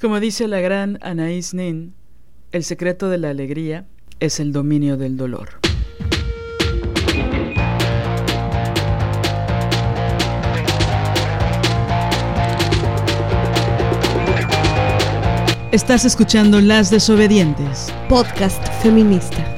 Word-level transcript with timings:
Como 0.00 0.20
dice 0.20 0.46
la 0.46 0.60
gran 0.60 1.00
Anaïs 1.00 1.54
Nin, 1.54 1.92
el 2.52 2.62
secreto 2.62 3.08
de 3.08 3.18
la 3.18 3.30
alegría 3.30 3.84
es 4.20 4.38
el 4.38 4.52
dominio 4.52 4.96
del 4.96 5.16
dolor. 5.16 5.58
Estás 15.72 16.04
escuchando 16.04 16.60
Las 16.60 16.92
Desobedientes, 16.92 17.92
podcast 18.08 18.64
feminista. 18.80 19.57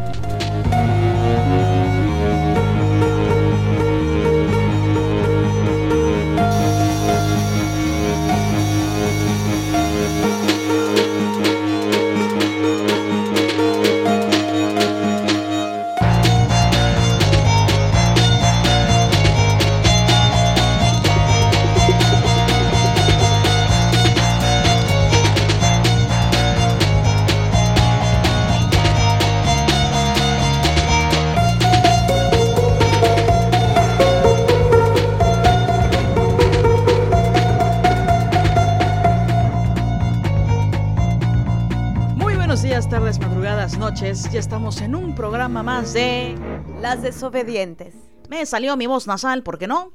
En 45.51 45.57
un 45.57 45.63
programa 45.63 45.81
más 45.81 45.93
de 45.93 46.35
Las 46.79 47.01
desobedientes. 47.01 47.93
Me 48.29 48.45
salió 48.45 48.77
mi 48.77 48.87
voz 48.87 49.05
nasal, 49.05 49.43
¿por 49.43 49.57
qué 49.57 49.67
no? 49.67 49.91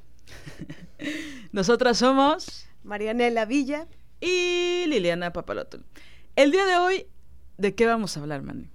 Nosotras 1.52 1.96
somos 1.96 2.68
Marianela 2.84 3.46
Villa 3.46 3.86
y 4.20 4.84
Liliana 4.86 5.32
Papaloto. 5.32 5.78
El 6.36 6.52
día 6.52 6.66
de 6.66 6.76
hoy, 6.76 7.06
¿de 7.56 7.74
qué 7.74 7.86
vamos 7.86 8.16
a 8.16 8.20
hablar, 8.20 8.42
Mani? 8.42 8.68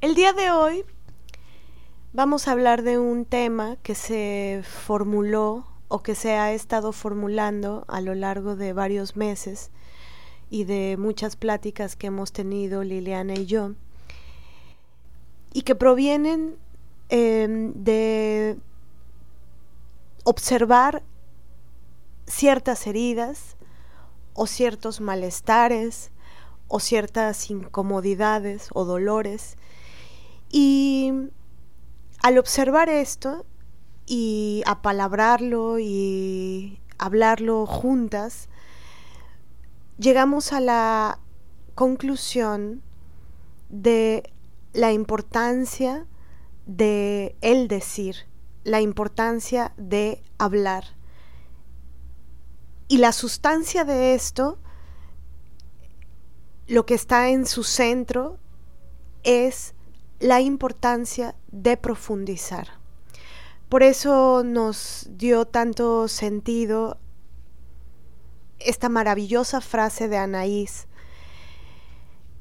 El 0.00 0.14
día 0.14 0.32
de 0.32 0.52
hoy 0.52 0.84
vamos 2.12 2.46
a 2.46 2.52
hablar 2.52 2.82
de 2.82 2.98
un 2.98 3.24
tema 3.24 3.76
que 3.82 3.96
se 3.96 4.62
formuló 4.64 5.66
o 5.88 6.04
que 6.04 6.14
se 6.14 6.34
ha 6.34 6.52
estado 6.52 6.92
formulando 6.92 7.84
a 7.88 8.00
lo 8.00 8.14
largo 8.14 8.54
de 8.54 8.72
varios 8.72 9.16
meses 9.16 9.72
y 10.48 10.62
de 10.62 10.96
muchas 10.96 11.34
pláticas 11.34 11.96
que 11.96 12.06
hemos 12.06 12.32
tenido 12.32 12.84
Liliana 12.84 13.34
y 13.34 13.46
yo 13.46 13.72
y 15.52 15.62
que 15.62 15.74
provienen 15.74 16.56
em, 17.08 17.72
de 17.74 18.58
observar 20.24 21.02
ciertas 22.26 22.86
heridas 22.86 23.56
o 24.34 24.46
ciertos 24.46 25.00
malestares 25.00 26.10
o 26.68 26.80
ciertas 26.80 27.50
incomodidades 27.50 28.68
o 28.72 28.84
dolores. 28.84 29.56
Y 30.50 31.12
al 32.22 32.38
observar 32.38 32.88
esto 32.88 33.44
y 34.06 34.62
apalabrarlo 34.66 35.78
y 35.78 36.78
hablarlo 36.98 37.66
juntas, 37.66 38.48
llegamos 39.98 40.52
a 40.52 40.60
la 40.60 41.18
conclusión 41.74 42.82
de 43.68 44.32
la 44.72 44.92
importancia 44.92 46.06
de 46.66 47.36
el 47.40 47.68
decir, 47.68 48.16
la 48.64 48.80
importancia 48.80 49.72
de 49.76 50.22
hablar. 50.38 50.84
Y 52.88 52.98
la 52.98 53.12
sustancia 53.12 53.84
de 53.84 54.14
esto, 54.14 54.58
lo 56.66 56.86
que 56.86 56.94
está 56.94 57.28
en 57.30 57.46
su 57.46 57.64
centro, 57.64 58.38
es 59.24 59.74
la 60.20 60.40
importancia 60.40 61.34
de 61.50 61.76
profundizar. 61.76 62.68
Por 63.68 63.82
eso 63.82 64.42
nos 64.44 65.08
dio 65.10 65.46
tanto 65.46 66.06
sentido 66.06 66.98
esta 68.58 68.88
maravillosa 68.88 69.60
frase 69.60 70.08
de 70.08 70.18
Anaís 70.18 70.86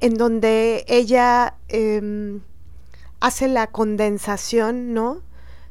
en 0.02 0.16
donde 0.16 0.84
ella 0.88 1.58
em, 1.68 2.42
hace 3.20 3.48
la 3.48 3.68
condensación, 3.68 4.94
¿no? 4.94 5.22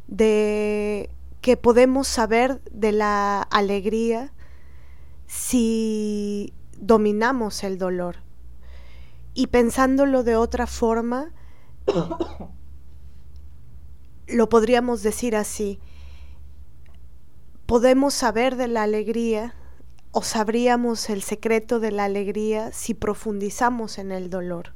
De 0.07 1.11
que 1.41 1.57
podemos 1.57 2.07
saber 2.07 2.63
de 2.71 2.93
la 2.93 3.43
alegría 3.43 4.33
si 5.27 6.55
dominamos 6.79 7.65
el 7.65 7.77
dolor. 7.77 8.17
Y 9.35 9.49
pensándolo 9.49 10.23
de 10.23 10.37
otra 10.37 10.69
forma, 10.69 11.33
lo 14.29 14.49
podríamos 14.49 15.03
decir 15.03 15.35
así, 15.35 15.81
podemos 17.67 18.15
saber 18.15 18.55
de 18.55 18.69
la 18.69 18.85
alegría 18.85 19.55
o 20.13 20.23
sabríamos 20.23 21.09
el 21.09 21.23
secreto 21.23 21.79
de 21.79 21.93
la 21.93 22.05
alegría 22.05 22.73
si 22.73 22.95
profundizamos 22.95 23.99
en 23.99 24.11
el 24.11 24.29
dolor. 24.29 24.75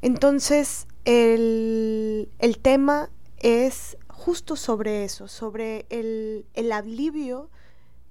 Entonces, 0.00 0.86
el, 1.04 2.28
tema 2.62 3.10
es 3.38 3.98
justo 4.08 4.56
sobre 4.56 5.04
eso, 5.04 5.28
sobre 5.28 5.86
el, 5.90 6.46
alivio 6.72 7.50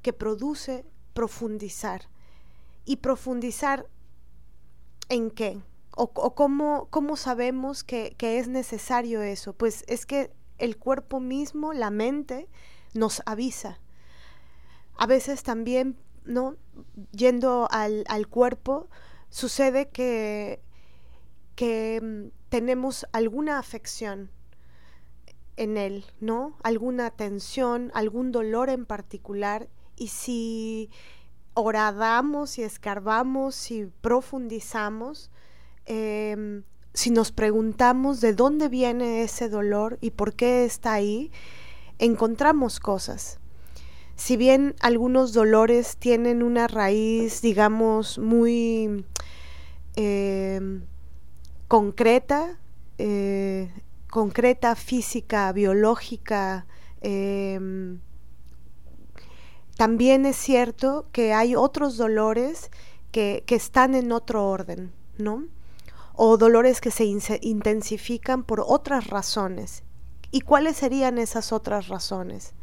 que 0.02 0.14
produce 0.14 0.86
profundizar. 1.14 2.10
¿Y 2.88 2.98
profundizar 2.98 3.88
en 5.10 5.32
qué? 5.32 5.60
¿O, 5.96 6.10
cómo, 6.36 6.88
cómo, 6.92 7.16
sabemos 7.16 7.84
que, 7.84 8.14
que 8.18 8.38
es 8.38 8.48
necesario 8.48 9.24
eso? 9.24 9.54
Pues 9.54 9.84
es 9.88 10.06
que 10.06 10.32
el 10.60 10.78
cuerpo 10.78 11.20
mismo, 11.20 11.74
la 11.74 11.90
mente, 11.90 12.48
nos 12.94 13.24
avisa 13.26 13.80
a 14.98 15.06
veces 15.06 15.44
también, 15.44 15.98
¿no? 16.26 16.56
Yendo 17.12 17.68
al, 17.72 18.28
cuerpo, 18.30 18.88
sucede 19.30 19.90
que, 19.90 20.62
que 21.56 22.00
mm, 22.02 22.32
tenemos 22.50 23.06
alguna 23.12 23.60
afección 23.60 24.30
en 25.58 25.78
él, 25.78 26.06
¿no? 26.20 26.58
Alguna 26.64 27.12
tensión, 27.12 27.92
algún 27.94 28.32
dolor 28.32 28.70
en 28.70 28.86
particular. 28.86 29.68
Y 29.98 30.08
si 30.08 30.90
oradamos 31.54 32.58
y 32.58 32.64
escarbamos 32.64 33.72
y 33.72 33.86
profundizamos, 34.02 35.32
em, 35.86 36.64
si 36.94 37.12
nos 37.12 37.32
preguntamos 37.32 38.22
de 38.22 38.34
dónde 38.34 38.70
viene 38.70 39.24
ese 39.24 39.50
dolor 39.50 39.98
y 40.02 40.12
por 40.12 40.34
qué 40.34 40.66
está 40.66 40.94
ahí, 40.94 41.32
encontramos 42.00 42.80
cosas 42.80 43.40
si 44.16 44.38
bien 44.38 44.76
algunos 44.80 45.34
dolores 45.34 45.98
tienen 45.98 46.42
una 46.42 46.68
raíz, 46.68 47.42
digamos, 47.42 48.18
muy 48.18 49.06
eh, 49.96 50.82
concreta, 51.68 52.58
eh, 52.98 53.72
concreta, 54.10 54.76
física, 54.76 55.52
biológica, 55.52 56.66
em, 57.02 58.00
también 59.76 60.26
es 60.26 60.38
cierto 60.38 61.08
que 61.12 61.34
hay 61.34 61.56
otros 61.56 61.98
dolores 61.98 62.72
que, 63.12 63.44
que, 63.46 63.56
están 63.56 63.96
en 63.96 64.14
otro 64.14 64.48
orden, 64.48 64.94
¿no? 65.18 65.46
O 66.14 66.38
dolores 66.38 66.80
que 66.80 66.92
se 66.92 67.04
intensifican 67.42 68.44
por 68.44 68.64
otras 68.66 69.08
razones. 69.08 69.84
¿Y 70.32 70.42
cuáles 70.42 70.78
serían 70.78 71.18
esas 71.18 71.52
otras 71.52 71.90
razones? 71.90 72.54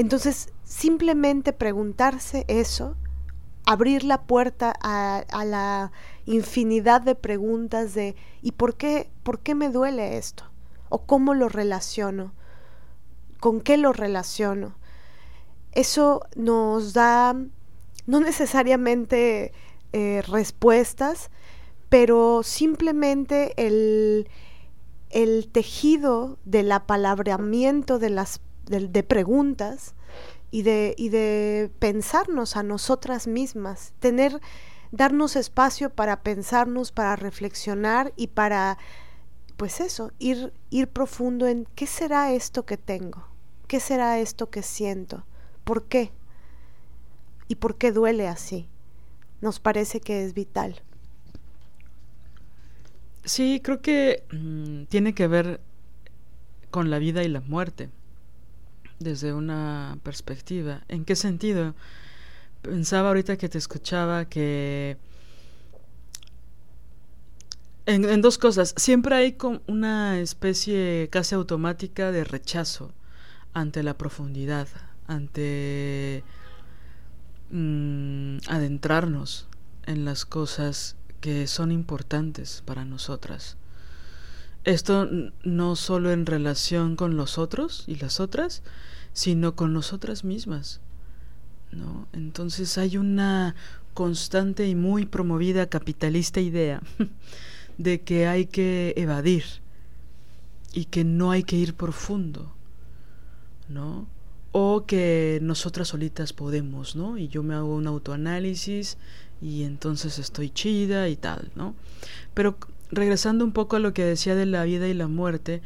Entonces, 0.00 0.48
simplemente 0.64 1.52
preguntarse 1.52 2.46
eso, 2.48 2.96
abrir 3.66 4.02
la 4.02 4.22
puerta 4.22 4.72
a, 4.80 5.44
la 5.44 5.92
infinidad 6.24 7.02
de 7.02 7.14
preguntas 7.14 7.92
de 7.92 8.16
¿y 8.40 8.52
por 8.52 8.78
qué, 8.78 9.10
por 9.22 9.40
qué 9.40 9.54
me 9.54 9.68
duele 9.68 10.16
esto? 10.16 10.44
¿O 10.88 11.04
cómo 11.04 11.34
lo 11.34 11.50
relaciono? 11.50 12.32
¿Con 13.40 13.60
qué 13.60 13.76
lo 13.76 13.92
relaciono? 13.92 14.74
Eso 15.72 16.22
nos 16.34 16.94
da, 16.94 17.36
no 18.06 18.20
necesariamente 18.20 19.52
eh, 19.92 20.22
respuestas, 20.26 21.30
pero 21.90 22.42
simplemente 22.42 23.52
el, 23.58 24.30
el 25.10 25.46
tejido 25.52 26.38
del 26.46 26.72
apalabramiento 26.72 27.98
de 27.98 28.08
las 28.08 28.40
de, 28.70 29.02
preguntas 29.02 29.94
y 30.50 30.62
de, 30.62 30.94
y 30.96 31.08
de 31.08 31.70
pensarnos 31.78 32.56
a 32.56 32.62
nosotras 32.62 33.26
mismas, 33.26 33.92
tener, 33.98 34.40
darnos 34.92 35.36
espacio 35.36 35.90
para 35.90 36.22
pensarnos, 36.22 36.92
para 36.92 37.16
reflexionar 37.16 38.12
y 38.16 38.28
para, 38.28 38.78
pues 39.56 39.80
eso, 39.80 40.12
ir, 40.18 40.52
ir 40.70 40.88
profundo 40.88 41.46
en 41.48 41.66
qué 41.74 41.86
será 41.86 42.32
esto 42.32 42.64
que 42.64 42.76
tengo, 42.76 43.26
qué 43.66 43.80
será 43.80 44.20
esto 44.20 44.50
que 44.50 44.62
siento, 44.62 45.24
por 45.64 45.84
qué 45.84 46.12
y 47.48 47.56
por 47.56 47.76
qué 47.76 47.90
duele 47.90 48.28
así. 48.28 48.68
Nos 49.40 49.58
parece 49.58 50.00
que 50.00 50.24
es 50.24 50.34
vital. 50.34 50.82
Sí, 53.24 53.60
creo 53.62 53.80
que 53.80 54.22
mm, 54.32 54.84
tiene 54.84 55.14
que 55.14 55.26
ver 55.26 55.60
con 56.70 56.90
la 56.90 56.98
vida 56.98 57.22
y 57.24 57.28
la 57.28 57.40
muerte, 57.40 57.90
desde 59.00 59.32
una 59.32 59.98
perspectiva. 60.04 60.82
¿En 60.88 61.04
qué 61.04 61.16
sentido? 61.16 61.74
Pensaba 62.62 63.08
ahorita 63.08 63.36
que 63.36 63.48
te 63.48 63.58
escuchaba 63.58 64.26
que... 64.26 64.98
En, 67.86 68.20
dos 68.20 68.38
cosas. 68.38 68.72
Siempre 68.76 69.16
hay 69.16 69.36
una 69.66 70.20
especie 70.20 71.08
casi 71.10 71.34
automática 71.34 72.12
de 72.12 72.22
rechazo 72.22 72.92
ante 73.52 73.82
la 73.82 73.98
profundidad, 73.98 74.68
ante 75.08 76.22
mm, 77.50 78.36
adentrarnos 78.46 79.48
en 79.86 80.04
las 80.04 80.24
cosas 80.24 80.96
que 81.20 81.48
son 81.48 81.72
importantes 81.72 82.62
para 82.64 82.84
nosotras. 82.84 83.56
Esto 84.64 85.08
no 85.42 85.76
solo 85.76 86.10
en 86.12 86.26
relación 86.26 86.96
con 86.96 87.16
los 87.16 87.38
otros 87.38 87.84
y 87.86 87.96
las 87.96 88.20
otras, 88.20 88.62
sino 89.12 89.56
con 89.56 89.72
nosotras 89.72 90.24
mismas. 90.24 90.80
¿no? 91.72 92.06
Entonces 92.12 92.78
hay 92.78 92.96
una 92.96 93.54
constante 93.94 94.66
y 94.66 94.74
muy 94.74 95.06
promovida 95.06 95.66
capitalista 95.66 96.40
idea 96.40 96.82
de 97.78 98.00
que 98.00 98.26
hay 98.26 98.46
que 98.46 98.94
evadir 98.96 99.44
y 100.72 100.84
que 100.86 101.04
no 101.04 101.30
hay 101.30 101.42
que 101.42 101.56
ir 101.56 101.74
profundo, 101.74 102.52
¿no? 103.68 104.06
O 104.52 104.84
que 104.84 105.38
nosotras 105.42 105.88
solitas 105.88 106.32
podemos, 106.32 106.96
¿no? 106.96 107.18
Y 107.18 107.28
yo 107.28 107.42
me 107.42 107.54
hago 107.54 107.74
un 107.74 107.86
autoanálisis 107.86 108.98
y 109.40 109.62
entonces 109.62 110.18
estoy 110.18 110.50
chida 110.50 111.08
y 111.08 111.16
tal, 111.16 111.50
¿no? 111.54 111.74
Pero 112.34 112.56
regresando 112.90 113.44
un 113.44 113.52
poco 113.52 113.76
a 113.76 113.80
lo 113.80 113.92
que 113.92 114.04
decía 114.04 114.34
de 114.34 114.46
la 114.46 114.64
vida 114.64 114.88
y 114.88 114.94
la 114.94 115.08
muerte, 115.08 115.62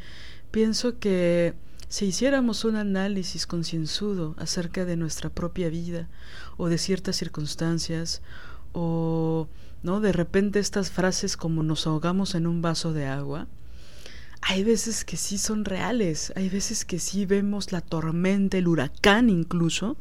pienso 0.51 0.99
que 0.99 1.53
si 1.87 2.05
hiciéramos 2.05 2.65
un 2.65 2.75
análisis 2.75 3.47
concienzudo 3.47 4.35
acerca 4.37 4.85
de 4.85 4.97
nuestra 4.97 5.29
propia 5.29 5.69
vida 5.69 6.09
o 6.57 6.67
de 6.67 6.77
ciertas 6.77 7.15
circunstancias 7.15 8.21
o 8.73 9.47
no 9.83 10.01
de 10.01 10.11
repente 10.11 10.59
estas 10.59 10.89
frases 10.89 11.37
como 11.37 11.63
nos 11.63 11.87
ahogamos 11.87 12.35
en 12.35 12.47
un 12.47 12.61
vaso 12.61 12.91
de 12.91 13.05
agua, 13.05 13.47
hay 14.41 14.63
veces 14.63 15.05
que 15.05 15.17
sí 15.17 15.37
son 15.37 15.65
reales, 15.65 16.31
hay 16.35 16.49
veces 16.49 16.85
que 16.85 16.99
sí 16.99 17.25
vemos 17.25 17.71
la 17.71 17.81
tormenta, 17.81 18.57
el 18.57 18.67
huracán 18.67 19.29
incluso, 19.29 19.97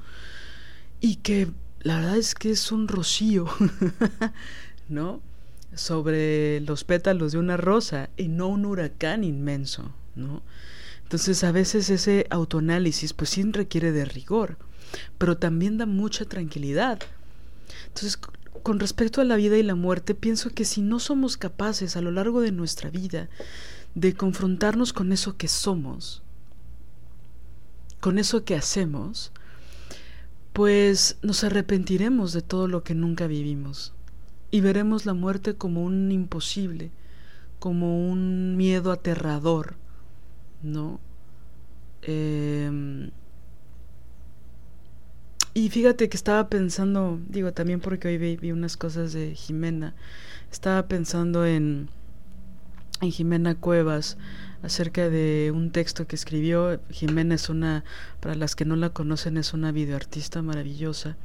y 1.01 1.17
que 1.17 1.49
la 1.81 1.97
verdad 1.97 2.17
es 2.17 2.35
que 2.35 2.51
es 2.51 2.73
un 2.73 2.89
rocío, 2.89 3.47
¿no? 4.89 5.21
Sobre 5.75 6.61
los 6.61 6.85
pétalos 6.85 7.33
de 7.33 7.39
una 7.39 7.57
rosa 7.57 8.11
y 8.17 8.29
no 8.29 8.49
un 8.49 8.65
huracán 8.65 9.25
inmenso, 9.25 9.93
¿no? 10.15 10.43
Entonces 11.05 11.45
a 11.45 11.53
veces 11.53 11.91
ese 11.91 12.27
autoanálisis 12.31 13.13
pues 13.13 13.31
sí 13.31 13.43
requiere 13.45 13.93
de 13.93 14.05
rigor, 14.05 14.57
pero 15.19 15.37
también 15.37 15.79
da 15.79 15.87
mucha 15.87 16.25
tranquilidad. 16.25 17.01
Entonces, 17.87 18.19
con 18.63 18.81
respecto 18.81 19.21
a 19.21 19.25
la 19.25 19.37
vida 19.37 19.57
y 19.57 19.63
la 19.63 19.75
muerte, 19.75 20.15
pienso 20.15 20.51
que 20.51 20.65
si 20.65 20.81
no 20.81 20.99
somos 20.99 21.37
capaces 21.37 21.97
a 21.97 22.01
lo 22.01 22.11
largo 22.11 22.41
de 22.41 22.53
nuestra 22.53 22.91
vida 22.91 23.29
de 23.95 24.15
confrontarnos 24.15 24.93
con 24.93 25.13
eso 25.13 25.37
que 25.37 25.49
somos, 25.49 26.23
con 28.01 28.19
eso 28.19 28.45
que 28.45 28.55
hacemos, 28.55 29.33
pues 30.53 31.17
nos 31.23 31.45
arrepentiremos 31.45 32.33
de 32.33 32.43
todo 32.43 32.69
lo 32.69 32.85
que 32.85 32.95
nunca 32.95 33.27
vivimos 33.27 33.94
y 34.55 34.61
veremos 34.61 35.05
la 35.05 35.15
muerte 35.15 35.57
como 35.57 35.83
un 35.83 36.13
imposible, 36.13 36.93
como 37.59 38.09
un 38.09 38.57
miedo 38.57 38.93
aterrador, 38.93 39.75
¿no? 40.63 41.01
Em, 42.03 43.11
y 45.55 45.71
fíjate 45.71 46.09
que 46.09 46.17
estaba 46.17 46.49
pensando, 46.49 47.19
digo 47.29 47.53
también 47.53 47.81
porque 47.81 48.07
hoy 48.07 48.17
vi, 48.17 48.37
vi 48.37 48.53
unas 48.53 48.77
cosas 48.77 49.13
de 49.13 49.35
Jimena, 49.35 49.93
estaba 50.53 50.87
pensando 50.87 51.45
en, 51.45 51.89
en 53.01 53.11
Jimena 53.11 53.57
Cuevas, 53.57 54.17
acerca 54.65 55.11
de 55.11 55.53
un 55.55 55.71
texto 55.71 56.07
que 56.07 56.17
escribió. 56.17 56.81
Jimena 56.91 57.35
es 57.35 57.49
una, 57.49 57.85
para 58.21 58.35
las 58.35 58.57
que 58.57 58.65
no 58.65 58.77
la 58.77 58.91
conocen, 58.91 59.37
es 59.37 59.53
una 59.53 59.73
videoartista 59.73 60.43
maravillosa, 60.43 61.17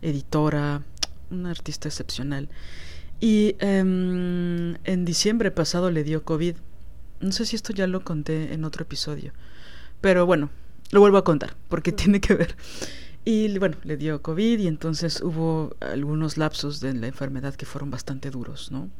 editora, 0.00 0.82
una 1.30 1.50
artista 1.50 1.88
excepcional. 1.88 2.48
Y 3.20 3.56
em, 3.60 4.76
en 4.84 5.04
diciembre 5.04 5.50
pasado 5.50 5.90
le 5.90 6.04
dio 6.04 6.24
COVID. 6.24 6.56
No 7.20 7.32
sé 7.32 7.46
si 7.46 7.56
esto 7.56 7.72
ya 7.72 7.86
lo 7.86 8.04
conté 8.04 8.52
en 8.52 8.64
otro 8.64 8.82
episodio, 8.82 9.32
pero 10.00 10.26
bueno, 10.26 10.50
lo 10.90 11.00
vuelvo 11.00 11.18
a 11.18 11.24
contar 11.24 11.56
porque 11.68 11.92
tiene 11.92 12.20
que 12.20 12.34
ver. 12.34 12.56
Y 13.24 13.58
bueno, 13.58 13.76
le 13.84 13.96
dio 13.96 14.20
COVID 14.20 14.58
y 14.58 14.66
entonces 14.66 15.22
hubo 15.22 15.74
algunos 15.80 16.36
lapsos 16.36 16.80
de 16.80 16.92
la 16.92 17.06
enfermedad 17.06 17.54
que 17.54 17.64
fueron 17.64 17.90
bastante 17.90 18.30
duros, 18.30 18.70
¿no? 18.70 18.90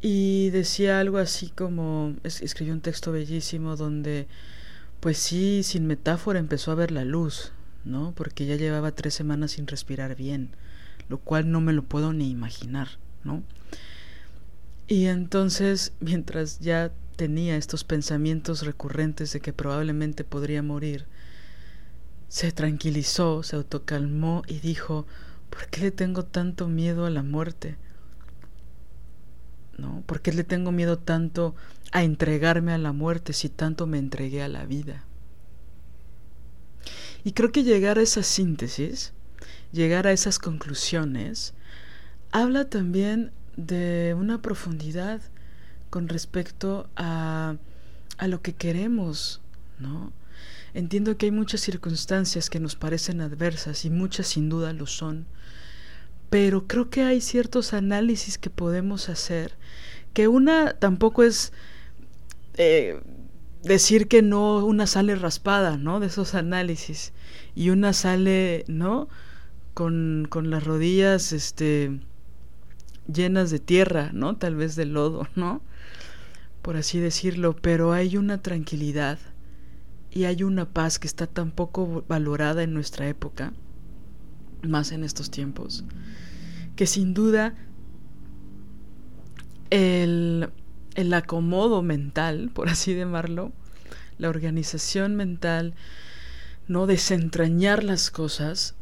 Y 0.00 0.50
decía 0.50 1.00
algo 1.00 1.18
así 1.18 1.50
como, 1.50 2.14
escribió 2.22 2.72
un 2.72 2.80
texto 2.80 3.10
bellísimo 3.12 3.76
donde, 3.76 4.28
pues 5.00 5.18
sí, 5.18 5.62
sin 5.62 5.86
metáfora 5.86 6.38
empezó 6.38 6.70
a 6.70 6.76
ver 6.76 6.92
la 6.92 7.04
luz, 7.04 7.52
¿no? 7.84 8.12
Porque 8.16 8.46
ya 8.46 8.56
llevaba 8.56 8.92
tres 8.92 9.14
semanas 9.14 9.52
sin 9.52 9.66
respirar 9.66 10.14
bien, 10.14 10.50
lo 11.10 11.18
cual 11.18 11.50
no 11.50 11.60
me 11.60 11.72
lo 11.72 11.82
puedo 11.82 12.12
ni 12.12 12.30
imaginar, 12.30 12.88
¿no? 13.24 13.42
Y 14.86 15.06
entonces, 15.06 15.92
mientras 15.98 16.60
ya 16.60 16.92
tenía 17.16 17.56
estos 17.56 17.82
pensamientos 17.84 18.62
recurrentes 18.62 19.32
de 19.32 19.40
que 19.40 19.52
probablemente 19.52 20.22
podría 20.22 20.62
morir, 20.62 21.06
se 22.28 22.52
tranquilizó, 22.52 23.42
se 23.42 23.56
autocalmó 23.56 24.42
y 24.46 24.60
dijo, 24.60 25.04
¿por 25.50 25.66
qué 25.66 25.80
le 25.80 25.90
tengo 25.90 26.24
tanto 26.24 26.68
miedo 26.68 27.04
a 27.04 27.10
la 27.10 27.24
muerte? 27.24 27.76
¿no? 29.78 30.04
¿Por 30.06 30.20
qué 30.22 30.32
le 30.32 30.44
tengo 30.44 30.70
miedo 30.70 30.96
tanto 30.96 31.56
a 31.90 32.04
entregarme 32.04 32.72
a 32.72 32.78
la 32.78 32.92
muerte 32.92 33.32
si 33.32 33.48
tanto 33.48 33.88
me 33.88 33.98
entregué 33.98 34.42
a 34.42 34.48
la 34.48 34.64
vida? 34.64 35.04
Y 37.24 37.32
creo 37.32 37.50
que 37.50 37.64
llegar 37.64 37.98
a 37.98 38.02
esa 38.02 38.22
síntesis, 38.22 39.12
llegar 39.72 40.06
a 40.06 40.12
esas 40.12 40.38
conclusiones, 40.38 41.54
habla 42.32 42.68
también 42.68 43.32
de 43.56 44.14
una 44.18 44.40
profundidad 44.42 45.20
con 45.90 46.08
respecto 46.08 46.88
a, 46.96 47.56
a 48.18 48.28
lo 48.28 48.42
que 48.42 48.54
queremos, 48.54 49.40
¿no? 49.78 50.12
Entiendo 50.72 51.16
que 51.16 51.26
hay 51.26 51.32
muchas 51.32 51.60
circunstancias 51.60 52.48
que 52.48 52.60
nos 52.60 52.76
parecen 52.76 53.20
adversas 53.20 53.84
y 53.84 53.90
muchas 53.90 54.28
sin 54.28 54.48
duda 54.48 54.72
lo 54.72 54.86
son, 54.86 55.26
pero 56.30 56.68
creo 56.68 56.90
que 56.90 57.02
hay 57.02 57.20
ciertos 57.20 57.74
análisis 57.74 58.38
que 58.38 58.50
podemos 58.50 59.08
hacer, 59.08 59.56
que 60.12 60.28
una 60.28 60.74
tampoco 60.74 61.24
es 61.24 61.52
eh, 62.54 63.00
decir 63.64 64.06
que 64.06 64.22
no, 64.22 64.64
una 64.64 64.86
sale 64.86 65.16
raspada, 65.16 65.76
¿no? 65.76 65.98
De 65.98 66.06
esos 66.06 66.34
análisis, 66.34 67.12
y 67.56 67.70
una 67.70 67.92
sale, 67.92 68.64
¿no? 68.68 69.08
Con, 69.74 70.26
con 70.28 70.50
las 70.50 70.64
rodillas, 70.64 71.32
este, 71.32 72.00
llenas 73.12 73.50
de 73.50 73.58
tierra, 73.58 74.10
¿no? 74.12 74.36
Tal 74.36 74.56
vez 74.56 74.76
de 74.76 74.86
lodo, 74.86 75.28
¿no? 75.34 75.62
Por 76.62 76.76
así 76.76 76.98
decirlo, 76.98 77.56
pero 77.56 77.92
hay 77.92 78.16
una 78.16 78.42
tranquilidad 78.42 79.18
y 80.10 80.24
hay 80.24 80.42
una 80.42 80.68
paz 80.68 80.98
que 80.98 81.06
está 81.06 81.26
tan 81.26 81.52
poco 81.52 82.04
valorada 82.08 82.62
en 82.62 82.74
nuestra 82.74 83.08
época 83.08 83.52
más 84.62 84.92
en 84.92 85.04
estos 85.04 85.30
tiempos, 85.30 85.84
que 86.76 86.86
sin 86.86 87.14
duda 87.14 87.54
el, 89.70 90.50
el 90.94 91.14
acomodo 91.14 91.82
mental, 91.82 92.50
por 92.54 92.68
así 92.68 92.94
llamarlo, 92.94 93.52
la 94.18 94.28
organización 94.28 95.16
mental, 95.16 95.74
no 96.68 96.86
desentrañar 96.86 97.82
las 97.84 98.10
cosas, 98.10 98.74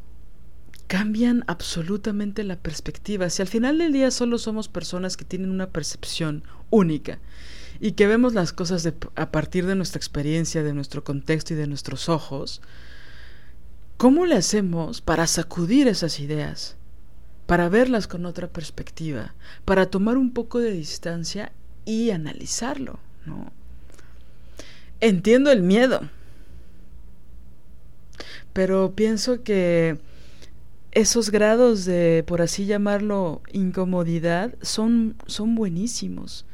cambian 0.88 1.44
absolutamente 1.46 2.42
la 2.42 2.56
perspectiva. 2.56 3.30
Si 3.30 3.42
al 3.42 3.48
final 3.48 3.78
del 3.78 3.92
día 3.92 4.10
solo 4.10 4.38
somos 4.38 4.68
personas 4.68 5.16
que 5.16 5.24
tienen 5.24 5.50
una 5.50 5.68
percepción 5.68 6.42
única 6.70 7.18
y 7.78 7.92
que 7.92 8.06
vemos 8.06 8.34
las 8.34 8.52
cosas 8.52 8.90
a 9.14 9.30
partir 9.30 9.66
de 9.66 9.76
nuestra 9.76 9.98
experiencia, 9.98 10.62
de 10.62 10.72
nuestro 10.72 11.04
contexto 11.04 11.52
y 11.52 11.56
de 11.56 11.66
nuestros 11.66 12.08
ojos, 12.08 12.62
¿cómo 13.98 14.24
le 14.24 14.34
hacemos 14.34 15.02
para 15.02 15.26
sacudir 15.26 15.86
esas 15.88 16.18
ideas? 16.20 16.76
Para 17.46 17.68
verlas 17.68 18.08
con 18.08 18.24
otra 18.24 18.48
perspectiva, 18.48 19.34
para 19.66 19.90
tomar 19.90 20.16
un 20.16 20.32
poco 20.32 20.58
de 20.58 20.72
distancia 20.72 21.52
y 21.84 22.10
analizarlo, 22.10 22.98
¿no? 23.26 23.52
Entiendo 25.00 25.52
el 25.52 25.62
miedo, 25.62 26.08
pero 28.52 28.94
pienso 28.96 29.42
que 29.44 29.98
esos 30.92 31.30
grados 31.30 31.84
de, 31.84 32.24
por 32.26 32.40
así 32.40 32.66
llamarlo, 32.66 33.42
incomodidad 33.52 34.54
son, 34.62 35.16
son 35.26 35.54
buenísimos, 35.54 36.46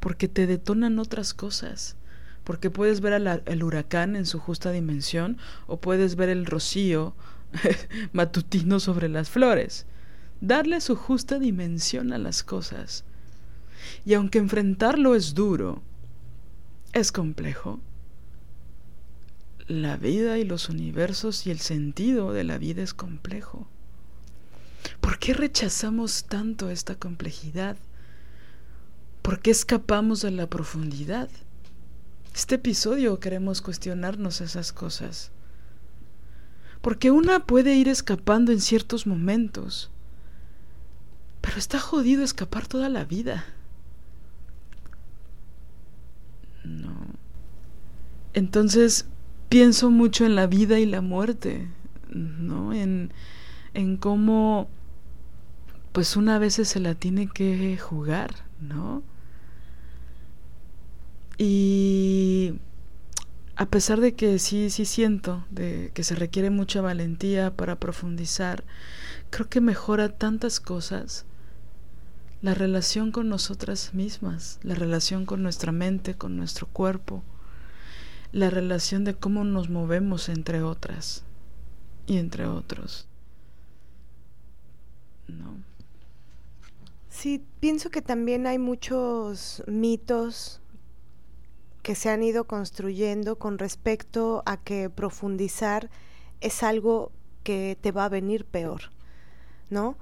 porque 0.00 0.28
te 0.28 0.46
detonan 0.46 0.98
otras 0.98 1.32
cosas, 1.32 1.96
porque 2.44 2.70
puedes 2.70 3.00
ver 3.00 3.40
el 3.46 3.62
huracán 3.62 4.16
en 4.16 4.26
su 4.26 4.38
justa 4.38 4.72
dimensión 4.72 5.38
o 5.66 5.80
puedes 5.80 6.16
ver 6.16 6.28
el 6.28 6.44
rocío 6.44 7.14
matutino 8.12 8.78
sobre 8.80 9.08
las 9.08 9.30
flores, 9.30 9.86
darle 10.40 10.80
su 10.80 10.96
justa 10.96 11.38
dimensión 11.38 12.12
a 12.12 12.18
las 12.18 12.42
cosas. 12.42 13.04
Y 14.04 14.14
aunque 14.14 14.38
enfrentarlo 14.38 15.14
es 15.14 15.34
duro, 15.34 15.82
es 16.92 17.10
complejo, 17.10 17.80
la 19.80 19.96
vida 19.96 20.38
y 20.38 20.44
los 20.44 20.68
universos 20.68 21.46
y 21.46 21.50
el 21.50 21.58
sentido 21.58 22.32
de 22.32 22.44
la 22.44 22.58
vida 22.58 22.82
es 22.82 22.92
complejo. 22.92 23.66
¿Por 25.00 25.18
qué 25.18 25.32
rechazamos 25.32 26.24
tanto 26.24 26.68
esta 26.68 26.96
complejidad? 26.96 27.76
¿Por 29.22 29.40
qué 29.40 29.50
escapamos 29.50 30.20
de 30.22 30.32
la 30.32 30.48
profundidad? 30.48 31.30
Este 32.34 32.56
episodio 32.56 33.20
queremos 33.20 33.62
cuestionarnos 33.62 34.40
esas 34.40 34.72
cosas. 34.72 35.30
Porque 36.80 37.10
una 37.10 37.46
puede 37.46 37.74
ir 37.74 37.88
escapando 37.88 38.52
en 38.52 38.60
ciertos 38.60 39.06
momentos, 39.06 39.90
pero 41.40 41.58
está 41.58 41.78
jodido 41.78 42.24
escapar 42.24 42.66
toda 42.66 42.88
la 42.88 43.04
vida. 43.04 43.44
No. 46.64 47.06
Entonces, 48.34 49.06
pienso 49.52 49.90
mucho 49.90 50.24
en 50.24 50.34
la 50.34 50.46
vida 50.46 50.78
y 50.78 50.86
la 50.86 51.02
muerte, 51.02 51.68
¿no? 52.08 52.72
En, 52.72 53.12
en 53.74 53.98
cómo, 53.98 54.70
pues 55.92 56.16
una 56.16 56.38
vez 56.38 56.54
se 56.54 56.80
la 56.80 56.94
tiene 56.94 57.28
que 57.28 57.76
jugar, 57.76 58.46
¿no? 58.62 59.02
Y 61.36 62.54
a 63.54 63.66
pesar 63.66 64.00
de 64.00 64.14
que 64.14 64.38
sí, 64.38 64.70
sí 64.70 64.86
siento 64.86 65.44
de 65.50 65.90
que 65.92 66.02
se 66.02 66.14
requiere 66.14 66.48
mucha 66.48 66.80
valentía 66.80 67.54
para 67.54 67.78
profundizar, 67.78 68.64
creo 69.28 69.50
que 69.50 69.60
mejora 69.60 70.16
tantas 70.16 70.60
cosas. 70.60 71.26
La 72.40 72.54
relación 72.54 73.12
con 73.12 73.28
nosotras 73.28 73.92
mismas, 73.92 74.60
la 74.62 74.74
relación 74.74 75.26
con 75.26 75.42
nuestra 75.42 75.72
mente, 75.72 76.14
con 76.14 76.38
nuestro 76.38 76.66
cuerpo, 76.68 77.22
la 78.32 78.48
relación 78.48 79.04
de 79.04 79.14
cómo 79.14 79.44
nos 79.44 79.68
movemos 79.68 80.28
entre 80.28 80.62
otras 80.62 81.22
y 82.06 82.16
entre 82.16 82.46
otros. 82.46 83.06
¿No? 85.28 85.56
Sí, 87.08 87.44
pienso 87.60 87.90
que 87.90 88.00
también 88.00 88.46
hay 88.46 88.58
muchos 88.58 89.62
mitos 89.66 90.60
que 91.82 91.94
se 91.94 92.08
han 92.08 92.22
ido 92.22 92.44
construyendo 92.44 93.36
con 93.36 93.58
respecto 93.58 94.42
a 94.46 94.56
que 94.56 94.88
profundizar 94.88 95.90
es 96.40 96.62
algo 96.62 97.12
que 97.42 97.76
te 97.80 97.92
va 97.92 98.06
a 98.06 98.08
venir 98.08 98.44
peor, 98.44 98.92
¿no? 99.68 99.98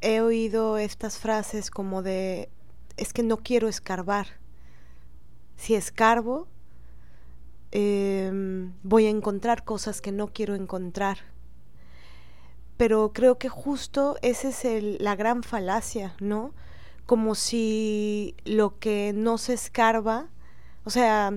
He 0.00 0.20
oído 0.20 0.76
estas 0.76 1.18
frases 1.18 1.70
como 1.70 2.02
de, 2.02 2.50
es 2.96 3.12
que 3.12 3.22
no 3.22 3.38
quiero 3.38 3.68
escarbar. 3.68 4.26
Si 5.56 5.74
escarbo, 5.74 6.48
Em, 7.76 8.72
voy 8.84 9.06
a 9.06 9.10
encontrar 9.10 9.64
cosas 9.64 10.00
que 10.00 10.12
no 10.12 10.28
quiero 10.28 10.54
encontrar. 10.54 11.18
Pero 12.76 13.12
creo 13.12 13.36
que 13.36 13.48
justo 13.48 14.16
esa 14.22 14.48
es 14.48 15.00
la 15.00 15.16
gran 15.16 15.42
falacia, 15.42 16.14
¿no? 16.20 16.54
Como 17.04 17.34
si 17.34 18.36
lo 18.44 18.78
que 18.78 19.12
no 19.12 19.38
se 19.38 19.54
escarba, 19.54 20.28
o 20.84 20.90
sea, 20.90 21.36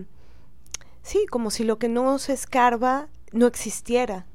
sí, 1.02 1.26
como 1.26 1.50
si 1.50 1.64
lo 1.64 1.80
que 1.80 1.90
no 1.90 2.20
se 2.20 2.34
escarba 2.34 3.10
no 3.32 3.48
existiera, 3.48 4.28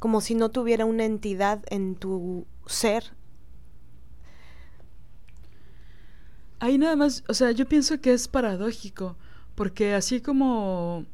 como 0.00 0.22
si 0.22 0.34
no 0.34 0.50
tuviera 0.50 0.86
una 0.86 1.04
entidad 1.04 1.62
en 1.68 1.94
tu 1.94 2.46
ser. 2.66 3.12
Ahí 6.58 6.78
nada 6.78 6.96
más, 6.96 7.22
o 7.28 7.34
sea, 7.34 7.50
yo 7.50 7.68
pienso 7.68 8.00
que 8.00 8.14
es 8.14 8.28
paradójico 8.28 9.18
porque 9.54 9.94
así 9.94 10.20
como 10.20 11.04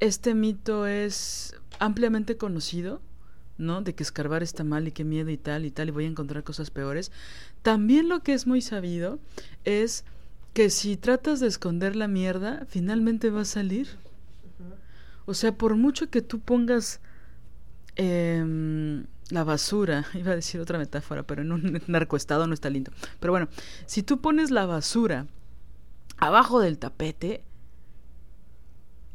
este 0.00 0.34
mito 0.34 0.86
es 0.86 1.54
ampliamente 1.78 2.36
conocido, 2.36 3.00
¿no? 3.58 3.82
De 3.82 3.94
que 3.94 4.02
escarbar 4.02 4.42
está 4.42 4.64
mal 4.64 4.88
y 4.88 4.92
qué 4.92 5.04
miedo 5.04 5.30
y 5.30 5.36
tal 5.36 5.66
y 5.66 5.70
tal 5.70 5.88
y 5.88 5.92
voy 5.92 6.04
a 6.04 6.08
encontrar 6.08 6.42
cosas 6.42 6.70
peores. 6.70 7.12
También 7.62 8.08
lo 8.08 8.22
que 8.22 8.32
es 8.32 8.46
muy 8.46 8.62
sabido 8.62 9.18
es 9.64 10.04
que 10.54 10.70
si 10.70 10.96
tratas 10.96 11.40
de 11.40 11.46
esconder 11.46 11.94
la 11.94 12.08
mierda, 12.08 12.66
finalmente 12.68 13.30
va 13.30 13.42
a 13.42 13.44
salir. 13.44 13.88
O 15.26 15.34
sea, 15.34 15.52
por 15.52 15.76
mucho 15.76 16.10
que 16.10 16.22
tú 16.22 16.40
pongas 16.40 17.00
em, 17.96 19.04
la 19.28 19.44
basura, 19.44 20.06
iba 20.14 20.32
a 20.32 20.36
decir 20.36 20.60
otra 20.60 20.78
metáfora, 20.78 21.22
pero 21.22 21.42
en 21.42 21.52
un 21.52 21.82
narcoestado 21.86 22.46
no 22.46 22.54
está 22.54 22.70
lindo. 22.70 22.90
Pero 23.20 23.32
bueno, 23.32 23.48
si 23.86 24.02
tú 24.02 24.20
pones 24.20 24.50
la 24.50 24.64
basura 24.64 25.26
abajo 26.20 26.60
del 26.60 26.78
tapete, 26.78 27.44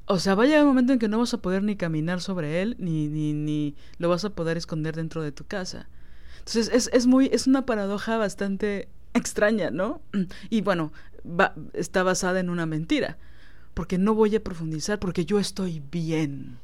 o 0.07 0.19
sea, 0.19 0.35
va 0.35 0.43
a 0.43 0.45
llegar 0.45 0.61
un 0.61 0.67
momento 0.69 0.93
en 0.93 0.99
que 0.99 1.07
no 1.07 1.19
vas 1.19 1.33
a 1.33 1.41
poder 1.41 1.63
ni 1.63 1.75
caminar 1.75 2.21
sobre 2.21 2.61
él, 2.61 2.75
ni, 2.79 3.07
ni, 3.07 3.33
ni 3.33 3.75
lo 3.97 4.09
vas 4.09 4.25
a 4.25 4.31
poder 4.31 4.57
esconder 4.57 4.95
dentro 4.95 5.23
de 5.23 5.31
tu 5.31 5.45
casa. 5.45 5.87
Entonces, 6.39 6.69
es, 6.71 6.89
es 6.93 7.07
muy, 7.07 7.27
es 7.31 7.47
una 7.47 7.65
paradoja 7.65 8.17
bastante 8.17 8.89
extraña, 9.13 9.71
¿no? 9.71 10.01
Y 10.49 10.61
bueno, 10.61 10.91
va, 11.25 11.55
está 11.73 12.03
basada 12.03 12.39
en 12.39 12.49
una 12.49 12.65
mentira. 12.65 13.17
Porque 13.73 13.97
no 13.97 14.13
voy 14.13 14.35
a 14.35 14.43
profundizar, 14.43 14.99
porque 14.99 15.25
yo 15.25 15.39
estoy 15.39 15.81
bien. 15.91 16.59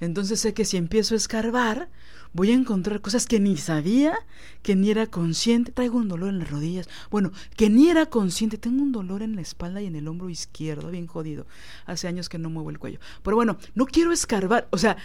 Entonces 0.00 0.40
sé 0.40 0.52
que 0.52 0.64
si 0.64 0.76
empiezo 0.76 1.14
a 1.14 1.16
escarbar, 1.16 1.88
voy 2.36 2.50
a 2.50 2.54
encontrar 2.54 3.00
cosas 3.00 3.26
que 3.26 3.40
ni 3.40 3.56
sabía, 3.56 4.14
que 4.62 4.76
ni 4.76 4.90
era 4.90 5.06
consciente. 5.06 5.72
Traigo 5.72 5.96
un 5.96 6.08
dolor 6.08 6.28
en 6.28 6.38
las 6.38 6.50
rodillas. 6.50 6.88
Bueno, 7.10 7.32
que 7.56 7.70
ni 7.70 7.88
era 7.88 8.06
consciente. 8.06 8.58
Tengo 8.58 8.82
un 8.82 8.92
dolor 8.92 9.22
en 9.22 9.34
la 9.34 9.40
espalda 9.40 9.80
y 9.80 9.86
en 9.86 9.96
el 9.96 10.06
hombro 10.06 10.28
izquierdo, 10.28 10.90
bien 10.90 11.06
jodido. 11.06 11.46
Hace 11.86 12.08
años 12.08 12.28
que 12.28 12.38
no 12.38 12.50
muevo 12.50 12.70
el 12.70 12.78
cuello. 12.78 13.00
Pero 13.22 13.36
bueno, 13.36 13.56
no 13.74 13.86
quiero 13.86 14.12
escarbar. 14.12 14.68
O 14.70 14.76
sea, 14.76 14.98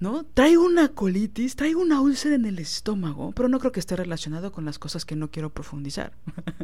¿no? 0.00 0.24
Traigo 0.34 0.64
una 0.64 0.88
colitis, 0.88 1.54
traigo 1.54 1.80
una 1.80 2.00
úlcera 2.00 2.34
en 2.34 2.44
el 2.44 2.58
estómago, 2.58 3.30
pero 3.30 3.48
no 3.48 3.60
creo 3.60 3.70
que 3.70 3.78
esté 3.78 3.94
relacionado 3.94 4.50
con 4.50 4.64
las 4.64 4.80
cosas 4.80 5.04
que 5.04 5.14
no 5.14 5.30
quiero 5.30 5.50
profundizar. 5.50 6.12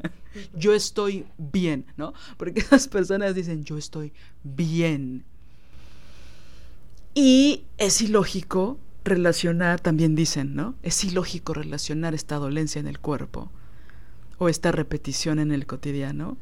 yo 0.54 0.74
estoy 0.74 1.24
bien, 1.38 1.86
¿no? 1.96 2.14
Porque 2.36 2.60
esas 2.62 2.88
personas 2.88 3.36
dicen, 3.36 3.62
yo 3.62 3.78
estoy 3.78 4.12
bien. 4.42 5.24
Y 7.14 7.64
es 7.78 8.00
ilógico 8.02 8.80
relacionar, 9.08 9.80
también 9.80 10.14
dicen, 10.14 10.54
¿no? 10.54 10.74
Es 10.82 11.04
ilógico 11.04 11.54
relacionar 11.54 12.14
esta 12.14 12.36
dolencia 12.36 12.78
en 12.80 12.86
el 12.86 12.98
cuerpo 12.98 13.50
o 14.38 14.48
esta 14.48 14.72
repetición 14.72 15.38
en 15.38 15.52
el 15.52 15.66
cotidiano 15.66 16.36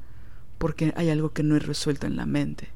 porque 0.58 0.92
hay 0.96 1.10
algo 1.10 1.30
que 1.30 1.42
no 1.42 1.56
es 1.56 1.66
resuelto 1.66 2.06
en 2.06 2.16
la 2.16 2.26
mente. 2.26 2.68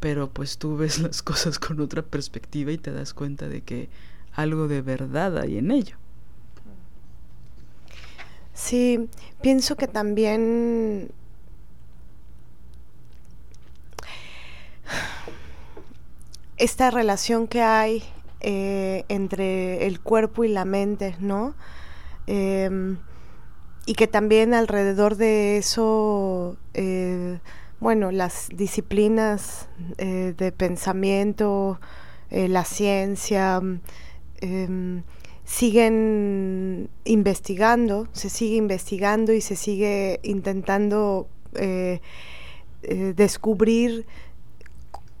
Pero 0.00 0.30
pues 0.30 0.58
tú 0.58 0.76
ves 0.76 0.98
las 1.00 1.22
cosas 1.22 1.58
con 1.58 1.80
otra 1.80 2.02
perspectiva 2.02 2.72
y 2.72 2.78
te 2.78 2.92
das 2.92 3.14
cuenta 3.14 3.48
de 3.48 3.62
que 3.62 3.88
algo 4.32 4.68
de 4.68 4.82
verdad 4.82 5.38
hay 5.38 5.58
en 5.58 5.70
ello. 5.70 5.96
Sí, 8.54 9.08
pienso 9.40 9.76
que 9.76 9.88
también 9.88 11.10
esta 16.62 16.92
relación 16.92 17.48
que 17.48 17.60
hay 17.60 18.04
eh, 18.40 19.04
entre 19.08 19.84
el 19.88 20.00
cuerpo 20.00 20.44
y 20.44 20.48
la 20.48 20.64
mente, 20.64 21.16
¿no? 21.18 21.56
Em, 22.28 22.98
y 23.84 23.94
que 23.94 24.06
también 24.06 24.54
alrededor 24.54 25.16
de 25.16 25.56
eso, 25.56 26.56
eh, 26.74 27.40
bueno, 27.80 28.12
las 28.12 28.48
disciplinas 28.54 29.68
eh, 29.98 30.34
de 30.38 30.52
pensamiento 30.52 31.80
la 32.30 32.64
ciencia, 32.64 33.60
em, 34.40 35.02
siguen 35.44 36.88
investigando, 37.04 38.08
se 38.12 38.30
sigue 38.30 38.56
investigando 38.56 39.32
y 39.34 39.42
se 39.42 39.54
sigue 39.54 40.20
intentando 40.22 41.28
descubrir 42.80 44.06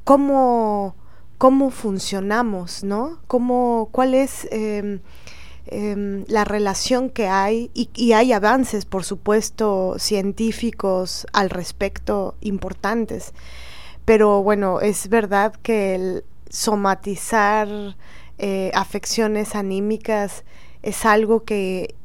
cómo, 0.04 0.94
cómo 1.42 1.70
funcionamos, 1.70 2.84
¿no? 2.84 3.18
Cómo, 3.26 3.88
cuál 3.90 4.14
es 4.14 4.46
em, 4.52 5.00
em, 5.66 6.24
la 6.28 6.44
relación 6.44 7.10
que 7.10 7.26
hay 7.26 7.68
y, 7.74 8.12
hay 8.12 8.32
avances, 8.32 8.84
por 8.84 9.02
supuesto, 9.02 9.96
científicos 9.98 11.26
al 11.32 11.50
respecto 11.50 12.36
importantes. 12.42 13.34
Pero 14.04 14.44
bueno, 14.44 14.80
es 14.80 15.08
verdad 15.08 15.52
que 15.64 15.96
el 15.96 16.24
somatizar 16.48 17.96
eh, 18.38 18.70
afecciones 18.72 19.56
anímicas 19.56 20.44
es 20.84 21.04
algo 21.04 21.42
que 21.42 21.96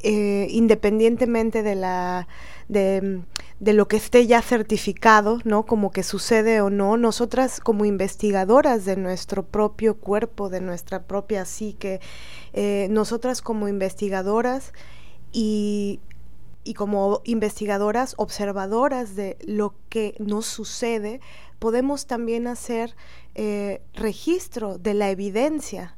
eh, 0.00 0.48
independientemente 0.50 1.62
de 1.62 1.76
la 1.76 2.28
de, 2.68 3.22
lo 3.64 3.86
que 3.86 3.96
esté 3.96 4.26
ya 4.26 4.42
certificado, 4.42 5.38
¿no? 5.44 5.64
Como 5.66 5.92
que 5.92 6.02
sucede 6.02 6.60
o 6.60 6.68
no, 6.68 6.96
nosotras 6.96 7.60
como 7.60 7.84
investigadoras 7.84 8.84
de 8.84 8.96
nuestro 8.96 9.44
propio 9.44 9.96
cuerpo, 9.96 10.48
de 10.48 10.60
nuestra 10.60 11.04
propia 11.04 11.44
psique, 11.44 12.00
eh, 12.52 12.88
nosotras 12.90 13.40
como 13.40 13.68
investigadoras 13.68 14.72
y, 15.30 16.00
y 16.64 16.74
como 16.74 17.20
investigadoras 17.24 18.14
observadoras 18.16 19.14
de 19.14 19.36
lo 19.46 19.74
que 19.88 20.16
nos 20.18 20.46
sucede, 20.46 21.20
podemos 21.60 22.06
también 22.06 22.48
hacer 22.48 22.96
eh, 23.36 23.80
registro 23.94 24.78
de 24.78 24.94
la 24.94 25.10
evidencia 25.10 25.96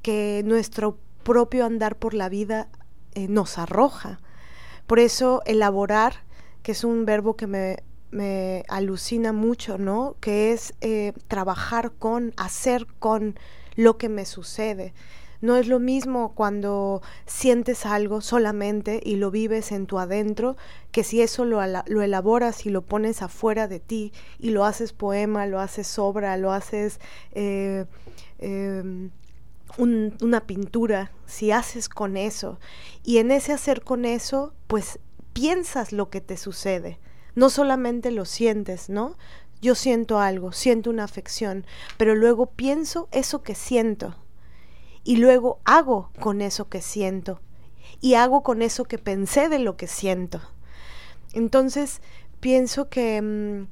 que 0.00 0.42
nuestro 0.46 0.96
propio 1.22 1.66
andar 1.66 1.96
por 1.96 2.14
la 2.14 2.30
vida 2.30 2.70
eh, 3.14 3.28
nos 3.28 3.58
arroja. 3.58 4.20
Por 4.86 4.98
eso 4.98 5.42
elaborar, 5.44 6.24
que 6.62 6.72
es 6.72 6.84
un 6.84 7.04
verbo 7.04 7.36
que 7.36 7.46
me, 7.46 7.78
me 8.10 8.64
alucina 8.68 9.32
mucho, 9.32 9.78
¿no? 9.78 10.16
Que 10.20 10.52
es 10.52 10.74
eh, 10.80 11.12
trabajar 11.28 11.92
con, 11.92 12.32
hacer 12.36 12.86
con 12.98 13.38
lo 13.76 13.98
que 13.98 14.08
me 14.08 14.24
sucede. 14.24 14.92
No 15.40 15.56
es 15.56 15.66
lo 15.68 15.78
mismo 15.78 16.34
cuando 16.34 17.00
sientes 17.24 17.86
algo 17.86 18.20
solamente 18.20 19.00
y 19.02 19.16
lo 19.16 19.30
vives 19.30 19.72
en 19.72 19.86
tu 19.86 19.98
adentro, 19.98 20.56
que 20.92 21.02
si 21.02 21.22
eso 21.22 21.46
lo, 21.46 21.60
lo, 21.86 22.02
elaboras 22.02 22.66
y 22.66 22.70
lo 22.70 22.82
pones 22.82 23.22
afuera 23.22 23.66
de 23.66 23.80
ti 23.80 24.12
y 24.38 24.50
lo 24.50 24.66
haces 24.66 24.92
poema, 24.92 25.46
lo 25.46 25.58
haces 25.58 25.98
obra, 25.98 26.36
lo 26.36 26.52
haces 26.52 27.00
eh, 27.32 27.86
em, 28.38 29.10
una 29.78 30.40
pintura, 30.46 31.10
si 31.24 31.52
haces 31.52 31.88
con 31.88 32.18
eso 32.18 32.58
y 33.02 33.16
en 33.16 33.30
ese 33.30 33.54
hacer 33.54 33.82
con 33.82 34.04
eso, 34.04 34.52
pues 34.66 34.98
piensas 35.40 35.92
lo 35.92 36.10
que 36.10 36.20
te 36.20 36.36
sucede. 36.36 36.98
No 37.34 37.48
solamente 37.48 38.10
lo 38.10 38.26
sientes, 38.26 38.90
¿no? 38.90 39.16
Yo 39.62 39.74
siento 39.74 40.20
algo, 40.20 40.52
siento 40.52 40.90
una 40.90 41.04
afección, 41.04 41.64
pero 41.96 42.14
luego 42.14 42.44
pienso 42.44 43.08
eso 43.10 43.42
que 43.42 43.54
siento 43.54 44.16
y 45.02 45.16
luego 45.16 45.58
hago 45.64 46.10
con 46.20 46.42
eso 46.42 46.68
que 46.68 46.82
siento 46.82 47.40
y 48.02 48.14
hago 48.14 48.42
con 48.42 48.60
eso 48.60 48.84
que 48.84 48.98
pensé 48.98 49.48
de 49.48 49.60
lo 49.60 49.78
que 49.78 49.86
siento. 49.86 50.42
Entonces, 51.32 52.02
pienso 52.40 52.90
que, 52.90 53.22
mm, 53.22 53.66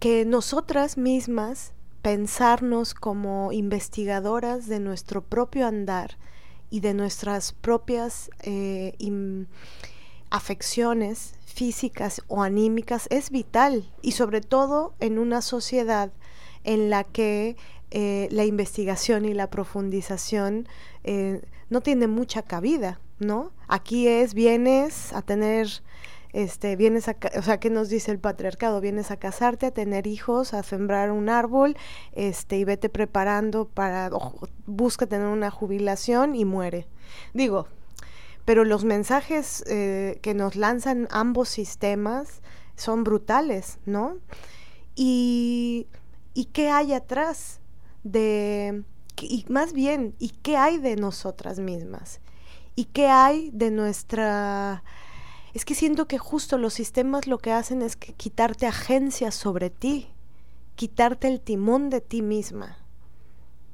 que 0.00 0.26
nosotras 0.26 0.98
mismas 0.98 1.72
pensarnos 2.02 2.92
como 2.92 3.52
investigadoras 3.52 4.68
de 4.68 4.80
nuestro 4.80 5.22
propio 5.24 5.66
andar 5.66 6.18
y 6.68 6.80
de 6.80 6.92
nuestras 6.92 7.52
propias 7.52 8.28
eh, 8.42 8.94
afecciones 10.34 11.36
físicas 11.46 12.20
o 12.26 12.42
anímicas 12.42 13.06
es 13.10 13.30
vital 13.30 13.88
y 14.02 14.12
sobre 14.12 14.40
todo 14.40 14.92
en 14.98 15.20
una 15.20 15.40
sociedad 15.42 16.10
en 16.64 16.90
la 16.90 17.04
que 17.04 17.56
eh, 17.92 18.26
la 18.32 18.44
investigación 18.44 19.26
y 19.26 19.32
la 19.32 19.48
profundización 19.48 20.66
eh, 21.04 21.40
no 21.70 21.82
tiene 21.82 22.08
mucha 22.08 22.42
cabida, 22.42 22.98
¿no? 23.20 23.52
Aquí 23.68 24.08
es, 24.08 24.34
vienes 24.34 25.12
a 25.12 25.22
tener, 25.22 25.68
este, 26.32 26.74
vienes 26.74 27.06
a, 27.06 27.16
o 27.38 27.42
sea, 27.42 27.60
¿qué 27.60 27.70
nos 27.70 27.88
dice 27.88 28.10
el 28.10 28.18
patriarcado? 28.18 28.80
Vienes 28.80 29.12
a 29.12 29.16
casarte, 29.16 29.66
a 29.66 29.70
tener 29.70 30.08
hijos, 30.08 30.52
a 30.52 30.64
sembrar 30.64 31.12
un 31.12 31.28
árbol, 31.28 31.76
este, 32.10 32.58
y 32.58 32.64
vete 32.64 32.88
preparando 32.88 33.68
para, 33.68 34.10
busca 34.66 35.06
tener 35.06 35.28
una 35.28 35.52
jubilación 35.52 36.34
y 36.34 36.44
muere. 36.44 36.88
Digo, 37.34 37.68
pero 38.44 38.64
los 38.64 38.84
mensajes 38.84 39.64
eh, 39.66 40.18
que 40.22 40.34
nos 40.34 40.56
lanzan 40.56 41.08
ambos 41.10 41.48
sistemas 41.48 42.42
son 42.76 43.04
brutales, 43.04 43.78
¿no? 43.86 44.18
Y, 44.94 45.86
¿y 46.34 46.46
qué 46.46 46.70
hay 46.70 46.92
atrás? 46.92 47.60
de, 48.04 48.84
y 49.20 49.44
más 49.48 49.72
bien, 49.72 50.14
¿y 50.18 50.28
qué 50.28 50.56
hay 50.56 50.78
de 50.78 50.94
nosotras 50.94 51.58
mismas? 51.58 52.20
¿Y 52.76 52.84
qué 52.84 53.08
hay 53.08 53.50
de 53.52 53.70
nuestra... 53.70 54.84
Es 55.54 55.64
que 55.64 55.74
siento 55.74 56.06
que 56.06 56.18
justo 56.18 56.58
los 56.58 56.74
sistemas 56.74 57.26
lo 57.26 57.38
que 57.38 57.52
hacen 57.52 57.82
es 57.82 57.96
quitarte 57.96 58.66
agencia 58.66 59.30
sobre 59.30 59.70
ti, 59.70 60.08
quitarte 60.74 61.28
el 61.28 61.40
timón 61.40 61.90
de 61.90 62.00
ti 62.00 62.22
misma, 62.22 62.78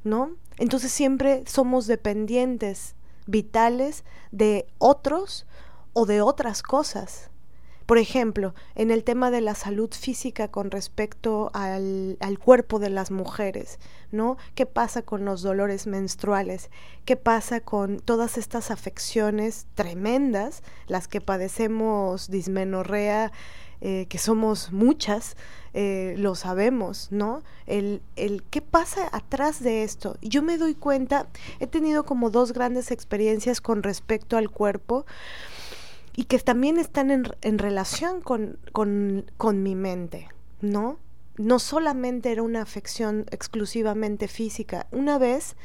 ¿no? 0.05 0.37
Entonces 0.59 0.93
siempre 0.93 1.43
somos 1.47 1.87
dependientes 1.87 2.95
vitales 3.31 4.05
de 4.31 4.67
otros 4.79 5.47
o 5.93 6.07
de 6.07 6.21
otras 6.21 6.63
cosas. 6.63 7.31
Por 7.87 7.99
ejemplo, 7.99 8.55
en 8.77 8.93
el 8.93 9.03
tema 9.03 9.33
de 9.33 9.41
la 9.41 9.57
salud 9.57 9.91
física 9.93 10.49
con 10.49 10.71
respecto 10.71 11.51
al, 11.53 12.17
cuerpo 12.39 12.79
de 12.79 12.89
las 12.89 13.11
mujeres, 13.11 13.81
¿no? 14.13 14.37
¿Qué 14.55 14.67
pasa 14.67 15.03
con 15.03 15.25
los 15.25 15.43
dolores 15.43 15.87
menstruales? 15.87 16.71
¿Qué 17.05 17.17
pasa 17.17 17.61
con 17.61 18.01
todas 18.01 18.39
estas 18.39 18.71
afecciones 18.71 19.67
tremendas, 19.75 20.63
las 20.87 21.09
que 21.09 21.21
padecemos 21.21 22.31
dismenorrea, 22.31 23.33
eh, 23.83 24.07
que 24.11 24.19
somos 24.19 24.73
muchas, 24.73 25.37
eh, 25.73 26.15
lo 26.19 26.35
sabemos, 26.35 27.09
¿no? 27.11 27.43
El, 27.67 28.03
el 28.17 28.43
qué 28.43 28.61
pasa 28.61 29.09
atrás 29.11 29.63
de 29.63 29.85
esto. 29.85 30.19
Yo 30.21 30.43
me 30.43 30.59
doy 30.59 30.75
cuenta, 30.75 31.29
he 31.61 31.67
tenido 31.67 32.05
como 32.05 32.29
dos 32.29 32.53
grandes 32.53 32.91
experiencias 32.91 33.63
con 33.63 33.83
respecto 33.83 34.37
al 34.37 34.51
cuerpo 34.51 35.07
y 36.15 36.25
que 36.25 36.39
también 36.41 36.79
están 36.79 37.11
en, 37.11 37.25
en 37.41 37.59
relación 37.59 38.21
con, 38.21 38.59
con, 38.73 39.31
con, 39.39 39.63
mi 39.63 39.75
mente, 39.75 40.29
¿no? 40.61 40.99
No 41.37 41.59
solamente 41.59 42.33
era 42.33 42.43
una 42.43 42.63
afección 42.63 43.27
exclusivamente 43.31 44.29
física. 44.29 44.87
Una 44.91 45.19
vez 45.19 45.57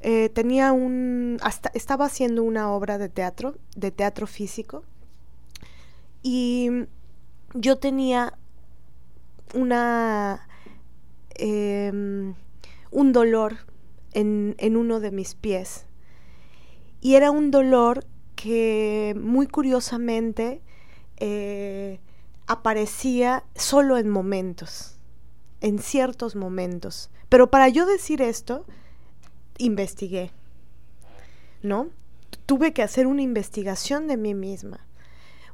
eh, 0.00 0.30
tenía 0.30 0.72
un, 0.72 1.38
hasta, 1.42 1.70
estaba 1.74 2.06
haciendo 2.06 2.42
una 2.42 2.70
obra 2.70 2.98
de 2.98 3.08
teatro, 3.08 3.56
de 3.76 3.90
teatro 3.90 4.26
físico, 4.26 4.82
y 6.22 6.70
yo 7.54 7.78
tenía 7.78 8.38
una, 9.54 10.48
eh, 11.34 11.92
un 12.90 13.12
dolor 13.12 13.56
en, 14.12 14.54
en 14.58 14.76
uno 14.76 15.00
de 15.00 15.10
mis 15.10 15.34
pies. 15.34 15.86
Y 17.00 17.14
era 17.14 17.30
un 17.30 17.50
dolor 17.50 18.06
que 18.36 19.14
muy 19.20 19.46
curiosamente 19.46 20.62
eh, 21.16 22.00
aparecía 22.46 23.44
solo 23.54 23.98
en 23.98 24.08
momentos, 24.08 24.98
en 25.60 25.78
ciertos 25.78 26.36
momentos. 26.36 27.10
Pero 27.28 27.50
para 27.50 27.68
yo 27.68 27.86
decir 27.86 28.22
esto, 28.22 28.64
investigué, 29.58 30.32
¿no? 31.62 31.88
Tuve 32.46 32.72
que 32.72 32.82
hacer 32.82 33.06
una 33.06 33.22
investigación 33.22 34.06
de 34.06 34.16
mí 34.16 34.34
misma. 34.34 34.86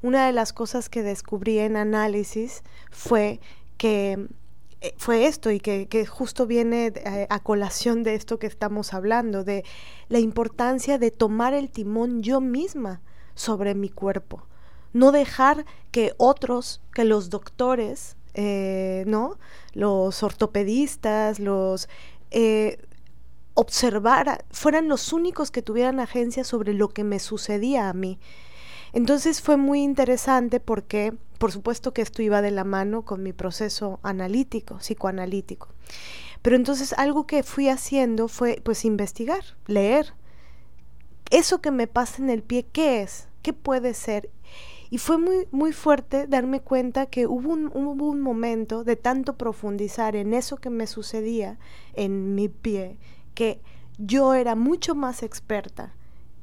Una 0.02 0.26
de 0.26 0.32
las 0.32 0.52
cosas 0.52 0.88
que 0.88 1.02
descubrí 1.02 1.58
en 1.58 1.76
análisis 1.76 2.62
fue 2.90 3.40
que 3.76 4.28
eh, 4.80 4.94
fue 4.98 5.26
esto 5.26 5.50
y 5.50 5.58
que, 5.58 6.06
justo 6.06 6.46
viene 6.46 6.92
eh, 6.94 7.26
a, 7.30 7.40
colación 7.40 8.02
de 8.02 8.14
esto 8.14 8.38
que 8.38 8.46
estamos 8.46 8.92
hablando, 8.92 9.42
de 9.42 9.64
la 10.08 10.18
importancia 10.18 10.98
de 10.98 11.10
tomar 11.10 11.54
el 11.54 11.70
timón 11.70 12.22
yo 12.22 12.40
misma 12.40 13.00
sobre 13.34 13.74
mi 13.74 13.88
cuerpo. 13.88 14.46
No 14.92 15.12
dejar 15.12 15.64
que 15.90 16.12
otros, 16.18 16.82
que 16.94 17.04
los 17.04 17.30
doctores, 17.30 18.15
eh, 18.36 19.02
¿no? 19.08 19.38
Los 19.72 20.22
ortopedistas, 20.22 21.40
los 21.40 21.88
observar, 23.54 24.44
fueran 24.50 24.86
los 24.86 25.14
únicos 25.14 25.50
que 25.50 25.62
tuvieran 25.62 25.98
agencia 25.98 26.44
sobre 26.44 26.74
lo 26.74 26.88
que 26.90 27.04
me 27.04 27.18
sucedía 27.18 27.88
a 27.88 27.94
mí. 27.94 28.20
Entonces 28.92 29.40
fue 29.40 29.56
muy 29.56 29.82
interesante 29.82 30.60
porque, 30.60 31.14
por 31.38 31.52
supuesto 31.52 31.92
que 31.92 32.02
esto 32.02 32.20
iba 32.20 32.42
de 32.42 32.50
la 32.50 32.64
mano 32.64 33.02
con 33.02 33.22
mi 33.22 33.32
proceso 33.32 33.98
analítico, 34.02 34.76
psicoanalítico. 34.78 35.68
Pero 36.42 36.54
entonces 36.54 36.92
algo 36.92 37.26
que 37.26 37.42
fui 37.42 37.70
haciendo 37.70 38.28
fue 38.28 38.60
pues 38.62 38.84
investigar, 38.84 39.42
leer. 39.66 40.12
Eso 41.30 41.62
que 41.62 41.70
me 41.70 41.86
pasa 41.86 42.22
en 42.22 42.28
el 42.28 42.42
pie, 42.42 42.66
¿qué 42.70 43.02
es? 43.02 43.28
¿Qué 43.40 43.54
puede 43.54 43.94
ser? 43.94 44.30
Y 44.90 44.98
fue 44.98 45.18
muy, 45.18 45.48
muy 45.50 45.72
fuerte 45.72 46.26
darme 46.26 46.60
cuenta 46.60 47.06
que 47.06 47.26
hubo 47.26 47.52
un, 47.52 47.66
hubo 47.74 48.08
un 48.08 48.20
momento 48.20 48.84
de 48.84 48.96
tanto 48.96 49.36
profundizar 49.36 50.16
en 50.16 50.32
eso 50.32 50.56
que 50.56 50.70
me 50.70 50.86
sucedía 50.86 51.58
en 51.94 52.34
mi 52.34 52.48
pie, 52.48 52.98
que 53.34 53.60
yo 53.98 54.34
era 54.34 54.54
mucho 54.54 54.94
más 54.94 55.22
experta 55.22 55.94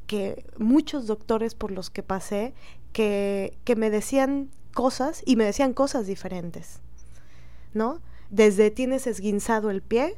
que 0.07 0.45
muchos 0.57 1.07
doctores 1.07 1.55
por 1.55 1.71
los 1.71 1.89
que 1.89 2.03
pasé, 2.03 2.53
que, 2.91 3.57
que 3.63 3.75
me 3.75 3.89
decían 3.89 4.49
cosas 4.73 5.23
y 5.25 5.35
me 5.35 5.45
decían 5.45 5.73
cosas 5.73 6.07
diferentes, 6.07 6.81
¿no? 7.73 8.01
Desde 8.29 8.71
tienes 8.71 9.07
esguinzado 9.07 9.69
el 9.69 9.81
pie, 9.81 10.15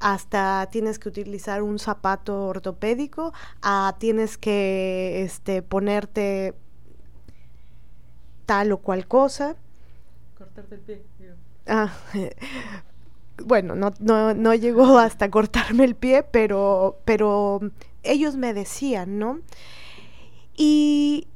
hasta 0.00 0.68
tienes 0.70 0.98
que 0.98 1.08
utilizar 1.08 1.62
un 1.62 1.78
zapato 1.78 2.46
ortopédico, 2.46 3.32
a 3.62 3.94
tienes 3.98 4.36
que 4.36 5.22
este, 5.22 5.62
ponerte 5.62 6.54
tal 8.52 8.72
o 8.72 8.78
cual 8.78 9.06
cosa. 9.06 9.56
Cortarte 10.36 10.74
el 10.74 10.80
pie. 10.82 11.02
Ah, 11.66 11.90
bueno, 13.44 13.74
no, 13.74 13.92
no, 13.98 14.34
no, 14.34 14.54
llegó 14.54 14.98
hasta 14.98 15.30
cortarme 15.30 15.84
el 15.84 15.94
pie, 15.94 16.22
pero, 16.22 17.00
pero 17.06 17.60
ellos 18.02 18.36
me 18.36 18.52
decían, 18.52 19.18
¿no? 19.18 19.40
Y 20.54 21.28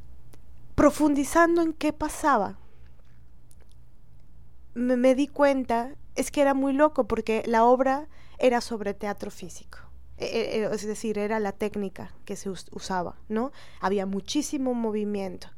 profundizando 0.74 1.62
en 1.62 1.72
qué 1.72 1.94
pasaba, 1.94 2.58
me, 4.74 4.98
me 4.98 5.14
di 5.14 5.26
cuenta, 5.26 5.94
es 6.16 6.30
que 6.30 6.42
era 6.42 6.52
muy 6.52 6.74
loco 6.74 7.08
porque 7.08 7.44
la 7.46 7.64
obra 7.64 8.08
era 8.38 8.60
sobre 8.60 8.92
teatro 8.92 9.30
físico. 9.30 9.78
E, 10.18 10.26
e, 10.26 10.58
e, 10.58 10.74
es 10.74 10.86
decir, 10.86 11.16
era 11.16 11.40
la 11.40 11.52
técnica 11.52 12.12
que 12.26 12.36
se 12.36 12.50
usaba, 12.50 13.16
¿no? 13.30 13.52
Había 13.80 14.04
muchísimo 14.04 14.74
movimiento. 14.74 15.48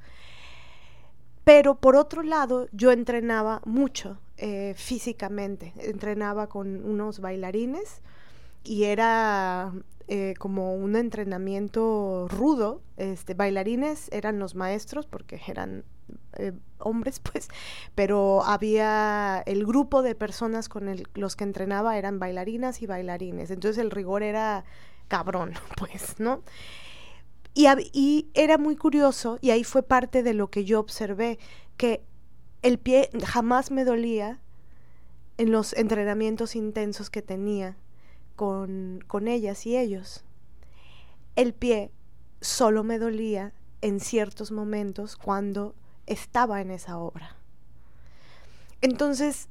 Pero 1.49 1.77
por 1.77 1.97
otro 1.97 2.23
lado, 2.23 2.69
yo 2.73 2.93
entrenaba 2.93 3.63
mucho 3.65 4.19
eh, 4.37 4.75
físicamente. 4.77 5.73
Entrenaba 5.79 6.47
con 6.47 6.85
unos 6.85 7.21
bailarines 7.21 8.03
y 8.65 8.85
era 8.85 9.73
eh, 10.09 10.35
como 10.39 10.75
un 10.75 10.95
entrenamiento 10.95 12.29
rudo. 12.29 12.83
Este, 12.99 13.33
bailarines 13.33 14.11
eran 14.13 14.39
los 14.39 14.57
maestros 14.57 15.07
porque 15.07 15.41
eran 15.47 15.85
eh, 16.37 16.53
hombres, 16.81 17.19
pues, 17.33 17.49
pero 17.95 18.45
había 18.45 19.43
el 19.47 19.65
grupo 19.65 20.03
de 20.03 20.15
personas 20.15 20.69
con 20.69 20.87
el, 20.87 21.09
los 21.15 21.35
que 21.35 21.45
entrenaba 21.45 21.97
eran 21.97 22.19
bailarinas 22.19 22.83
y 22.83 22.87
bailarines. 22.87 23.51
Entonces 23.51 23.79
el 23.83 23.91
rigor 23.91 24.23
era 24.23 24.67
cabrón, 25.09 25.55
pues, 25.79 26.21
¿no? 26.21 26.43
Y, 27.59 28.29
era 28.35 28.57
muy 28.57 28.77
curioso, 28.77 29.37
y 29.41 29.51
ahí 29.51 29.65
fue 29.65 29.83
parte 29.83 30.23
de 30.23 30.33
lo 30.33 30.49
que 30.49 30.65
yo 30.65 30.79
observé, 30.79 31.41
que 31.77 32.05
el 32.63 32.79
pie 32.79 33.11
jamás 33.27 33.73
me 33.73 33.85
dolía 33.85 34.41
en 35.39 35.51
los 35.51 35.73
entrenamientos 35.73 36.55
intensos 36.55 37.11
que 37.11 37.21
tenía 37.21 37.77
con, 38.37 39.03
con 39.09 39.27
ellas 39.27 39.67
y 39.67 39.77
ellos. 39.77 40.23
El 41.35 41.53
pie 41.53 41.91
solo 42.41 42.85
me 42.85 43.01
dolía 43.01 43.53
en 43.81 43.99
ciertos 43.99 44.53
momentos 44.53 45.17
cuando 45.17 45.75
estaba 46.07 46.61
en 46.61 46.71
esa 46.71 46.97
obra. 46.97 47.35
Entonces, 48.83 49.49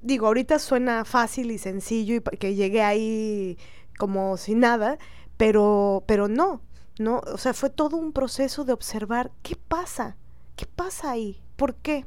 digo, 0.00 0.28
ahorita 0.28 0.60
suena 0.60 1.04
fácil 1.04 1.50
y 1.50 1.58
sencillo 1.58 2.14
y 2.14 2.20
que 2.20 2.54
llegué 2.54 2.82
ahí 2.82 3.58
como 3.98 4.36
sin 4.36 4.60
nada, 4.60 4.96
pero, 5.36 6.04
pero 6.06 6.28
no, 6.28 6.60
¿no? 7.00 7.20
O 7.32 7.38
sea, 7.38 7.54
fue 7.54 7.70
todo 7.70 7.96
un 7.96 8.12
proceso 8.12 8.64
de 8.64 8.72
observar 8.72 9.30
qué 9.42 9.56
pasa, 9.56 10.16
qué 10.56 10.66
pasa 10.66 11.10
ahí, 11.10 11.40
por 11.56 11.74
qué. 11.76 12.06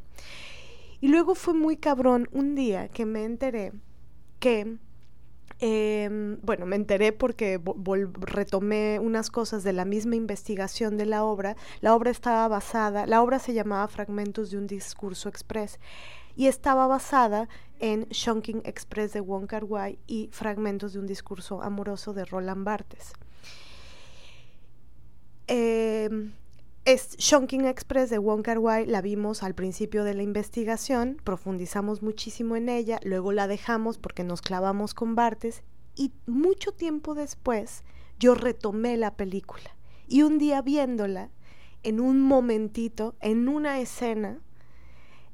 Y 1.00 1.08
luego 1.08 1.36
fue 1.36 1.54
muy 1.54 1.78
cabrón 1.78 2.30
un 2.32 2.56
día 2.56 2.88
que 2.88 3.06
me 3.06 3.26
enteré 3.26 3.74
que, 4.40 4.78
em, 5.60 6.40
bueno, 6.42 6.66
me 6.66 6.76
enteré 6.76 7.12
porque 7.14 7.60
retomé 8.20 9.00
unas 9.00 9.30
cosas 9.30 9.64
de 9.64 9.74
la 9.74 9.86
misma 9.86 10.16
investigación 10.16 10.98
de 10.98 11.06
la 11.06 11.24
obra. 11.24 11.56
La 11.82 11.96
obra 11.96 12.12
estaba 12.12 12.48
basada, 12.48 13.06
la 13.06 13.22
obra 13.22 13.40
se 13.40 13.54
llamaba 13.54 13.88
Fragmentos 13.88 14.52
de 14.52 14.58
un 14.58 14.68
Discurso 14.68 15.30
Express 15.30 15.80
y 16.36 16.48
estaba 16.48 16.88
basada 16.88 17.50
en 17.80 18.08
Shonking 18.10 18.62
Express 18.66 19.14
de 19.14 19.22
Wong 19.22 19.48
Kar 19.48 19.64
Wai 19.64 20.00
y 20.08 20.30
Fragmentos 20.32 20.94
de 20.94 21.00
un 21.00 21.08
Discurso 21.08 21.62
Amoroso 21.62 22.14
de 22.14 22.26
Roland 22.26 22.64
Barthes. 22.64 23.14
Eh, 25.54 26.08
es 26.86 27.18
Shonking 27.18 27.66
Express 27.66 28.10
de 28.10 28.20
Wong 28.20 28.42
Kar 28.42 28.58
Wai 28.58 28.86
la 28.86 29.02
vimos 29.02 29.44
al 29.44 29.54
principio 29.54 30.06
de 30.06 30.14
la 30.14 30.24
investigación, 30.24 31.18
profundizamos 31.26 32.02
muchísimo 32.02 32.56
en 32.56 32.70
ella, 32.70 33.02
luego 33.04 33.34
la 33.34 33.50
dejamos 33.50 33.98
porque 33.98 34.24
nos 34.24 34.42
clavamos 34.42 34.94
con 34.94 35.14
Bartes 35.14 35.62
y 35.94 36.14
mucho 36.26 36.72
tiempo 36.72 37.16
después 37.16 37.84
yo 38.18 38.34
retomé 38.34 38.96
la 38.96 39.18
película 39.18 39.76
y 40.08 40.22
un 40.22 40.38
día 40.38 40.62
viéndola 40.62 41.32
en 41.84 42.00
un 42.00 42.22
momentito, 42.22 43.16
en 43.20 43.50
una 43.50 43.82
escena, 43.82 44.40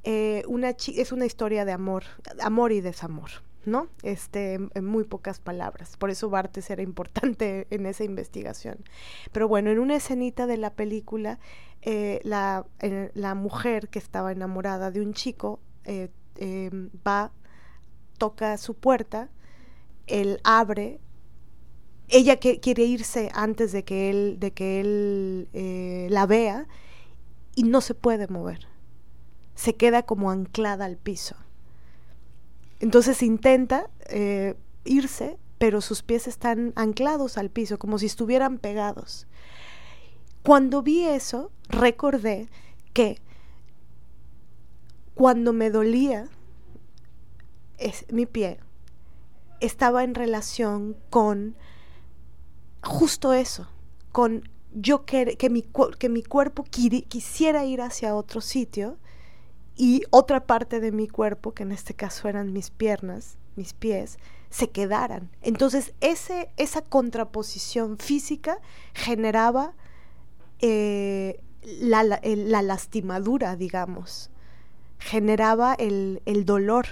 eh, 0.04 0.42
una 0.48 0.70
es 0.72 1.12
una 1.12 1.28
historia 1.28 1.64
de 1.64 1.74
amor, 1.74 2.06
amor 2.42 2.72
y 2.72 2.82
desamor. 2.82 3.30
¿No? 3.68 3.88
Este, 4.02 4.54
en 4.54 4.86
muy 4.86 5.04
pocas 5.04 5.40
palabras. 5.40 5.98
Por 5.98 6.10
eso 6.10 6.30
Bartes 6.30 6.70
era 6.70 6.82
importante 6.82 7.68
en 7.70 7.86
esa 7.86 8.04
investigación. 8.04 8.78
Pero 9.32 9.48
bueno, 9.48 9.70
en 9.70 9.80
una 9.80 9.96
escenita 9.96 10.48
de 10.48 10.58
la 10.58 10.74
película, 10.74 11.40
eh, 11.82 12.22
la, 12.24 12.66
eh, 12.80 13.12
la, 13.14 13.36
mujer 13.36 13.90
que 13.90 14.00
estaba 14.00 14.32
enamorada 14.32 14.90
de 14.90 15.02
un 15.02 15.14
chico 15.14 15.60
eh, 15.84 16.10
em, 16.38 16.90
va, 17.06 17.32
toca 18.18 18.58
su 18.58 18.74
puerta, 18.74 19.30
él 20.08 20.40
abre, 20.44 21.00
ella 22.08 22.38
que, 22.38 22.60
quiere 22.60 22.84
irse 22.86 23.30
antes 23.34 23.74
de 23.74 23.84
que 23.84 24.10
él, 24.10 24.38
de 24.40 24.52
que 24.52 24.80
él 24.80 26.10
la 26.10 26.26
vea 26.26 26.68
y 27.56 27.64
no 27.64 27.82
se 27.82 27.94
puede 27.94 28.28
mover. 28.28 28.68
Se 29.56 29.76
queda 29.76 30.04
como 30.04 30.32
anclada 30.32 30.86
al 30.86 30.98
piso 30.98 31.36
entonces 32.80 33.24
intenta 33.24 33.90
eh, 34.10 34.56
irse, 34.86 35.38
pero 35.58 35.82
sus 35.82 36.04
pies 36.04 36.28
están 36.28 36.74
anclados 36.76 37.38
al 37.38 37.50
piso, 37.50 37.80
como 37.80 37.98
si 37.98 38.06
estuvieran 38.06 38.60
pegados. 38.60 39.28
Cuando 40.44 40.82
vi 40.82 41.04
eso, 41.04 41.52
recordé 41.68 42.48
que 42.94 43.20
cuando 45.14 45.52
me 45.52 45.72
dolía 45.72 46.30
mi 48.12 48.26
pie, 48.26 48.60
estaba 49.60 50.04
en 50.04 50.16
relación 50.16 50.96
con 51.10 51.56
justo 52.84 53.34
eso, 53.34 53.68
con 54.12 54.50
yo 54.74 55.06
que, 55.06 55.38
que, 55.38 55.50
mi, 55.50 55.64
que 55.98 56.10
mi 56.10 56.24
cuerpo 56.24 56.64
quisiera 56.64 57.66
ir 57.66 57.82
hacia 57.82 58.16
otro 58.16 58.42
sitio 58.42 58.98
y 59.78 60.04
otra 60.10 60.46
parte 60.46 60.80
de 60.80 60.92
mi 60.92 61.08
cuerpo, 61.08 61.54
que 61.54 61.64
en 61.64 61.72
este 61.72 61.94
caso 61.94 62.28
eran 62.28 62.52
mis 62.52 62.72
piernas, 62.72 63.38
mis 63.56 63.74
pies, 63.74 64.18
se 64.50 64.70
quedaran. 64.70 65.30
Entonces 65.42 65.94
ese, 66.02 66.50
esa 66.58 66.82
contraposición 66.82 67.98
física 67.98 68.60
generaba 68.94 69.74
eh, 70.60 71.40
la, 71.62 72.04
la, 72.04 72.62
lastimadura, 72.64 73.56
digamos, 73.56 74.32
generaba 74.98 75.76
el, 75.76 76.24
el, 76.26 76.46
dolor. 76.46 76.88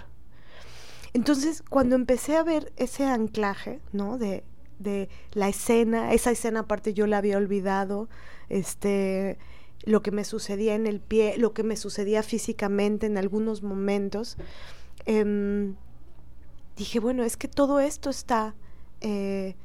Entonces 1.13 1.63
cuando 1.67 1.95
empecé 1.95 2.37
a 2.37 2.43
ver 2.43 2.71
ese 2.75 3.05
anclaje, 3.05 3.79
¿no? 3.93 4.19
De, 4.19 4.43
de 4.77 5.09
la 5.31 5.47
escena, 5.47 6.13
esa 6.13 6.31
escena 6.31 6.61
aparte 6.61 6.93
yo 6.93 7.07
la 7.07 7.17
había 7.17 7.37
olvidado, 7.37 8.09
este 8.49 9.39
lo 9.85 10.01
que 10.01 10.11
me 10.11 10.25
sucedía 10.25 10.75
en 10.75 10.87
el 10.87 10.99
pie, 10.99 11.37
lo 11.37 11.53
que 11.53 11.63
me 11.63 11.77
sucedía 11.77 12.23
físicamente 12.23 13.05
en 13.05 13.17
algunos 13.17 13.61
momentos, 13.61 14.37
em, 15.05 15.75
dije, 16.75 16.99
bueno, 16.99 17.23
es 17.23 17.37
que 17.37 17.47
todo 17.47 17.79
esto 17.79 18.09
está, 18.09 18.55
eh, 19.01 19.55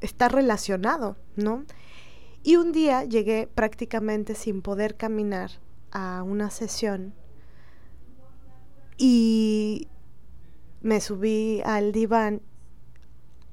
está 0.00 0.28
relacionado, 0.28 1.16
¿no? 1.36 1.64
Y 2.42 2.56
un 2.56 2.72
día 2.72 3.04
llegué 3.04 3.46
prácticamente 3.46 4.34
sin 4.34 4.62
poder 4.62 4.96
caminar 4.96 5.50
a 5.90 6.22
una 6.22 6.50
sesión 6.50 7.14
y 8.96 9.88
me 10.82 11.00
subí 11.00 11.62
al 11.64 11.92
diván 11.92 12.42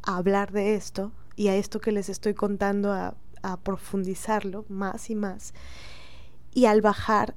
a 0.04 0.18
hablar 0.18 0.52
de 0.52 0.76
esto 0.76 1.12
y 1.36 1.48
a 1.50 1.56
esto 1.56 1.80
que 1.82 1.92
les 1.92 2.10
estoy 2.10 2.34
contando 2.34 2.92
a, 2.94 3.16
a 3.42 3.58
profundizarlo 3.58 4.66
más 4.70 5.10
y 5.10 5.16
más 5.16 5.54
y 6.58 6.66
al 6.66 6.82
bajar 6.82 7.36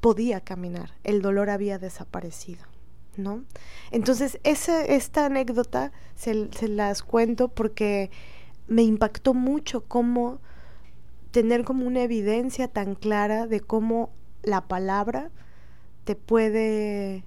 podía 0.00 0.40
caminar, 0.40 0.94
el 1.02 1.20
dolor 1.20 1.50
había 1.50 1.80
desaparecido. 1.80 2.62
¿no? 3.16 3.42
Entonces, 3.90 4.38
esa, 4.44 4.84
esta 4.84 5.26
anécdota 5.26 5.90
se, 6.14 6.48
las 6.68 7.02
cuento 7.02 7.48
porque 7.48 8.12
me 8.68 8.84
impactó 8.84 9.34
mucho 9.34 9.82
cómo 9.86 10.38
tener 11.32 11.64
como 11.64 11.88
una 11.88 12.02
evidencia 12.02 12.68
tan 12.68 12.94
clara 12.94 13.48
de 13.48 13.58
cómo 13.58 14.10
la 14.44 14.68
palabra 14.68 15.32
te 16.04 16.14
puede 16.14 17.24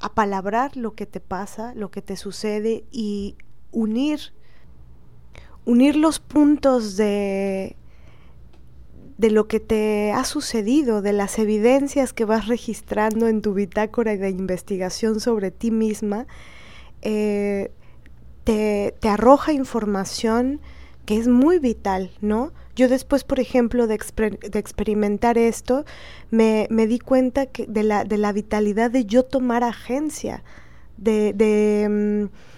apalabrar 0.00 0.76
lo 0.76 0.94
que 0.94 1.06
te 1.06 1.20
pasa, 1.20 1.72
lo 1.74 1.90
que 1.90 2.02
te 2.02 2.18
sucede 2.18 2.84
y 2.92 3.38
unir 3.70 4.34
unir 5.64 5.96
los 5.96 6.18
puntos 6.18 6.96
de 6.98 7.76
de 9.22 9.30
lo 9.30 9.46
que 9.46 9.60
te 9.60 10.10
ha 10.10 10.24
sucedido, 10.24 11.00
de 11.00 11.12
las 11.12 11.38
evidencias 11.38 12.12
que 12.12 12.24
vas 12.24 12.48
registrando 12.48 13.28
en 13.28 13.40
tu 13.40 13.54
bitácora 13.54 14.16
de 14.16 14.30
investigación 14.30 15.20
sobre 15.20 15.52
ti 15.52 15.70
misma, 15.70 16.26
eh, 17.02 17.70
te, 18.42 18.96
te, 18.98 19.08
arroja 19.08 19.52
información 19.52 20.60
que 21.06 21.18
es 21.18 21.28
muy 21.28 21.60
vital, 21.60 22.10
¿no? 22.20 22.52
Yo 22.74 22.88
después, 22.88 23.22
por 23.22 23.38
ejemplo, 23.38 23.86
de, 23.86 24.00
de 24.50 24.58
experimentar 24.58 25.38
esto, 25.38 25.84
me, 26.32 26.66
me, 26.68 26.88
di 26.88 26.98
cuenta 26.98 27.46
que 27.46 27.66
de, 27.68 27.84
la, 27.84 28.02
de 28.02 28.18
la 28.18 28.32
vitalidad 28.32 28.90
de 28.90 29.04
yo 29.04 29.22
tomar 29.22 29.62
agencia, 29.62 30.42
de, 30.96 31.32
de 31.32 31.88
mm, 31.88 32.51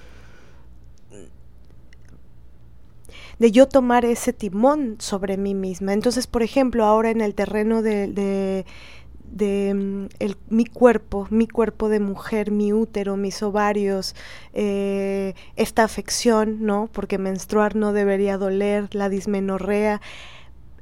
de 3.38 3.50
yo 3.52 3.66
tomar 3.68 4.04
ese 4.04 4.32
timón 4.32 4.96
sobre 4.98 5.36
mí 5.36 5.54
misma. 5.54 5.92
Entonces, 5.92 6.26
por 6.26 6.42
ejemplo, 6.42 6.84
ahora 6.84 7.10
en 7.10 7.20
el 7.20 7.34
terreno 7.34 7.82
de, 7.82 8.06
de, 8.08 9.74
mm, 9.74 10.06
el, 10.18 10.36
mi 10.48 10.66
cuerpo, 10.66 11.26
mi 11.30 11.48
cuerpo 11.48 11.88
de 11.88 12.00
mujer, 12.00 12.50
mi 12.50 12.72
útero, 12.72 13.16
mis 13.16 13.42
ovarios, 13.42 14.14
eh, 14.52 15.34
esta 15.56 15.84
afección, 15.84 16.64
¿no? 16.64 16.88
Porque 16.92 17.18
menstruar 17.18 17.76
no 17.76 17.92
debería 17.92 18.38
doler, 18.38 18.94
la 18.94 19.08
dismenorrea. 19.08 20.00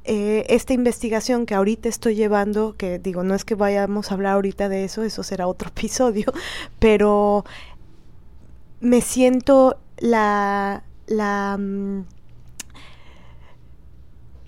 Eh, 0.05 0.45
esta 0.49 0.73
investigación 0.73 1.45
que 1.45 1.55
ahorita 1.55 1.87
estoy 1.87 2.15
llevando, 2.15 2.75
que 2.77 2.99
digo, 2.99 3.23
no 3.23 3.35
es 3.35 3.45
que 3.45 3.55
vayamos 3.55 4.11
a 4.11 4.15
hablar 4.15 4.33
ahorita 4.33 4.67
de 4.67 4.83
eso, 4.83 5.03
eso 5.03 5.23
será 5.23 5.47
otro 5.47 5.69
episodio, 5.75 6.25
pero 6.79 7.45
me 8.81 8.99
siento 8.99 9.77
la, 9.99 10.83
la, 11.07 11.57
mm, 11.57 12.03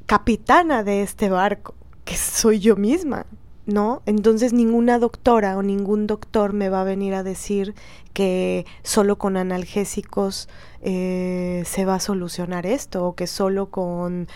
capitana 0.06 0.84
de 0.84 1.02
este 1.02 1.30
barco, 1.30 1.74
que 2.04 2.16
soy 2.16 2.60
yo 2.60 2.76
misma, 2.76 3.26
¿no? 3.66 4.02
Entonces 4.06 4.54
ninguna 4.54 5.00
doctora 5.00 5.58
o 5.58 5.64
ningún 5.64 6.08
doctor 6.08 6.54
me 6.54 6.70
va 6.70 6.82
a 6.82 6.84
venir 6.84 7.16
a 7.16 7.24
decir 7.24 7.74
que 8.14 8.66
solo 8.84 9.18
con 9.18 9.38
analgésicos 9.38 10.48
eh, 10.82 11.64
se 11.66 11.86
va 11.86 11.96
a 11.96 12.00
solucionar 12.00 12.66
esto 12.66 13.06
o 13.06 13.16
que 13.16 13.28
solo 13.28 13.68
con 13.72 14.28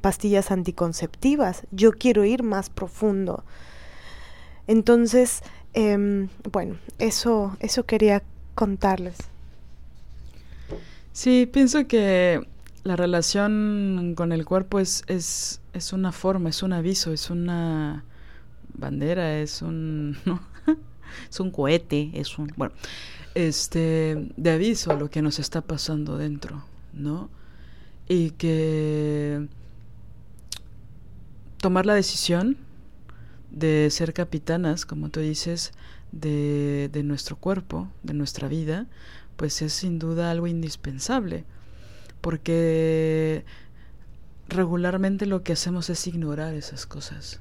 pastillas 0.00 0.50
anticonceptivas. 0.50 1.66
Yo 1.70 1.92
quiero 1.92 2.24
ir 2.24 2.42
más 2.42 2.68
profundo. 2.68 3.44
Entonces, 4.66 5.42
eh, 5.74 6.28
bueno, 6.52 6.76
eso, 6.98 7.56
eso 7.60 7.84
quería 7.84 8.22
contarles. 8.54 9.16
Sí, 11.12 11.48
pienso 11.50 11.86
que 11.86 12.46
la 12.86 12.94
relación 12.94 14.14
con 14.16 14.30
el 14.30 14.44
cuerpo 14.44 14.78
es, 14.78 15.02
es, 15.08 15.60
es 15.72 15.92
una 15.92 16.12
forma, 16.12 16.50
es 16.50 16.62
un 16.62 16.72
aviso, 16.72 17.12
es 17.12 17.30
una 17.30 18.04
bandera, 18.74 19.40
es 19.40 19.60
un, 19.60 20.16
es 21.30 21.40
un 21.40 21.50
cohete, 21.50 22.12
es 22.14 22.38
un, 22.38 22.52
bueno, 22.56 22.72
este, 23.34 24.30
de 24.36 24.50
aviso 24.52 24.92
a 24.92 24.94
lo 24.94 25.10
que 25.10 25.20
nos 25.20 25.40
está 25.40 25.62
pasando 25.62 26.16
dentro, 26.16 26.64
¿no? 26.92 27.28
Y 28.08 28.30
que 28.30 29.48
tomar 31.56 31.86
la 31.86 31.94
decisión 31.94 32.56
de 33.50 33.88
ser 33.90 34.12
capitanas, 34.12 34.86
como 34.86 35.08
tú 35.08 35.18
dices, 35.18 35.72
de, 36.12 36.88
de 36.92 37.02
nuestro 37.02 37.34
cuerpo, 37.34 37.88
de 38.04 38.14
nuestra 38.14 38.46
vida, 38.46 38.86
pues 39.34 39.60
es 39.60 39.72
sin 39.72 39.98
duda 39.98 40.30
algo 40.30 40.46
indispensable 40.46 41.44
porque 42.26 43.44
regularmente 44.48 45.26
lo 45.26 45.44
que 45.44 45.52
hacemos 45.52 45.90
es 45.90 46.08
ignorar 46.08 46.54
esas 46.54 46.84
cosas 46.84 47.40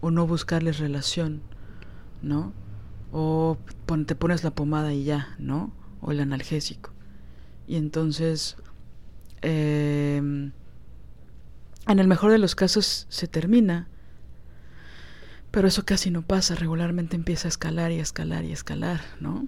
o 0.00 0.10
no 0.10 0.26
buscarles 0.26 0.78
relación, 0.78 1.42
¿no? 2.22 2.54
O 3.12 3.58
te 4.06 4.14
pones 4.14 4.44
la 4.44 4.50
pomada 4.50 4.94
y 4.94 5.04
ya, 5.04 5.36
¿no? 5.38 5.74
O 6.00 6.10
el 6.10 6.20
analgésico. 6.20 6.90
Y 7.66 7.76
entonces, 7.76 8.56
eh, 9.42 10.16
en 10.16 10.52
el 11.86 12.08
mejor 12.08 12.30
de 12.30 12.38
los 12.38 12.54
casos 12.54 13.04
se 13.10 13.28
termina, 13.28 13.88
pero 15.50 15.68
eso 15.68 15.84
casi 15.84 16.10
no 16.10 16.22
pasa, 16.22 16.54
regularmente 16.54 17.14
empieza 17.14 17.46
a 17.46 17.50
escalar 17.50 17.92
y 17.92 17.98
a 17.98 18.02
escalar 18.04 18.46
y 18.46 18.52
a 18.52 18.54
escalar, 18.54 19.02
¿no? 19.20 19.46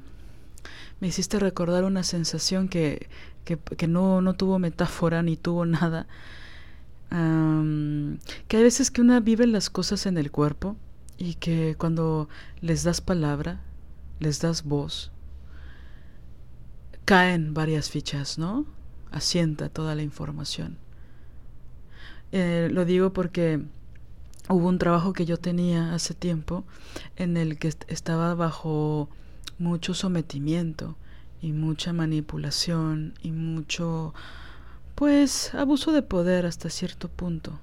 Me 1.00 1.08
hiciste 1.08 1.38
recordar 1.38 1.84
una 1.84 2.02
sensación 2.02 2.68
que, 2.68 3.08
que, 3.44 3.88
no, 3.88 4.20
no, 4.20 4.34
tuvo 4.34 4.58
metáfora 4.58 5.22
ni 5.22 5.36
tuvo 5.36 5.66
nada. 5.66 6.06
Que 7.10 8.56
hay 8.56 8.62
veces 8.62 8.90
que 8.90 9.00
una 9.00 9.20
vive 9.20 9.46
las 9.46 9.70
cosas 9.70 10.06
en 10.06 10.16
el 10.18 10.30
cuerpo 10.30 10.76
y 11.18 11.34
que 11.34 11.74
cuando 11.76 12.28
les 12.60 12.84
das 12.84 13.00
palabra, 13.00 13.60
les 14.20 14.40
das 14.40 14.62
voz, 14.64 15.10
caen 17.04 17.52
varias 17.52 17.90
fichas, 17.90 18.38
¿no? 18.38 18.64
Asienta 19.10 19.68
toda 19.68 19.94
la 19.94 20.02
información. 20.02 20.78
Eh, 22.32 22.68
lo 22.70 22.84
digo 22.84 23.12
porque 23.12 23.60
hubo 24.48 24.68
un 24.68 24.78
trabajo 24.78 25.12
que 25.12 25.24
yo 25.24 25.36
tenía 25.36 25.94
hace 25.94 26.14
tiempo 26.14 26.64
en 27.16 27.36
el 27.36 27.58
que 27.58 27.72
estaba 27.88 28.34
bajo 28.34 29.08
mucho 29.58 29.94
sometimiento 29.94 30.96
y 31.42 31.52
mucha 31.52 31.92
manipulación 31.92 33.14
y 33.22 33.32
mucho, 33.32 34.14
pues, 34.94 35.54
abuso 35.54 35.92
de 35.92 36.02
poder 36.02 36.46
hasta 36.46 36.70
cierto 36.70 37.08
punto. 37.08 37.58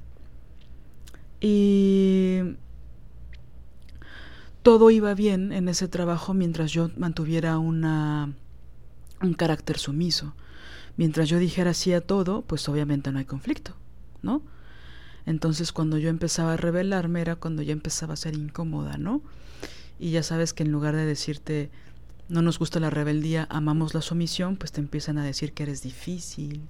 Y 1.40 2.42
todo 4.64 4.90
iba 4.90 5.14
bien 5.14 5.54
en 5.54 5.70
ese 5.70 5.88
trabajo 5.88 6.34
mientras 6.34 6.72
yo 6.72 6.90
mantuviera 6.98 7.58
una, 7.58 8.34
un 9.22 9.34
carácter 9.34 9.78
sumiso. 9.78 10.34
Mientras 10.98 11.30
yo 11.30 11.38
dijera 11.38 11.74
sí 11.74 11.94
a 11.94 12.02
todo, 12.02 12.42
pues 12.42 12.68
obviamente 12.68 13.12
no 13.12 13.20
hay 13.20 13.26
conflicto, 13.26 13.76
¿no? 14.24 14.42
Entonces 15.28 15.72
cuando 15.72 15.98
yo 15.98 16.10
empezaba 16.10 16.54
a 16.54 16.58
rebelarme 16.58 17.22
era 17.22 17.36
cuando 17.36 17.62
ya 17.62 17.74
empezaba 17.74 18.16
a 18.16 18.18
ser 18.18 18.36
incómoda, 18.36 18.98
¿no? 18.98 19.22
Y 20.00 20.12
ya 20.12 20.24
sabes 20.24 20.54
que 20.54 20.64
en 20.64 20.72
lugar 20.72 20.96
de 20.96 21.06
decirte 21.06 21.70
no 22.30 22.42
nos 22.42 22.60
gusta 22.60 22.80
la 22.80 22.90
rebeldía, 22.90 23.48
amamos 23.50 23.94
la 23.94 24.02
sumisión, 24.02 24.58
pues 24.58 24.72
te 24.72 24.82
empiezan 24.82 25.18
a 25.18 25.24
decir 25.24 25.54
que 25.54 25.64
eres 25.64 25.82
difícil, 25.82 26.62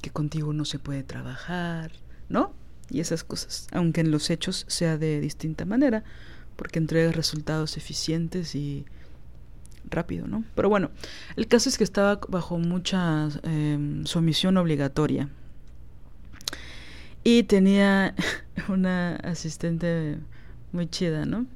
que 0.00 0.10
contigo 0.10 0.52
no 0.52 0.64
se 0.64 0.78
puede 0.78 1.02
trabajar, 1.02 1.92
¿no? 2.28 2.52
Y 2.88 3.00
esas 3.00 3.24
cosas, 3.24 3.66
aunque 3.72 4.00
en 4.00 4.10
los 4.10 4.30
hechos 4.30 4.64
sea 4.68 4.96
de 4.96 5.20
distinta 5.20 5.64
manera, 5.64 6.04
porque 6.56 6.78
entrega 6.78 7.12
resultados 7.12 7.76
eficientes 7.76 8.54
y 8.54 8.84
rápido, 9.88 10.26
¿no? 10.26 10.44
Pero 10.54 10.68
bueno, 10.68 10.90
el 11.36 11.46
caso 11.46 11.68
es 11.68 11.78
que 11.78 11.84
estaba 11.84 12.20
bajo 12.28 12.58
mucha 12.58 13.28
eh, 13.42 14.02
sumisión 14.04 14.56
obligatoria. 14.56 15.28
Y 17.22 17.42
tenía 17.44 18.14
una 18.68 19.16
asistente 19.16 20.18
muy 20.72 20.88
chida, 20.88 21.26
¿no? 21.26 21.46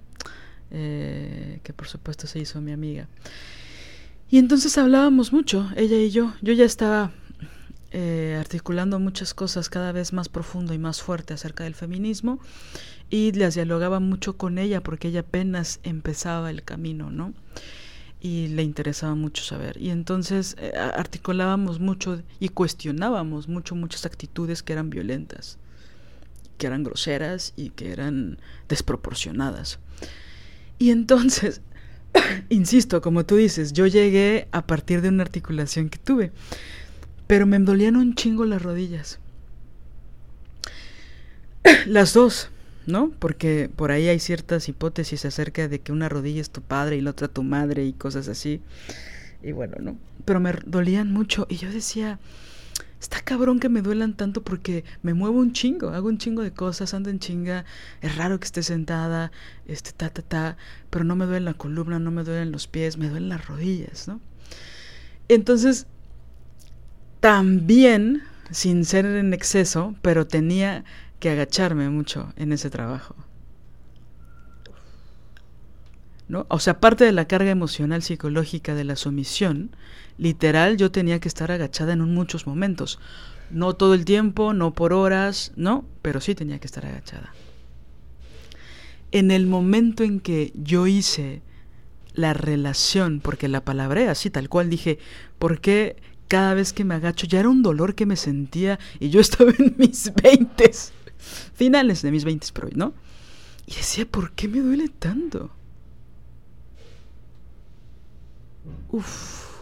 Eh, 0.76 1.60
que 1.62 1.72
por 1.72 1.86
supuesto 1.86 2.26
se 2.26 2.40
hizo 2.40 2.60
mi 2.60 2.72
amiga. 2.72 3.06
Y 4.28 4.38
entonces 4.38 4.76
hablábamos 4.76 5.32
mucho, 5.32 5.70
ella 5.76 5.96
y 5.96 6.10
yo. 6.10 6.34
Yo 6.42 6.52
ya 6.52 6.64
estaba 6.64 7.12
eh, 7.92 8.36
articulando 8.40 8.98
muchas 8.98 9.34
cosas 9.34 9.68
cada 9.68 9.92
vez 9.92 10.12
más 10.12 10.28
profundo 10.28 10.74
y 10.74 10.78
más 10.78 11.00
fuerte 11.00 11.32
acerca 11.32 11.62
del 11.62 11.76
feminismo 11.76 12.40
y 13.08 13.30
las 13.30 13.54
dialogaba 13.54 14.00
mucho 14.00 14.36
con 14.36 14.58
ella 14.58 14.82
porque 14.82 15.08
ella 15.08 15.20
apenas 15.20 15.78
empezaba 15.84 16.50
el 16.50 16.64
camino, 16.64 17.08
¿no? 17.08 17.34
Y 18.20 18.48
le 18.48 18.64
interesaba 18.64 19.14
mucho 19.14 19.44
saber. 19.44 19.80
Y 19.80 19.90
entonces 19.90 20.56
eh, 20.58 20.72
articulábamos 20.76 21.78
mucho 21.78 22.20
y 22.40 22.48
cuestionábamos 22.48 23.46
mucho 23.46 23.76
muchas 23.76 24.06
actitudes 24.06 24.64
que 24.64 24.72
eran 24.72 24.90
violentas, 24.90 25.58
que 26.58 26.66
eran 26.66 26.82
groseras 26.82 27.52
y 27.54 27.70
que 27.70 27.92
eran 27.92 28.38
desproporcionadas. 28.68 29.78
Y 30.78 30.90
entonces, 30.90 31.60
insisto, 32.48 33.00
como 33.00 33.24
tú 33.24 33.36
dices, 33.36 33.72
yo 33.72 33.86
llegué 33.86 34.48
a 34.52 34.66
partir 34.66 35.00
de 35.00 35.08
una 35.08 35.22
articulación 35.22 35.88
que 35.88 35.98
tuve, 35.98 36.32
pero 37.26 37.46
me 37.46 37.58
dolían 37.58 37.96
un 37.96 38.14
chingo 38.14 38.44
las 38.44 38.62
rodillas. 38.62 39.18
Las 41.86 42.12
dos, 42.12 42.50
¿no? 42.86 43.10
Porque 43.18 43.70
por 43.74 43.90
ahí 43.90 44.08
hay 44.08 44.18
ciertas 44.18 44.68
hipótesis 44.68 45.24
acerca 45.24 45.66
de 45.66 45.80
que 45.80 45.92
una 45.92 46.10
rodilla 46.10 46.42
es 46.42 46.50
tu 46.50 46.60
padre 46.60 46.96
y 46.96 47.00
la 47.00 47.10
otra 47.10 47.28
tu 47.28 47.42
madre 47.42 47.84
y 47.86 47.94
cosas 47.94 48.28
así. 48.28 48.60
Y 49.42 49.52
bueno, 49.52 49.76
¿no? 49.80 49.96
Pero 50.24 50.40
me 50.40 50.52
dolían 50.66 51.12
mucho 51.12 51.46
y 51.48 51.56
yo 51.56 51.70
decía, 51.70 52.18
está 53.00 53.20
cabrón 53.20 53.60
que 53.60 53.68
me 53.68 53.82
duelan 53.82 54.14
tanto 54.14 54.42
porque 54.42 54.84
me 55.02 55.14
muevo 55.14 55.38
un 55.38 55.52
chingo, 55.52 55.90
hago 55.90 56.08
un 56.08 56.18
chingo 56.18 56.42
de 56.42 56.52
cosas, 56.52 56.94
ando 56.94 57.10
en 57.10 57.18
chinga, 57.18 57.64
es 58.00 58.16
raro 58.16 58.38
que 58.40 58.46
esté 58.46 58.62
sentada, 58.62 59.30
este, 59.66 59.92
ta, 59.92 60.10
ta, 60.10 60.22
ta, 60.22 60.56
pero 60.90 61.04
no 61.04 61.16
me 61.16 61.26
duele 61.26 61.44
la 61.44 61.54
columna, 61.54 61.98
no 61.98 62.10
me 62.10 62.24
duelen 62.24 62.52
los 62.52 62.66
pies, 62.66 62.96
me 62.96 63.08
duelen 63.08 63.28
las 63.28 63.46
rodillas, 63.46 64.08
¿no? 64.08 64.20
Entonces, 65.28 65.86
también, 67.20 68.22
sin 68.50 68.84
ser 68.84 69.06
en 69.06 69.32
exceso, 69.32 69.94
pero 70.02 70.26
tenía 70.26 70.84
que 71.20 71.30
agacharme 71.30 71.88
mucho 71.88 72.32
en 72.36 72.52
ese 72.52 72.68
trabajo. 72.68 73.16
¿No? 76.28 76.46
O 76.48 76.58
sea, 76.58 76.80
parte 76.80 77.04
de 77.04 77.12
la 77.12 77.26
carga 77.26 77.50
emocional 77.50 78.02
psicológica 78.02 78.74
de 78.74 78.84
la 78.84 78.96
sumisión, 78.96 79.70
literal 80.18 80.76
yo 80.76 80.90
tenía 80.90 81.20
que 81.20 81.28
estar 81.28 81.50
agachada 81.50 81.92
en 81.92 82.00
muchos 82.00 82.46
momentos. 82.46 82.98
No 83.50 83.74
todo 83.74 83.94
el 83.94 84.04
tiempo, 84.04 84.52
no 84.52 84.72
por 84.72 84.92
horas, 84.92 85.52
no, 85.56 85.84
pero 86.02 86.20
sí 86.20 86.34
tenía 86.34 86.58
que 86.58 86.66
estar 86.66 86.86
agachada. 86.86 87.34
En 89.12 89.30
el 89.30 89.46
momento 89.46 90.02
en 90.02 90.20
que 90.20 90.52
yo 90.54 90.86
hice 90.86 91.42
la 92.14 92.32
relación, 92.32 93.20
porque 93.20 93.48
la 93.48 93.64
palabré 93.64 94.08
así, 94.08 94.30
tal 94.30 94.48
cual 94.48 94.70
dije, 94.70 94.98
¿por 95.38 95.60
qué 95.60 95.96
cada 96.28 96.54
vez 96.54 96.72
que 96.72 96.84
me 96.84 96.94
agacho 96.94 97.26
ya 97.26 97.40
era 97.40 97.48
un 97.48 97.62
dolor 97.62 97.94
que 97.94 98.06
me 98.06 98.16
sentía 98.16 98.78
y 98.98 99.10
yo 99.10 99.20
estaba 99.22 99.52
en 99.58 99.74
mis 99.78 100.12
veintes, 100.14 100.92
finales 101.54 102.02
de 102.02 102.10
mis 102.10 102.24
veintes, 102.24 102.50
pero 102.52 102.68
no? 102.74 102.94
Y 103.66 103.74
decía, 103.74 104.06
¿por 104.06 104.32
qué 104.32 104.48
me 104.48 104.60
duele 104.60 104.88
tanto? 104.88 105.50
Uf. 108.90 109.53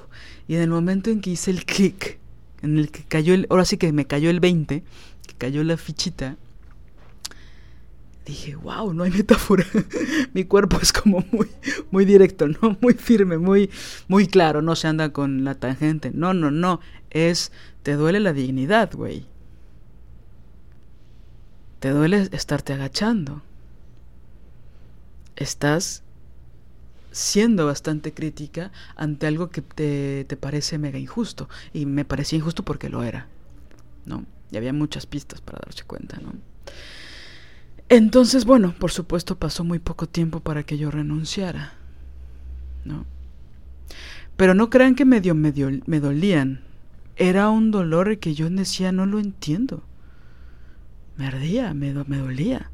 Y 0.48 0.56
en 0.56 0.62
el 0.62 0.70
momento 0.70 1.10
en 1.10 1.20
que 1.20 1.30
hice 1.30 1.50
el 1.50 1.64
clic, 1.64 2.18
en 2.62 2.78
el 2.78 2.90
que 2.90 3.04
cayó 3.04 3.34
el, 3.34 3.46
ahora 3.50 3.64
sí 3.64 3.76
que 3.76 3.92
me 3.92 4.06
cayó 4.06 4.30
el 4.30 4.40
20, 4.40 4.82
que 5.26 5.34
cayó 5.38 5.62
la 5.64 5.76
fichita, 5.76 6.36
dije, 8.24 8.54
wow, 8.56 8.92
no 8.92 9.02
hay 9.02 9.10
metáfora. 9.10 9.64
Mi 10.32 10.44
cuerpo 10.44 10.78
es 10.80 10.92
como 10.92 11.24
muy, 11.32 11.48
muy 11.90 12.04
directo, 12.04 12.48
¿no? 12.48 12.76
Muy 12.80 12.94
firme, 12.94 13.38
muy, 13.38 13.70
muy 14.08 14.26
claro, 14.26 14.62
no 14.62 14.76
se 14.76 14.88
anda 14.88 15.12
con 15.12 15.44
la 15.44 15.54
tangente. 15.54 16.10
No, 16.14 16.34
no, 16.34 16.50
no. 16.50 16.80
Es, 17.10 17.52
te 17.82 17.94
duele 17.94 18.20
la 18.20 18.32
dignidad, 18.32 18.92
güey. 18.94 19.26
Te 21.80 21.90
duele 21.90 22.28
estarte 22.32 22.72
agachando. 22.72 23.42
Estás 25.36 26.04
siendo 27.12 27.66
bastante 27.66 28.12
crítica 28.12 28.72
ante 28.96 29.26
algo 29.26 29.50
que 29.50 29.62
te, 29.62 30.24
te 30.24 30.36
parece 30.36 30.78
mega 30.78 30.98
injusto. 30.98 31.48
Y 31.72 31.86
me 31.86 32.04
parecía 32.04 32.38
injusto 32.38 32.64
porque 32.64 32.88
lo 32.88 33.04
era. 33.04 33.28
¿No? 34.04 34.24
Y 34.50 34.56
había 34.56 34.72
muchas 34.72 35.06
pistas 35.06 35.40
para 35.40 35.60
darse 35.64 35.84
cuenta, 35.84 36.18
¿no? 36.20 36.32
Entonces, 37.88 38.44
bueno, 38.44 38.74
por 38.78 38.90
supuesto 38.90 39.38
pasó 39.38 39.64
muy 39.64 39.78
poco 39.78 40.08
tiempo 40.08 40.40
para 40.40 40.62
que 40.62 40.78
yo 40.78 40.90
renunciara. 40.90 41.74
¿No? 42.84 43.04
Pero 44.36 44.54
no 44.54 44.70
crean 44.70 44.94
que 44.94 45.04
medio, 45.04 45.34
medio 45.34 45.70
me 45.86 46.00
dolían. 46.00 46.62
Era 47.16 47.50
un 47.50 47.70
dolor 47.70 48.18
que 48.18 48.34
yo 48.34 48.48
decía, 48.50 48.92
no 48.92 49.06
lo 49.06 49.18
entiendo. 49.18 49.84
Me 51.16 51.26
ardía, 51.26 51.74
me, 51.74 51.92
me 51.92 52.16
dolía. 52.16 52.70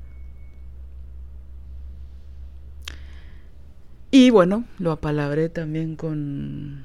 Y 4.11 4.31
bueno, 4.31 4.65
lo 4.79 4.93
apalabré 4.93 5.49
también 5.49 5.97
con, 5.97 6.85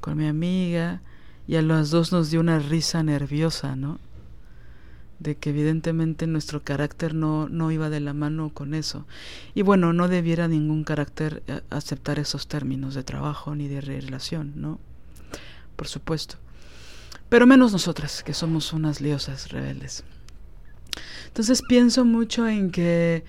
con 0.00 0.18
mi 0.18 0.26
amiga 0.26 1.00
y 1.46 1.56
a 1.56 1.62
las 1.62 1.90
dos 1.90 2.10
nos 2.12 2.30
dio 2.30 2.40
una 2.40 2.58
risa 2.58 3.02
nerviosa, 3.02 3.76
¿no? 3.76 4.00
De 5.20 5.36
que 5.36 5.50
evidentemente 5.50 6.26
nuestro 6.26 6.62
carácter 6.62 7.14
no, 7.14 7.48
no 7.48 7.70
iba 7.70 7.88
de 7.88 8.00
la 8.00 8.12
mano 8.12 8.50
con 8.52 8.74
eso. 8.74 9.06
Y 9.54 9.62
bueno, 9.62 9.92
no 9.92 10.08
debiera 10.08 10.48
ningún 10.48 10.82
carácter 10.82 11.42
eh, 11.46 11.60
aceptar 11.70 12.18
esos 12.18 12.48
términos 12.48 12.94
de 12.94 13.04
trabajo 13.04 13.54
ni 13.54 13.68
de 13.68 13.80
relación, 13.80 14.52
¿no? 14.56 14.80
Por 15.76 15.86
supuesto. 15.86 16.36
Pero 17.28 17.46
menos 17.46 17.72
nosotras, 17.72 18.22
que 18.22 18.34
somos 18.34 18.72
unas 18.72 19.00
liosas 19.00 19.50
rebeldes. 19.50 20.04
Entonces 21.28 21.62
pienso 21.66 22.04
mucho 22.04 22.48
en 22.48 22.70
que 22.70 23.24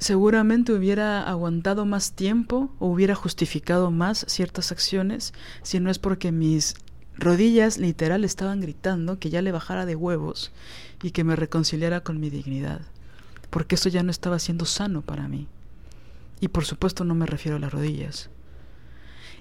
seguramente 0.00 0.72
hubiera 0.72 1.22
aguantado 1.22 1.84
más 1.84 2.12
tiempo 2.12 2.70
o 2.78 2.86
hubiera 2.86 3.14
justificado 3.14 3.90
más 3.90 4.24
ciertas 4.28 4.72
acciones 4.72 5.34
si 5.62 5.78
no 5.78 5.90
es 5.90 5.98
porque 5.98 6.32
mis 6.32 6.74
rodillas 7.16 7.76
literal 7.76 8.24
estaban 8.24 8.60
gritando 8.60 9.18
que 9.18 9.28
ya 9.28 9.42
le 9.42 9.52
bajara 9.52 9.84
de 9.84 9.94
huevos 9.94 10.52
y 11.02 11.10
que 11.10 11.22
me 11.22 11.36
reconciliara 11.36 12.00
con 12.00 12.18
mi 12.18 12.30
dignidad, 12.30 12.80
porque 13.50 13.74
eso 13.74 13.90
ya 13.90 14.02
no 14.02 14.10
estaba 14.10 14.38
siendo 14.38 14.64
sano 14.64 15.02
para 15.02 15.28
mí. 15.28 15.46
Y 16.40 16.48
por 16.48 16.64
supuesto 16.64 17.04
no 17.04 17.14
me 17.14 17.26
refiero 17.26 17.56
a 17.56 17.60
las 17.60 17.72
rodillas. 17.72 18.30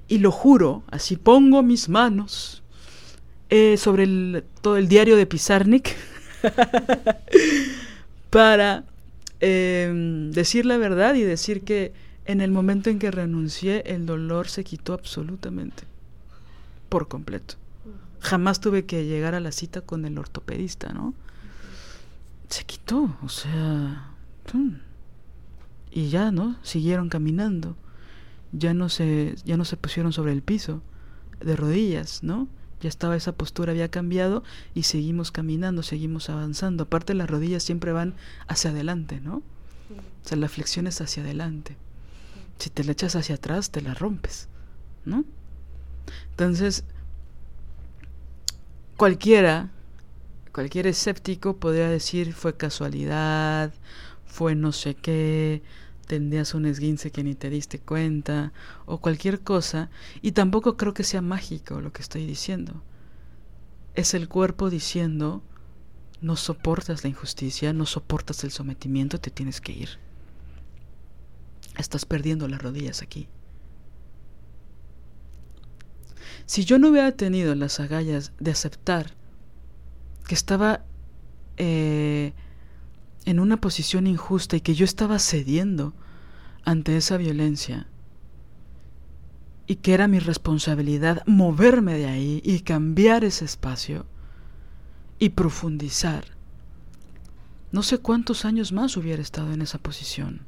Y 0.10 0.18
lo 0.18 0.32
juro, 0.32 0.84
así 0.92 1.16
pongo 1.16 1.64
mis 1.64 1.88
manos 1.88 2.64
eh, 3.50 3.78
sobre 3.78 4.04
el, 4.04 4.44
todo 4.62 4.76
el 4.76 4.90
diario 4.90 5.16
de 5.16 5.26
Pizarnik 5.26 5.96
para 8.30 8.84
Em, 9.42 10.32
decir 10.32 10.66
la 10.66 10.78
verdad 10.78 11.16
y 11.16 11.22
decir 11.22 11.64
que 11.64 11.94
en 12.26 12.42
el 12.42 12.52
momento 12.52 12.90
en 12.90 13.00
que 13.00 13.10
renuncié 13.10 13.84
el 13.86 14.06
dolor 14.06 14.50
se 14.50 14.64
quitó 14.64 14.94
absolutamente, 14.94 15.84
por 16.90 17.08
completo. 17.08 17.56
Jamás 18.20 18.60
tuve 18.60 18.86
que 18.86 19.06
llegar 19.06 19.36
a 19.36 19.40
la 19.40 19.52
cita 19.52 19.82
con 19.82 20.06
el 20.06 20.18
ortopedista, 20.18 20.92
¿no? 20.92 21.14
Se 22.50 22.66
quitó, 22.66 23.16
o 23.24 23.30
sea... 23.30 24.12
Y 25.92 26.10
ya, 26.10 26.32
¿no? 26.32 26.58
Siguieron 26.64 27.10
caminando. 27.10 27.78
Ya 28.52 28.74
no 28.74 28.90
se, 28.90 29.36
ya 29.46 29.58
no 29.58 29.66
se 29.66 29.78
pusieron 29.78 30.12
sobre 30.12 30.34
el 30.34 30.42
piso, 30.42 30.82
de 31.40 31.56
rodillas, 31.56 32.24
¿no? 32.24 32.48
Ya 32.82 32.90
estaba 32.90 33.16
esa 33.16 33.34
postura, 33.34 33.72
había 33.72 33.90
cambiado 33.90 34.44
y 34.74 34.84
seguimos 34.84 35.32
caminando, 35.32 35.84
seguimos 35.84 36.30
avanzando. 36.30 36.84
Aparte 36.84 37.14
las 37.14 37.30
rodillas 37.30 37.64
siempre 37.64 37.92
van 37.92 38.16
hacia 38.48 38.72
adelante, 38.72 39.20
¿no? 39.20 39.38
O 39.38 40.28
sea, 40.28 40.38
la 40.38 40.50
flexión 40.50 40.88
es 40.88 41.02
hacia 41.02 41.24
adelante. 41.24 41.76
Si 42.58 42.70
te 42.70 42.84
la 42.84 42.92
echas 42.92 43.16
hacia 43.16 43.36
atrás, 43.36 43.72
te 43.72 43.82
la 43.82 43.94
rompes, 43.94 44.48
¿no? 45.06 45.26
Entonces, 46.32 46.84
cualquiera, 48.98 49.70
cualquier 50.54 50.88
escéptico 50.88 51.58
podría 51.58 51.90
decir 51.90 52.34
fue 52.34 52.56
casualidad, 52.56 53.74
fue 54.26 54.56
no 54.56 54.72
sé 54.72 54.96
qué, 54.96 55.62
tendrías 56.10 56.56
un 56.56 56.66
esguince 56.66 57.12
que 57.12 57.24
ni 57.24 57.36
te 57.36 57.52
diste 57.52 57.78
cuenta 57.78 58.52
o 58.88 58.98
cualquier 58.98 59.42
cosa 59.42 59.92
y 60.24 60.32
tampoco 60.32 60.76
creo 60.76 60.96
que 60.96 61.04
sea 61.04 61.22
mágico 61.22 61.82
lo 61.82 61.94
que 61.94 62.02
estoy 62.02 62.26
diciendo. 62.26 62.82
Es 63.94 64.16
el 64.16 64.28
cuerpo 64.28 64.72
diciendo 64.72 65.44
no 66.20 66.36
soportas 66.36 67.04
la 67.04 67.12
injusticia, 67.12 67.74
no 67.74 67.86
soportas 67.86 68.44
el 68.44 68.50
sometimiento, 68.50 69.20
te 69.20 69.30
tienes 69.30 69.62
que 69.62 69.72
ir. 69.72 69.90
Estás 71.78 72.06
perdiendo 72.06 72.48
las 72.48 72.60
rodillas 72.60 73.04
aquí. 73.04 73.28
Si 76.48 76.66
yo 76.66 76.80
no 76.80 76.90
hubiera 76.90 77.12
tenido 77.12 77.54
las 77.54 77.80
agallas 77.80 78.32
de 78.40 78.50
aceptar 78.50 79.14
que 80.28 80.34
estaba 80.34 80.86
eh, 81.58 82.34
en 83.26 83.40
una 83.40 83.62
posición 83.62 84.08
injusta 84.08 84.56
y 84.56 84.62
que 84.62 84.76
yo 84.76 84.86
estaba 84.86 85.20
cediendo 85.20 85.94
ante 86.64 86.98
esa 86.98 87.18
violencia 87.18 87.88
y 89.68 89.76
que 89.76 89.94
era 89.94 90.08
mi 90.08 90.20
responsabilidad 90.20 91.22
moverme 91.28 91.94
de 91.94 92.08
ahí 92.08 92.42
y 92.44 92.62
cambiar 92.62 93.24
ese 93.24 93.46
espacio 93.46 94.06
y 95.20 95.30
profundizar. 95.30 96.26
No 97.72 97.84
sé 97.84 98.00
cuántos 98.00 98.46
años 98.46 98.72
más 98.72 98.98
hubiera 98.98 99.22
estado 99.22 99.54
en 99.54 99.62
esa 99.62 99.78
posición. 99.78 100.42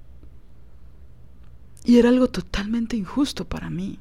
Y 1.83 1.97
era 1.97 2.09
algo 2.09 2.29
totalmente 2.29 2.97
injusto 2.97 3.45
para 3.47 3.69
mí. 3.69 3.99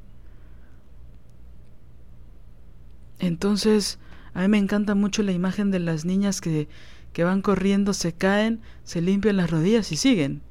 Entonces, 3.18 3.98
a 4.32 4.40
mí 4.40 4.48
me 4.48 4.58
encanta 4.58 4.94
mucho 4.94 5.22
la 5.22 5.32
imagen 5.32 5.70
de 5.70 5.80
las 5.80 6.06
niñas 6.06 6.40
que 6.40 6.68
que 7.12 7.24
van 7.24 7.42
corriendo, 7.42 7.92
se 7.92 8.12
caen, 8.12 8.60
se 8.84 9.00
limpian 9.00 9.36
las 9.36 9.50
rodillas 9.50 9.90
y 9.92 9.96
siguen. 9.96 10.42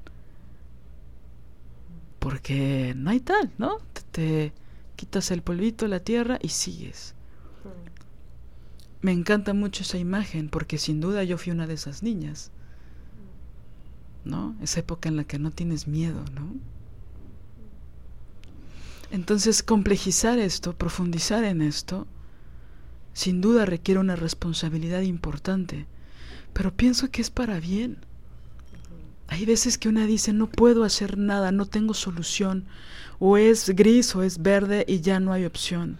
Porque 2.20 2.94
no 2.96 3.12
hay 3.12 3.20
tal, 3.20 3.52
¿no? 3.58 3.78
Te, 4.12 4.54
quitas 4.96 5.32
el 5.32 5.42
polvito, 5.42 5.88
la 5.88 6.02
tierra 6.02 6.40
y 6.42 6.50
sigues. 6.50 7.16
Me 9.02 9.14
encanta 9.14 9.54
mucho 9.54 9.84
esa 9.84 9.98
imagen 9.98 10.50
porque 10.50 10.78
sin 10.78 11.00
duda 11.00 11.24
yo 11.24 11.38
fui 11.38 11.54
una 11.54 11.68
de 11.68 11.76
esas 11.76 12.04
niñas. 12.04 12.52
¿no? 14.26 14.56
Esa 14.62 14.82
época 14.82 15.10
en 15.10 15.16
la 15.16 15.24
que 15.24 15.40
no 15.40 15.52
tienes 15.52 15.88
miedo, 15.88 16.24
¿no? 16.34 16.54
Entonces, 19.12 19.64
complejizar 19.64 20.38
esto, 20.38 20.74
profundizar 20.74 21.44
en 21.44 21.62
esto, 21.62 22.06
sin 23.14 23.42
duda 23.42 23.66
requiere 23.66 24.00
una 24.00 24.16
responsabilidad 24.16 25.02
importante, 25.02 25.88
pero 26.54 26.76
pienso 26.76 27.10
que 27.12 27.22
es 27.22 27.30
para 27.30 27.60
bien. 27.60 27.98
Hay 29.28 29.46
veces 29.46 29.78
que 29.78 29.90
una 29.90 30.06
dice, 30.06 30.34
no 30.34 30.48
puedo 30.48 30.84
hacer 30.84 31.18
nada, 31.18 31.52
no 31.52 31.66
tengo 31.66 31.94
solución, 31.94 32.66
o 33.20 33.38
es 33.38 33.70
gris 33.70 34.16
o 34.16 34.24
es 34.24 34.42
verde 34.42 34.86
y 34.88 35.02
ya 35.02 35.20
no 35.20 35.34
hay 35.34 35.46
opción. 35.46 36.00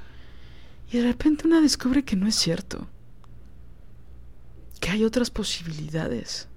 Y 0.92 0.98
de 0.98 1.04
repente 1.04 1.46
una 1.46 1.62
descubre 1.62 2.04
que 2.04 2.16
no 2.16 2.28
es 2.28 2.36
cierto, 2.36 2.88
que 4.80 4.90
hay 4.90 5.04
otras 5.04 5.30
posibilidades. 5.30 6.48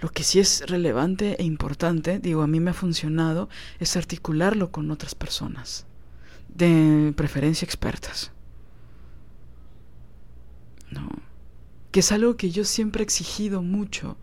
Lo 0.00 0.10
que 0.10 0.24
sí 0.24 0.40
es 0.40 0.62
relevante 0.66 1.36
e 1.40 1.44
importante, 1.44 2.18
digo, 2.18 2.42
a 2.42 2.46
mí 2.46 2.60
me 2.60 2.72
ha 2.72 2.74
funcionado, 2.74 3.48
es 3.78 3.96
articularlo 3.96 4.70
con 4.70 4.90
otras 4.90 5.14
personas, 5.14 5.86
de 6.48 7.14
preferencia 7.16 7.64
expertas. 7.64 8.30
No. 10.90 11.08
Que 11.94 12.00
es 12.00 12.10
algo 12.10 12.36
que 12.36 12.50
yo 12.50 12.64
siempre 12.64 13.02
he 13.02 13.04
exigido 13.04 13.62
mucho 13.62 14.16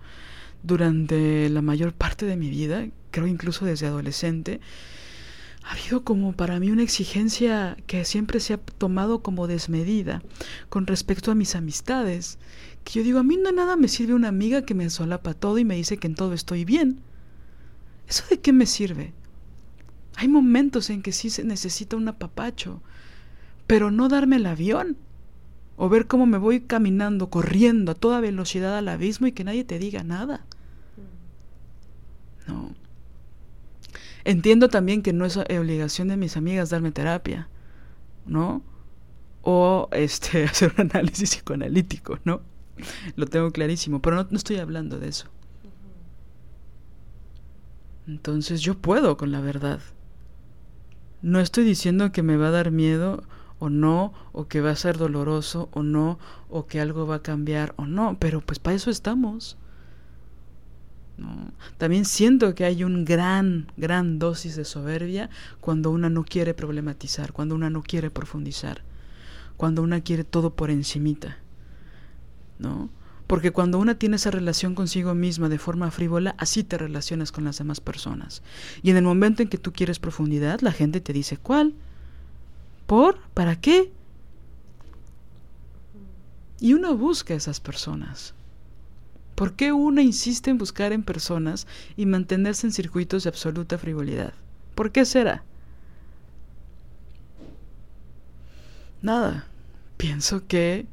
durante 0.61 1.47
la 1.47 1.61
mayor 1.61 1.93
parte 1.93 2.26
de 2.26 2.36
mi 2.36 2.49
vida, 2.49 2.86
creo 3.11 3.28
incluso 3.28 3.63
desde 3.63 3.88
adolescente, 3.88 4.59
ha 5.63 5.72
habido 5.72 6.03
como 6.03 6.34
para 6.34 6.59
mí 6.59 6.69
una 6.69 6.84
exigencia 6.84 7.78
que 7.88 8.03
siempre 8.03 8.41
se 8.41 8.55
ha 8.55 8.57
tomado 8.57 9.24
como 9.24 9.47
desmedida 9.47 10.22
con 10.67 10.86
respecto 10.86 11.32
a 11.32 11.36
mis 11.36 11.55
amistades. 11.55 12.39
Que 12.84 12.99
yo 12.99 13.03
digo, 13.03 13.19
a 13.19 13.24
mí 13.24 13.38
no 13.38 13.53
nada 13.53 13.78
me 13.78 13.88
sirve 13.88 14.15
una 14.15 14.28
amiga 14.28 14.65
que 14.65 14.74
me 14.74 14.89
solapa 14.89 15.34
todo 15.34 15.57
y 15.57 15.63
me 15.63 15.78
dice 15.78 15.95
que 15.95 16.07
en 16.07 16.15
todo 16.15 16.34
estoy 16.34 16.65
bien. 16.65 16.99
¿Eso 18.05 18.26
de 18.30 18.41
qué 18.41 18.51
me 18.51 18.65
sirve? 18.65 19.13
Hay 20.17 20.28
momentos 20.28 20.89
en 20.89 21.01
que 21.03 21.13
sí 21.13 21.30
se 21.30 21.45
necesita 21.45 21.95
un 21.95 22.09
apapacho, 22.09 22.82
pero 23.65 23.91
no 23.91 24.09
darme 24.09 24.36
el 24.36 24.45
avión. 24.45 24.97
O 25.84 25.89
ver 25.89 26.05
cómo 26.05 26.27
me 26.27 26.38
voy 26.38 26.61
caminando, 26.61 27.32
corriendo 27.32 27.93
a 27.93 27.95
toda 27.95 28.19
velocidad 28.19 28.77
al 28.77 28.88
abismo 28.88 29.25
y 29.25 29.32
que 29.32 29.43
nadie 29.43 29.63
te 29.63 29.79
diga 29.79 30.03
nada. 30.03 30.45
No. 32.45 32.75
Entiendo 34.23 34.69
también 34.69 35.01
que 35.01 35.11
no 35.11 35.25
es 35.25 35.38
obligación 35.38 36.09
de 36.09 36.17
mis 36.17 36.38
amigas 36.38 36.69
darme 36.69 36.91
terapia, 36.91 37.49
¿no? 38.27 38.61
O 39.41 39.89
este 39.91 40.43
hacer 40.45 40.71
un 40.77 40.91
análisis 40.91 41.32
psicoanalítico, 41.32 42.19
¿no? 42.25 42.41
Lo 43.15 43.25
tengo 43.25 43.49
clarísimo, 43.49 44.03
pero 44.03 44.17
no, 44.17 44.27
no 44.29 44.38
estoy 44.38 44.57
hablando 44.57 44.99
de 44.99 45.07
eso. 45.07 45.29
Entonces 48.05 48.61
yo 48.61 48.77
puedo 48.77 49.17
con 49.17 49.32
la 49.32 49.41
verdad. 49.41 49.79
No 51.23 51.39
estoy 51.39 51.63
diciendo 51.63 52.11
que 52.11 52.21
me 52.21 52.38
va 52.38 52.49
a 52.49 52.51
dar 52.51 52.69
miedo 52.69 53.23
o 53.62 53.70
no, 53.70 54.12
o 54.32 54.47
que 54.47 54.59
va 54.59 54.72
a 54.72 54.76
ser 54.76 54.97
doloroso 54.97 55.70
o 55.72 55.84
no, 55.84 56.18
o 56.49 56.66
que 56.66 56.82
algo 56.82 57.05
va 57.05 57.18
a 57.18 57.22
cambiar 57.22 57.76
o 57.78 57.86
no, 57.86 58.18
pero 58.20 58.41
pues 58.41 58.57
para 58.57 58.76
eso 58.76 58.89
estamos. 58.89 59.55
También 61.78 62.05
siento 62.05 62.55
que 62.55 62.66
hay 62.66 62.84
un 62.84 63.05
gran, 63.05 63.72
gran 63.78 64.18
dosis 64.18 64.55
de 64.55 64.66
soberbia 64.66 65.30
cuando 65.59 65.91
una 65.91 66.09
no 66.09 66.24
quiere 66.24 66.55
problematizar, 66.55 67.34
cuando 67.34 67.53
una 67.53 67.70
no 67.70 67.84
quiere 67.84 68.09
profundizar, 68.09 68.82
cuando 69.57 69.84
una 69.84 70.01
quiere 70.01 70.24
todo 70.24 70.55
por 70.55 70.72
encimita, 70.72 71.38
¿no? 72.57 72.89
Porque 73.28 73.51
cuando 73.51 73.78
una 73.78 73.93
tiene 73.93 74.16
esa 74.16 74.32
relación 74.32 74.74
consigo 74.74 75.14
misma 75.14 75.49
de 75.49 75.59
forma 75.59 75.91
frívola, 75.91 76.34
así 76.39 76.64
te 76.64 76.80
relacionas 76.80 77.32
con 77.32 77.43
las 77.43 77.59
demás 77.59 77.80
personas. 77.80 78.41
Y 78.82 78.89
en 78.89 78.97
el 78.97 79.03
momento 79.03 79.43
en 79.43 79.49
que 79.49 79.59
tú 79.59 79.72
quieres 79.72 79.99
profundidad, 79.99 80.62
la 80.62 80.72
gente 80.72 80.99
te 80.99 81.14
dice, 81.14 81.38
¿cuál? 81.38 81.76
¿Por? 82.91 83.17
¿Para 83.33 83.55
qué? 83.55 83.89
Y 86.59 86.73
uno 86.73 86.97
busca 86.97 87.33
a 87.33 87.37
esas 87.37 87.61
personas. 87.61 88.33
¿Por 89.33 89.53
qué 89.53 89.71
uno 89.71 90.01
insiste 90.01 90.49
en 90.49 90.57
buscar 90.57 90.91
en 90.91 91.01
personas 91.01 91.67
y 91.95 92.05
mantenerse 92.05 92.67
en 92.67 92.73
circuitos 92.73 93.23
de 93.23 93.29
absoluta 93.29 93.77
frivolidad? 93.77 94.33
¿Por 94.75 94.91
qué 94.91 95.05
será? 95.05 95.45
Nada. 99.01 99.47
Pienso 99.95 100.45
que 100.45 100.85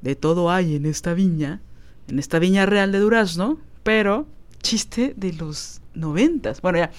de 0.00 0.16
todo 0.16 0.50
hay 0.50 0.76
en 0.76 0.86
esta 0.86 1.12
viña, 1.12 1.60
en 2.06 2.18
esta 2.18 2.38
viña 2.38 2.64
real 2.64 2.90
de 2.90 3.00
Durazno, 3.00 3.58
pero 3.82 4.26
chiste 4.62 5.12
de 5.14 5.34
los 5.34 5.82
noventas. 5.92 6.62
Bueno, 6.62 6.78
ya. 6.78 6.90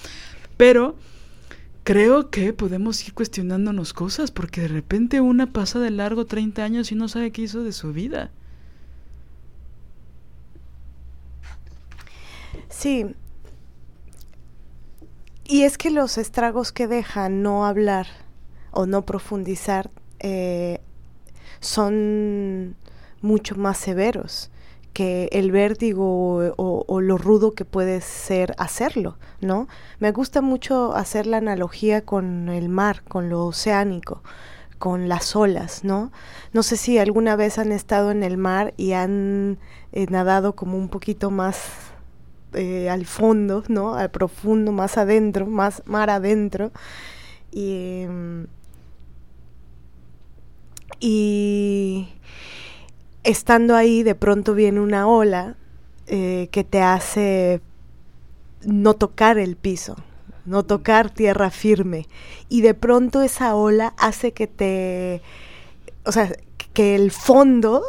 Pero 0.56 0.94
creo 1.90 2.30
que 2.30 2.52
podemos 2.52 3.04
ir 3.04 3.14
cuestionándonos 3.14 3.92
cosas 3.92 4.30
porque 4.30 4.60
de 4.60 4.68
repente 4.68 5.20
una 5.20 5.52
pasa 5.52 5.80
de 5.80 5.90
largo 5.90 6.24
30 6.24 6.62
años 6.62 6.92
y 6.92 6.94
no 6.94 7.08
sabe 7.08 7.32
qué 7.32 7.42
hizo 7.42 7.64
de 7.64 7.72
su 7.72 7.92
vida. 7.92 8.30
Sí. 12.68 13.16
Y 15.42 15.62
es 15.62 15.78
que 15.78 15.90
los 15.90 16.16
estragos 16.16 16.70
que 16.70 16.86
deja 16.86 17.28
no 17.28 17.66
hablar 17.66 18.06
o 18.70 18.86
no 18.86 19.04
profundizar 19.04 19.90
eh, 20.20 20.78
son 21.58 22.76
mucho 23.20 23.56
más 23.56 23.78
severos 23.78 24.52
que 24.92 25.28
el 25.32 25.52
vértigo 25.52 26.52
o, 26.56 27.00
lo 27.00 27.18
rudo 27.18 27.52
que 27.52 27.64
puede 27.64 28.00
ser 28.00 28.54
hacerlo, 28.58 29.16
¿no? 29.40 29.68
Me 29.98 30.12
gusta 30.12 30.40
mucho 30.40 30.94
hacer 30.94 31.26
la 31.26 31.38
analogía 31.38 32.04
con 32.04 32.48
el 32.48 32.68
mar, 32.68 33.02
con 33.04 33.28
lo 33.28 33.46
oceánico, 33.46 34.22
con 34.78 35.08
las 35.08 35.36
olas, 35.36 35.84
¿no? 35.84 36.10
No 36.52 36.62
sé 36.62 36.76
si 36.76 36.98
alguna 36.98 37.36
vez 37.36 37.58
han 37.58 37.72
estado 37.72 38.10
en 38.10 38.22
el 38.22 38.36
mar 38.36 38.74
y 38.76 38.92
han 38.92 39.58
eh, 39.92 40.06
nadado 40.10 40.56
como 40.56 40.76
un 40.76 40.88
poquito 40.88 41.30
más 41.30 41.70
eh, 42.54 42.90
al 42.90 43.06
fondo, 43.06 43.62
¿no? 43.68 43.94
Al 43.94 44.10
profundo, 44.10 44.72
más 44.72 44.98
adentro, 44.98 45.46
más 45.46 45.82
mar 45.86 46.10
adentro. 46.10 46.72
Y, 47.52 48.06
y 50.98 52.08
estando 53.30 53.76
ahí, 53.76 54.02
de 54.02 54.14
pronto 54.14 54.54
viene 54.54 54.80
una 54.80 55.06
ola 55.06 55.56
eh, 56.06 56.48
que 56.50 56.64
te 56.64 56.82
hace 56.82 57.60
no 58.64 58.94
tocar 58.94 59.38
el 59.38 59.56
piso, 59.56 59.96
no 60.44 60.64
tocar 60.64 61.10
tierra 61.10 61.50
firme. 61.50 62.06
Y 62.48 62.62
de 62.62 62.74
pronto 62.74 63.22
esa 63.22 63.54
ola 63.54 63.94
hace 63.98 64.32
que 64.32 64.46
te, 64.46 65.22
o 66.04 66.12
sea, 66.12 66.32
que 66.72 66.94
el 66.94 67.10
fondo 67.10 67.82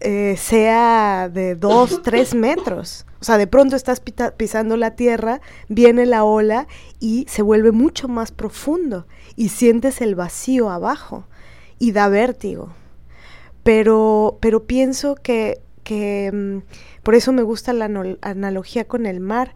eh, 0.00 0.36
sea 0.38 1.28
de 1.28 1.54
dos, 1.54 2.02
tres 2.04 2.34
metros. 2.34 3.06
O 3.20 3.24
sea, 3.24 3.36
de 3.36 3.46
pronto 3.46 3.76
estás 3.76 4.00
pisando 4.36 4.76
la 4.78 4.96
tierra, 4.96 5.42
viene 5.68 6.06
la 6.06 6.24
ola 6.24 6.66
y 7.00 7.26
se 7.28 7.42
vuelve 7.42 7.70
mucho 7.70 8.08
más 8.08 8.32
profundo 8.32 9.06
y 9.36 9.50
sientes 9.50 10.00
el 10.00 10.14
vacío 10.14 10.70
abajo 10.70 11.26
y 11.78 11.92
da 11.92 12.08
vértigo. 12.08 12.70
Pero, 13.62 14.38
pero 14.40 14.64
pienso 14.64 15.14
que, 15.16 15.60
que 15.84 16.30
mm, 16.32 17.02
por 17.02 17.14
eso 17.14 17.32
me 17.32 17.42
gusta 17.42 17.72
la 17.72 17.90
analogía 18.22 18.86
con 18.86 19.06
el 19.06 19.20
mar. 19.20 19.54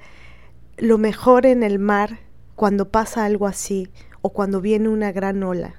Lo 0.76 0.98
mejor 0.98 1.46
en 1.46 1.62
el 1.62 1.78
mar, 1.78 2.20
cuando 2.56 2.88
pasa 2.88 3.24
algo 3.24 3.46
así 3.46 3.88
o 4.22 4.30
cuando 4.30 4.60
viene 4.60 4.88
una 4.88 5.12
gran 5.12 5.42
ola, 5.42 5.74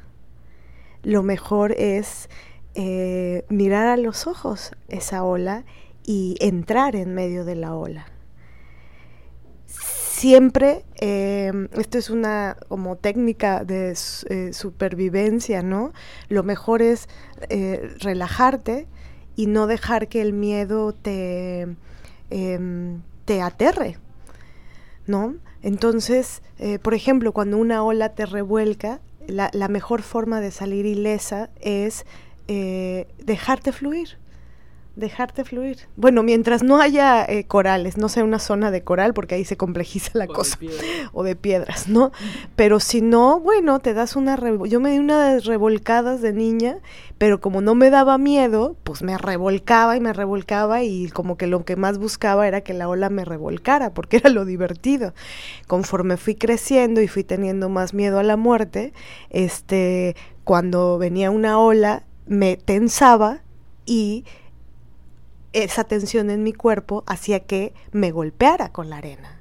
lo 1.03 1.21
mejor 1.21 1.73
es 1.73 2.29
eh, 2.73 3.45
mirar 3.49 3.87
a 3.87 3.97
los 3.97 4.27
ojos 4.27 4.71
esa 4.89 5.23
ola 5.23 5.65
y 6.03 6.35
entrar 6.39 6.95
en 6.95 7.13
medio 7.13 7.45
de 7.45 7.55
la 7.55 7.75
ola. 7.75 8.07
Siempre, 10.17 10.85
em, 10.95 11.67
esto 11.73 11.97
es 11.97 12.09
una 12.09 12.55
como 12.69 12.95
técnica 12.95 13.65
de 13.65 13.91
eh, 14.29 14.53
supervivencia, 14.53 15.61
¿no? 15.61 15.91
Lo 16.29 16.41
mejor 16.41 16.81
es 16.81 17.09
eh, 17.49 17.93
relajarte 17.99 18.87
y 19.35 19.47
no 19.47 19.67
dejar 19.67 20.07
que 20.07 20.21
el 20.21 20.31
miedo 20.31 20.93
te, 20.93 21.67
em, 22.29 23.01
te 23.25 23.41
aterre, 23.41 23.97
¿no? 25.05 25.35
Entonces, 25.61 26.41
por 26.81 26.93
ejemplo, 26.93 27.33
cuando 27.33 27.57
una 27.57 27.83
ola 27.83 28.13
te 28.15 28.25
revuelca, 28.25 29.01
la, 29.27 29.49
la 29.51 29.67
mejor 29.67 30.01
forma 30.01 30.39
de 30.39 30.51
salir 30.51 30.85
ilesa 30.85 31.49
es 31.59 32.05
eh, 32.47 33.07
dejarte 33.21 33.73
fluir, 33.73 34.17
dejarte 34.95 35.43
fluir. 35.43 35.87
Bueno, 35.97 36.23
mientras 36.23 36.63
no 36.63 36.79
haya 36.79 37.25
eh, 37.25 37.45
corales, 37.45 37.97
no 37.97 38.09
sea 38.09 38.23
una 38.23 38.39
zona 38.39 38.71
de 38.71 38.83
coral, 38.83 39.13
porque 39.13 39.35
ahí 39.35 39.45
se 39.45 39.57
complejiza 39.57 40.11
la 40.13 40.27
cosa, 40.27 40.57
o 41.13 41.23
de 41.23 41.35
piedras, 41.35 41.87
¿no? 41.87 42.11
Pero 42.55 42.79
si 42.79 43.01
no, 43.01 43.39
bueno, 43.39 43.79
te 43.79 43.93
das 43.93 44.15
una... 44.15 44.39
Yo 44.65 44.79
me 44.79 44.91
di 44.91 44.99
unas 44.99 45.45
revolcadas 45.45 46.21
de 46.21 46.33
niña, 46.33 46.77
pero 47.17 47.41
como 47.41 47.61
no 47.61 47.75
me 47.75 47.89
daba 47.89 48.17
miedo, 48.17 48.75
pues 48.83 49.01
me 49.01 49.17
revolcaba 49.17 49.97
y 49.97 49.99
me 49.99 50.13
revolcaba 50.13 50.83
y 50.83 51.09
como 51.09 51.37
que 51.37 51.47
lo 51.47 51.65
que 51.65 51.75
más 51.75 51.97
buscaba 51.97 52.47
era 52.47 52.61
que 52.61 52.73
la 52.73 52.87
ola 52.87 53.09
me 53.09 53.25
revolcara, 53.25 53.93
porque 53.93 54.17
era 54.17 54.29
lo 54.29 54.45
divertido. 54.45 55.13
Conforme 55.67 56.17
fui 56.17 56.35
creciendo 56.35 57.01
y 57.01 57.07
fui 57.07 57.23
teniendo 57.23 57.69
más 57.69 57.93
miedo 57.93 58.19
a 58.19 58.23
la 58.23 58.37
muerte, 58.37 58.93
este, 59.29 60.15
cuando 60.43 60.97
venía 60.97 61.31
una 61.31 61.59
ola, 61.59 62.03
me 62.27 62.57
tensaba 62.57 63.41
y 63.85 64.25
esa 65.55 65.85
tensión 65.85 66.29
en 66.29 66.43
mi 66.43 66.51
cuerpo 66.51 67.03
hacía 67.07 67.39
que 67.39 67.73
me 67.93 68.11
golpeara 68.11 68.73
con 68.73 68.89
la 68.89 68.97
arena, 68.97 69.39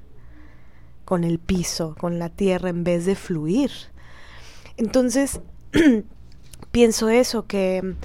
con 1.03 1.25
el 1.25 1.39
piso, 1.39 1.95
con 1.99 2.19
la 2.19 2.29
tierra, 2.29 2.69
en 2.69 2.85
vez 2.85 3.05
de 3.05 3.15
fluir. 3.15 3.71
Entonces, 4.77 5.41
pienso 6.71 7.09
eso, 7.09 7.47
que, 7.47 7.95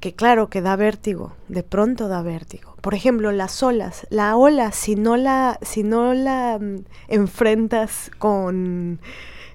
que 0.00 0.14
claro, 0.14 0.50
que 0.50 0.62
da 0.62 0.74
vértigo, 0.74 1.36
de 1.46 1.62
pronto 1.62 2.08
da 2.08 2.22
vértigo. 2.22 2.74
Por 2.80 2.94
ejemplo, 2.94 3.30
las 3.30 3.62
olas, 3.62 4.08
la 4.10 4.36
ola, 4.36 4.72
si 4.72 4.96
no 4.96 5.16
la, 5.16 5.60
si 5.62 5.84
no 5.84 6.14
la 6.14 6.58
mm, 6.60 6.84
enfrentas 7.06 8.10
con, 8.18 8.98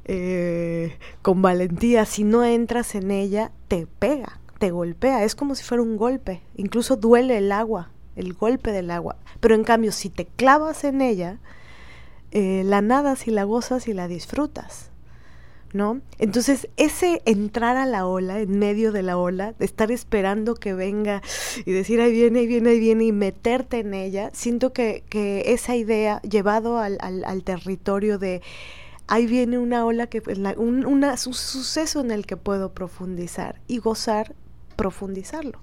eh, 0.05 0.97
con 1.21 1.41
valentía, 1.41 2.05
si 2.05 2.23
no 2.23 2.45
entras 2.45 2.95
en 2.95 3.11
ella, 3.11 3.51
te 3.67 3.87
pega 3.87 4.39
te 4.59 4.71
golpea, 4.71 5.23
es 5.23 5.35
como 5.35 5.55
si 5.55 5.63
fuera 5.63 5.83
un 5.83 5.97
golpe, 5.97 6.41
incluso 6.55 6.95
duele 6.95 7.37
el 7.37 7.51
agua, 7.51 7.91
el 8.15 8.33
golpe 8.33 8.71
del 8.71 8.91
agua, 8.91 9.17
pero 9.39 9.55
en 9.55 9.63
cambio 9.63 9.91
si 9.91 10.09
te 10.09 10.25
clavas 10.25 10.83
en 10.83 11.01
ella, 11.01 11.39
eh, 12.31 12.63
la 12.65 12.81
nadas 12.81 13.27
y 13.27 13.31
la 13.31 13.43
gozas 13.43 13.87
y 13.87 13.93
la 13.93 14.07
disfrutas. 14.07 14.89
¿No? 15.71 16.01
Entonces, 16.19 16.67
ese 16.77 17.23
entrar 17.25 17.77
a 17.77 17.87
la 17.87 18.05
ola, 18.05 18.39
en 18.39 18.59
medio 18.59 18.91
de 18.91 19.01
la 19.01 19.17
ola, 19.17 19.53
de 19.53 19.65
estar 19.65 19.91
esperando 19.91 20.53
que 20.53 20.75
venga 20.75 21.23
y 21.65 21.71
decir, 21.71 21.99
ahí 21.99 22.11
viene, 22.11 22.41
ahí 22.41 22.45
viene, 22.45 22.69
ahí 22.69 22.79
viene, 22.79 23.05
y 23.05 23.11
meterte 23.11 23.79
en 23.79 23.95
ella, 23.95 24.29
siento 24.33 24.71
que, 24.71 25.03
que 25.09 25.51
esa 25.51 25.75
idea, 25.75 26.21
llevado 26.21 26.77
al, 26.77 26.99
al, 27.01 27.25
al 27.25 27.43
territorio 27.43 28.19
de 28.19 28.43
ahí 29.07 29.25
viene 29.25 29.57
una 29.57 29.85
ola 29.85 30.07
que 30.07 30.21
un, 30.57 30.85
un, 30.85 31.17
suceso 31.17 31.99
en 32.01 32.11
el 32.11 32.25
que 32.25 32.37
puedo 32.37 32.73
profundizar 32.73 33.59
y 33.67 33.79
gozar 33.79 34.35
profundizarlo. 34.73 35.59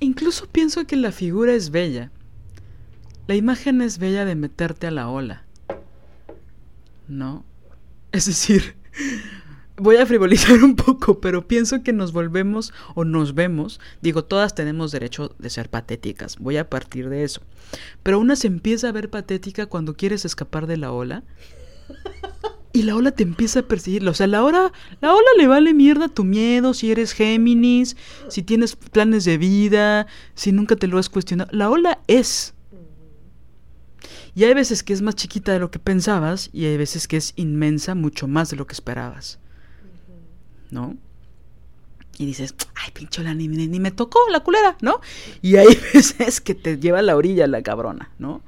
Incluso 0.00 0.46
pienso 0.46 0.86
que 0.86 0.96
la 0.96 1.12
figura 1.12 1.54
es 1.54 1.70
bella. 1.70 2.10
La 3.28 3.36
imagen 3.36 3.82
es 3.82 3.98
bella 3.98 4.24
de 4.24 4.34
meterte 4.34 4.86
a 4.86 4.90
la 4.90 5.08
ola. 5.08 5.44
¿No? 7.08 7.44
Es 8.10 8.26
decir, 8.26 8.74
voy 9.76 9.96
a 9.96 10.06
frivolizar 10.06 10.62
un 10.62 10.76
poco, 10.76 11.20
pero 11.20 11.46
pienso 11.46 11.82
que 11.82 11.92
nos 11.92 12.12
volvemos 12.12 12.72
o 12.94 13.04
nos 13.04 13.34
vemos, 13.34 13.80
digo, 14.00 14.24
todas 14.24 14.54
tenemos 14.54 14.92
derecho 14.92 15.34
de 15.38 15.50
ser 15.50 15.70
patéticas, 15.70 16.38
voy 16.38 16.56
a 16.56 16.68
partir 16.68 17.08
de 17.08 17.24
eso. 17.24 17.42
Pero 18.02 18.18
una 18.18 18.36
se 18.36 18.46
empieza 18.46 18.88
a 18.88 18.92
ver 18.92 19.10
patética 19.10 19.66
cuando 19.66 19.96
quieres 19.96 20.24
escapar 20.24 20.66
de 20.66 20.76
la 20.76 20.92
ola 20.92 21.22
y 22.72 22.82
la 22.82 22.96
ola 22.96 23.12
te 23.12 23.22
empieza 23.22 23.60
a 23.60 23.62
perseguir. 23.62 24.06
O 24.08 24.14
sea, 24.14 24.26
la 24.26 24.42
ola, 24.44 24.72
la 25.00 25.12
ola 25.12 25.28
le 25.36 25.46
vale 25.46 25.74
mierda 25.74 26.08
tu 26.08 26.24
miedo, 26.24 26.74
si 26.74 26.90
eres 26.90 27.12
Géminis, 27.12 27.96
si 28.28 28.42
tienes 28.42 28.76
planes 28.76 29.24
de 29.24 29.38
vida, 29.38 30.06
si 30.34 30.52
nunca 30.52 30.76
te 30.76 30.86
lo 30.86 30.98
has 30.98 31.08
cuestionado. 31.08 31.50
La 31.52 31.70
ola 31.70 32.00
es. 32.06 32.54
Y 34.34 34.44
hay 34.44 34.54
veces 34.54 34.82
que 34.82 34.94
es 34.94 35.02
más 35.02 35.14
chiquita 35.14 35.52
de 35.52 35.58
lo 35.58 35.70
que 35.70 35.78
pensabas 35.78 36.48
y 36.52 36.64
hay 36.64 36.76
veces 36.78 37.06
que 37.06 37.18
es 37.18 37.34
inmensa, 37.36 37.94
mucho 37.94 38.26
más 38.28 38.50
de 38.50 38.56
lo 38.56 38.66
que 38.66 38.72
esperabas. 38.72 39.38
¿No? 40.70 40.96
Y 42.18 42.26
dices, 42.26 42.54
ay, 42.74 42.90
pinchola, 42.92 43.34
ni, 43.34 43.48
ni, 43.48 43.66
ni 43.66 43.80
me 43.80 43.90
tocó 43.90 44.18
la 44.30 44.40
culera, 44.40 44.76
¿no? 44.80 45.00
Y 45.42 45.56
hay 45.56 45.66
veces 45.94 46.40
que 46.40 46.54
te 46.54 46.78
lleva 46.78 47.00
a 47.00 47.02
la 47.02 47.16
orilla 47.16 47.46
la 47.46 47.62
cabrona, 47.62 48.10
¿no? 48.18 48.42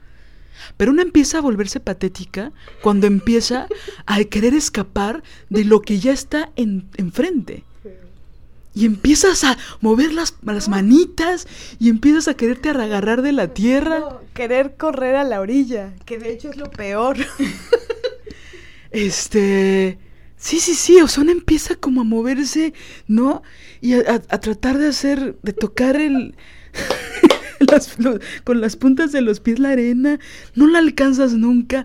Pero 0.77 0.93
una 0.93 1.03
empieza 1.03 1.39
a 1.39 1.43
volverse 1.43 1.81
patética 1.81 2.53
cuando 2.83 3.07
empieza 3.07 3.67
a 4.07 4.23
querer 4.25 4.55
escapar 4.55 5.23
de 5.51 5.65
lo 5.65 5.83
que 5.83 5.99
ya 5.99 6.13
está 6.13 6.51
en, 6.57 6.89
enfrente. 6.97 7.65
Y 8.77 8.87
empiezas 8.87 9.45
a 9.45 9.57
mover 9.81 10.13
las, 10.13 10.35
las, 10.43 10.69
manitas 10.69 11.47
y 11.79 11.89
empiezas 11.91 12.27
a 12.27 12.35
quererte 12.35 12.71
agarrar 12.71 13.23
de 13.23 13.31
la 13.31 13.55
tierra. 13.55 14.19
querer 14.35 14.77
correr 14.77 15.15
a 15.15 15.23
la 15.23 15.41
orilla, 15.41 15.95
que 16.05 16.19
de 16.19 16.33
hecho 16.33 16.51
es 16.51 16.57
lo 16.57 16.71
peor. 16.71 17.17
este... 18.91 19.99
Sí, 20.37 20.61
sí, 20.61 20.75
sí, 20.75 21.01
o 21.01 21.09
sea, 21.09 21.23
una 21.23 21.33
empieza 21.33 21.75
como 21.77 22.03
a 22.03 22.05
moverse, 22.05 22.75
¿no? 23.07 23.43
Y 23.81 23.95
a 23.95 24.19
tratar 24.19 24.77
de 24.77 24.89
hacer, 24.89 25.37
de 25.43 25.53
tocar 25.55 25.97
el... 25.97 26.35
con 28.45 28.61
las 28.61 28.77
puntas 28.77 29.12
de 29.12 29.20
los 29.20 29.41
pies 29.41 29.59
la 29.59 29.70
arena, 29.70 30.18
no 30.55 30.66
la 30.66 30.79
alcanzas 30.79 31.33
nunca 31.33 31.85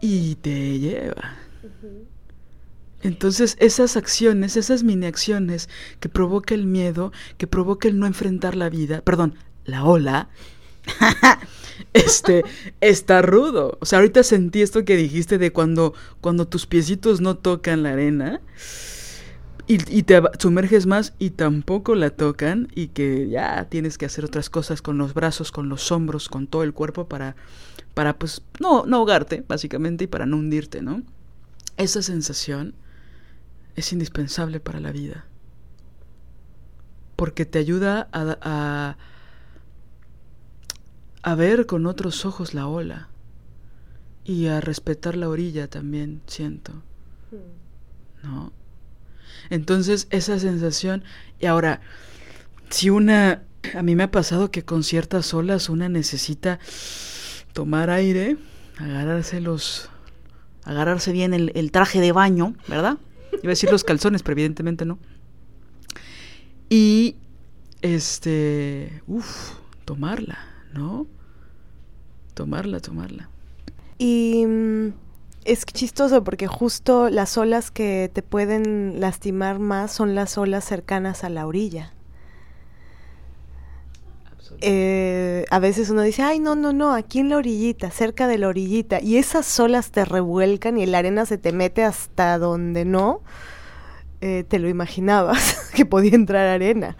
y 0.00 0.36
te 0.36 0.78
lleva. 0.78 1.36
Entonces 3.02 3.56
esas 3.60 3.96
acciones, 3.96 4.56
esas 4.56 4.82
mini 4.82 5.06
acciones 5.06 5.68
que 6.00 6.08
provoca 6.08 6.54
el 6.54 6.66
miedo, 6.66 7.12
que 7.36 7.46
provoca 7.46 7.86
el 7.86 7.98
no 7.98 8.06
enfrentar 8.06 8.56
la 8.56 8.70
vida, 8.70 9.02
perdón, 9.02 9.34
la 9.66 9.84
ola, 9.84 10.30
este, 11.92 12.44
está 12.80 13.20
rudo. 13.20 13.76
O 13.80 13.86
sea, 13.86 13.98
ahorita 13.98 14.22
sentí 14.22 14.62
esto 14.62 14.84
que 14.84 14.96
dijiste 14.96 15.36
de 15.38 15.52
cuando, 15.52 15.94
cuando 16.20 16.48
tus 16.48 16.66
piecitos 16.66 17.20
no 17.20 17.36
tocan 17.36 17.82
la 17.82 17.92
arena 17.92 18.40
y, 19.66 20.02
te 20.02 20.20
sumerges 20.38 20.86
más 20.86 21.14
y 21.18 21.30
tampoco 21.30 21.94
la 21.94 22.10
tocan 22.10 22.68
y 22.74 22.88
que 22.88 23.28
ya 23.28 23.66
tienes 23.70 23.96
que 23.96 24.04
hacer 24.04 24.24
otras 24.24 24.50
cosas 24.50 24.82
con 24.82 24.98
los 24.98 25.14
brazos, 25.14 25.52
con 25.52 25.68
los 25.68 25.90
hombros, 25.90 26.28
con 26.28 26.46
todo 26.46 26.62
el 26.62 26.74
cuerpo 26.74 27.08
para, 27.08 27.34
para 27.94 28.18
pues, 28.18 28.42
no, 28.60 28.84
no 28.84 28.98
ahogarte, 28.98 29.44
básicamente, 29.48 30.04
y 30.04 30.06
para 30.06 30.26
no 30.26 30.36
hundirte, 30.36 30.82
¿no? 30.82 31.02
Esa 31.78 32.02
sensación 32.02 32.74
es 33.74 33.92
indispensable 33.92 34.60
para 34.60 34.80
la 34.80 34.92
vida. 34.92 35.24
Porque 37.16 37.46
te 37.46 37.58
ayuda 37.58 38.08
a, 38.12 38.36
a, 38.42 38.96
a 41.22 41.34
ver 41.36 41.64
con 41.64 41.86
otros 41.86 42.26
ojos 42.26 42.52
la 42.52 42.66
ola 42.66 43.08
y 44.24 44.48
a 44.48 44.60
respetar 44.60 45.16
la 45.16 45.28
orilla 45.28 45.68
también, 45.68 46.20
siento. 46.26 46.72
Hmm. 47.30 48.26
¿No? 48.26 48.63
Entonces, 49.50 50.06
esa 50.10 50.38
sensación, 50.38 51.04
y 51.40 51.46
ahora, 51.46 51.80
si 52.70 52.90
una, 52.90 53.42
a 53.74 53.82
mí 53.82 53.94
me 53.94 54.04
ha 54.04 54.10
pasado 54.10 54.50
que 54.50 54.64
con 54.64 54.82
ciertas 54.82 55.32
olas 55.34 55.68
una 55.68 55.88
necesita 55.88 56.58
tomar 57.52 57.90
aire, 57.90 58.36
agarrarse 58.78 59.40
los, 59.40 59.90
agarrarse 60.64 61.12
bien 61.12 61.34
el, 61.34 61.70
traje 61.70 62.00
de 62.00 62.12
baño, 62.12 62.54
¿verdad? 62.68 62.98
Iba 63.32 63.50
a 63.50 63.56
decir 63.56 63.70
los 63.70 63.84
calzones, 63.84 64.22
pero 64.22 64.34
evidentemente 64.34 64.84
no. 64.84 64.98
Y, 66.68 67.16
este, 67.82 69.02
uff, 69.06 69.52
tomarla, 69.84 70.38
¿no? 70.72 71.06
Tomarla, 72.34 72.80
tomarla. 72.80 73.28
Y 73.98 74.44
mm, 74.46 74.92
es 75.44 75.64
chistoso 75.66 76.24
porque 76.24 76.46
justo 76.46 77.10
las 77.10 77.36
olas 77.36 77.70
que 77.70 78.10
te 78.12 78.22
pueden 78.22 79.00
lastimar 79.00 79.58
más 79.58 79.92
son 79.92 80.14
las 80.14 80.38
olas 80.38 80.64
cercanas 80.64 81.24
a 81.24 81.28
la 81.28 81.46
orilla. 81.46 81.92
Eh, 84.60 85.44
a 85.50 85.58
veces 85.58 85.90
uno 85.90 86.02
dice, 86.02 86.22
ay, 86.22 86.38
no, 86.38 86.54
no, 86.54 86.72
no, 86.72 86.94
aquí 86.94 87.18
en 87.18 87.28
la 87.28 87.36
orillita, 87.36 87.90
cerca 87.90 88.26
de 88.26 88.38
la 88.38 88.48
orillita, 88.48 89.00
y 89.00 89.16
esas 89.16 89.58
olas 89.60 89.90
te 89.90 90.04
revuelcan 90.04 90.78
y 90.78 90.86
la 90.86 90.98
arena 90.98 91.26
se 91.26 91.38
te 91.38 91.52
mete 91.52 91.84
hasta 91.84 92.38
donde 92.38 92.84
no 92.84 93.20
eh, 94.20 94.44
te 94.46 94.58
lo 94.58 94.68
imaginabas 94.68 95.70
que 95.74 95.84
podía 95.84 96.14
entrar 96.14 96.46
arena. 96.46 96.96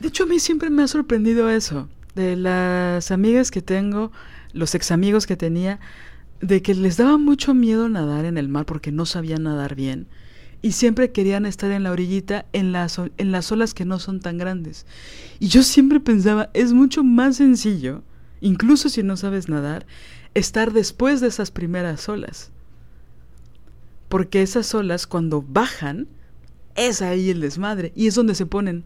De 0.00 0.08
hecho, 0.08 0.24
a 0.24 0.26
mí 0.26 0.38
siempre 0.38 0.70
me 0.70 0.82
ha 0.82 0.88
sorprendido 0.88 1.50
eso. 1.50 1.88
De 2.14 2.36
las 2.36 3.10
amigas 3.10 3.50
que 3.50 3.62
tengo, 3.62 4.12
los 4.52 4.74
ex 4.74 4.92
amigos 4.92 5.26
que 5.26 5.36
tenía, 5.36 5.80
de 6.40 6.62
que 6.62 6.74
les 6.74 6.96
daba 6.96 7.18
mucho 7.18 7.54
miedo 7.54 7.88
nadar 7.88 8.24
en 8.24 8.38
el 8.38 8.48
mar 8.48 8.66
porque 8.66 8.92
no 8.92 9.06
sabían 9.06 9.44
nadar 9.44 9.74
bien 9.74 10.08
y 10.60 10.72
siempre 10.72 11.12
querían 11.12 11.46
estar 11.46 11.70
en 11.70 11.84
la 11.84 11.92
orillita 11.92 12.46
en 12.52 12.72
las, 12.72 12.98
en 12.98 13.32
las 13.32 13.52
olas 13.52 13.74
que 13.74 13.84
no 13.84 13.98
son 13.98 14.20
tan 14.20 14.38
grandes. 14.38 14.86
Y 15.38 15.48
yo 15.48 15.62
siempre 15.62 16.00
pensaba, 16.00 16.50
es 16.52 16.72
mucho 16.72 17.04
más 17.04 17.36
sencillo, 17.36 18.02
incluso 18.40 18.88
si 18.88 19.02
no 19.02 19.16
sabes 19.16 19.48
nadar, 19.48 19.86
estar 20.34 20.72
después 20.72 21.20
de 21.20 21.28
esas 21.28 21.50
primeras 21.50 22.08
olas. 22.08 22.50
Porque 24.08 24.42
esas 24.42 24.74
olas 24.74 25.06
cuando 25.06 25.42
bajan, 25.42 26.08
es 26.74 27.02
ahí 27.02 27.30
el 27.30 27.40
desmadre 27.40 27.92
y 27.94 28.06
es 28.06 28.14
donde 28.14 28.34
se 28.34 28.46
ponen. 28.46 28.84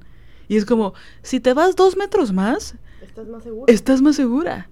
Y 0.48 0.57
es 0.57 0.64
como, 0.64 0.94
si 1.22 1.40
te 1.40 1.55
vas 1.55 1.76
dos 1.76 1.96
metros 1.96 2.32
más, 2.32 2.74
estás 3.00 3.28
más 3.28 3.42
segura. 3.42 3.72
Estás 3.72 4.03
más 4.03 4.16
segura. 4.16 4.68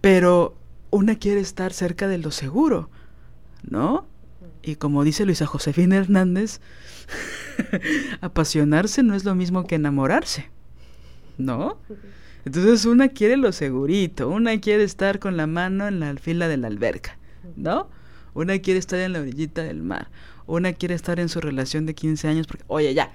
Pero 0.00 0.56
una 0.92 1.16
quiere 1.16 1.40
estar 1.40 1.72
cerca 1.72 2.06
de 2.06 2.18
lo 2.18 2.30
seguro, 2.30 2.90
¿no? 3.68 4.06
Y 4.62 4.76
como 4.76 5.02
dice 5.02 5.24
Luisa 5.24 5.46
Josefina 5.46 5.96
Hernández, 5.96 6.60
apasionarse 8.20 9.02
no 9.02 9.14
es 9.14 9.24
lo 9.24 9.34
mismo 9.34 9.66
que 9.66 9.76
enamorarse, 9.76 10.50
¿no? 11.38 11.78
Entonces 12.44 12.84
una 12.84 13.08
quiere 13.08 13.38
lo 13.38 13.52
segurito, 13.52 14.28
una 14.28 14.60
quiere 14.60 14.84
estar 14.84 15.18
con 15.18 15.36
la 15.36 15.46
mano 15.46 15.88
en 15.88 15.98
la 15.98 16.14
fila 16.16 16.46
de 16.46 16.58
la 16.58 16.68
alberca, 16.68 17.16
¿no? 17.56 17.88
Una 18.34 18.58
quiere 18.58 18.78
estar 18.78 19.00
en 19.00 19.14
la 19.14 19.20
orillita 19.20 19.62
del 19.62 19.82
mar, 19.82 20.10
una 20.46 20.74
quiere 20.74 20.94
estar 20.94 21.18
en 21.18 21.30
su 21.30 21.40
relación 21.40 21.86
de 21.86 21.94
15 21.94 22.28
años 22.28 22.46
porque, 22.46 22.64
oye, 22.68 22.92
ya. 22.92 23.12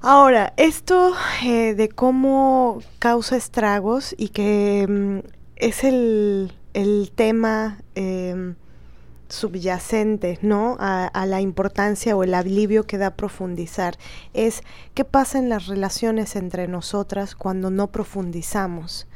Ahora, 0.00 0.54
esto 0.56 1.14
eh, 1.44 1.74
de 1.74 1.90
cómo 1.90 2.80
causa 2.98 3.36
estragos 3.36 4.14
y 4.16 4.28
que 4.28 4.86
mm, 4.88 5.37
es 5.58 5.84
el, 5.84 6.52
tema 7.14 7.78
em, 7.94 8.54
subyacente, 9.28 10.38
¿no? 10.42 10.76
A, 10.78 11.26
la 11.26 11.40
importancia 11.40 12.16
o 12.16 12.22
el 12.22 12.34
alivio 12.34 12.86
que 12.86 12.98
da 12.98 13.16
profundizar. 13.16 13.98
Es 14.32 14.62
qué 14.94 15.04
pasa 15.04 15.38
en 15.38 15.48
las 15.48 15.66
relaciones 15.66 16.36
entre 16.36 16.68
nosotras 16.68 17.34
cuando 17.34 17.70
no 17.70 17.88
profundizamos. 17.88 19.06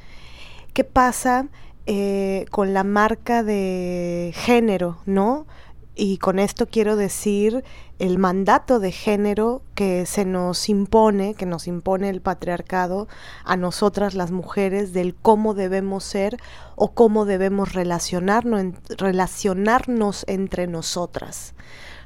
¿Qué 0.75 0.85
pasa 0.85 1.49
eh, 1.87 2.47
con 2.51 2.75
la 2.75 2.85
marca 2.85 3.43
de 3.43 4.33
género, 4.35 4.99
¿no? 5.07 5.47
Y 5.95 6.17
con 6.19 6.39
esto 6.39 6.67
quiero 6.67 6.97
decir 6.97 7.65
el 7.99 8.19
mandato 8.19 8.81
de 8.81 8.93
género 8.93 9.63
que 9.75 10.07
se 10.07 10.25
nos 10.25 10.71
impone, 10.71 11.35
que 11.35 11.45
nos 11.45 11.69
impone 11.69 12.09
el 12.09 12.23
patriarcado 12.23 13.09
a 13.45 13.57
nosotras 13.57 14.15
las 14.15 14.31
mujeres 14.31 14.95
del 14.95 15.15
cómo 15.15 15.53
debemos 15.53 16.03
ser 16.05 16.39
o 16.77 16.93
cómo 16.93 17.27
debemos 17.27 17.75
relacionarnos, 17.75 18.75
relacionarnos 18.97 20.25
entre 20.29 20.67
nosotras, 20.67 21.55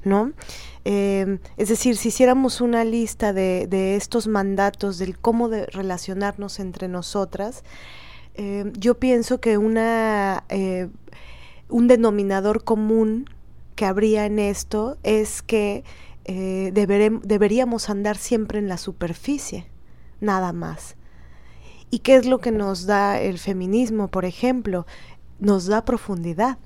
¿no? 0.03 0.33
Em, 0.85 1.39
es 1.57 1.69
decir, 1.69 1.97
si 1.97 2.09
hiciéramos 2.09 2.61
una 2.61 2.85
lista 2.85 3.33
de, 3.33 3.97
estos 3.97 4.27
mandatos 4.27 4.99
del 4.99 5.17
cómo 5.17 5.49
de 5.49 5.67
relacionarnos 5.67 6.59
entre 6.59 6.89
nosotras, 6.89 7.63
em, 8.35 8.73
yo 8.73 8.99
pienso 8.99 9.41
que 9.41 9.59
una, 9.59 10.45
eh, 10.49 10.89
un 11.69 11.87
denominador 11.87 12.65
común 12.65 13.27
que 13.77 13.85
habría 13.85 14.27
en 14.27 14.41
esto 14.41 14.99
es 15.05 15.43
que 15.43 15.85
eh, 16.25 16.73
deberíamos 16.73 17.89
andar 17.89 18.17
siempre 18.17 18.59
en 18.59 18.69
la 18.69 18.79
superficie, 18.79 19.69
nada 20.21 20.53
más. 20.53 20.97
¿Y 21.91 22.01
qué 22.01 22.17
es 22.17 22.27
lo 22.27 22.41
que 22.41 22.51
nos 22.51 22.87
da 22.87 23.21
el 23.21 23.39
feminismo, 23.39 24.09
por 24.09 24.25
ejemplo? 24.25 24.87
Nos 25.39 25.67
da 25.67 25.85
profundidad. 25.85 26.59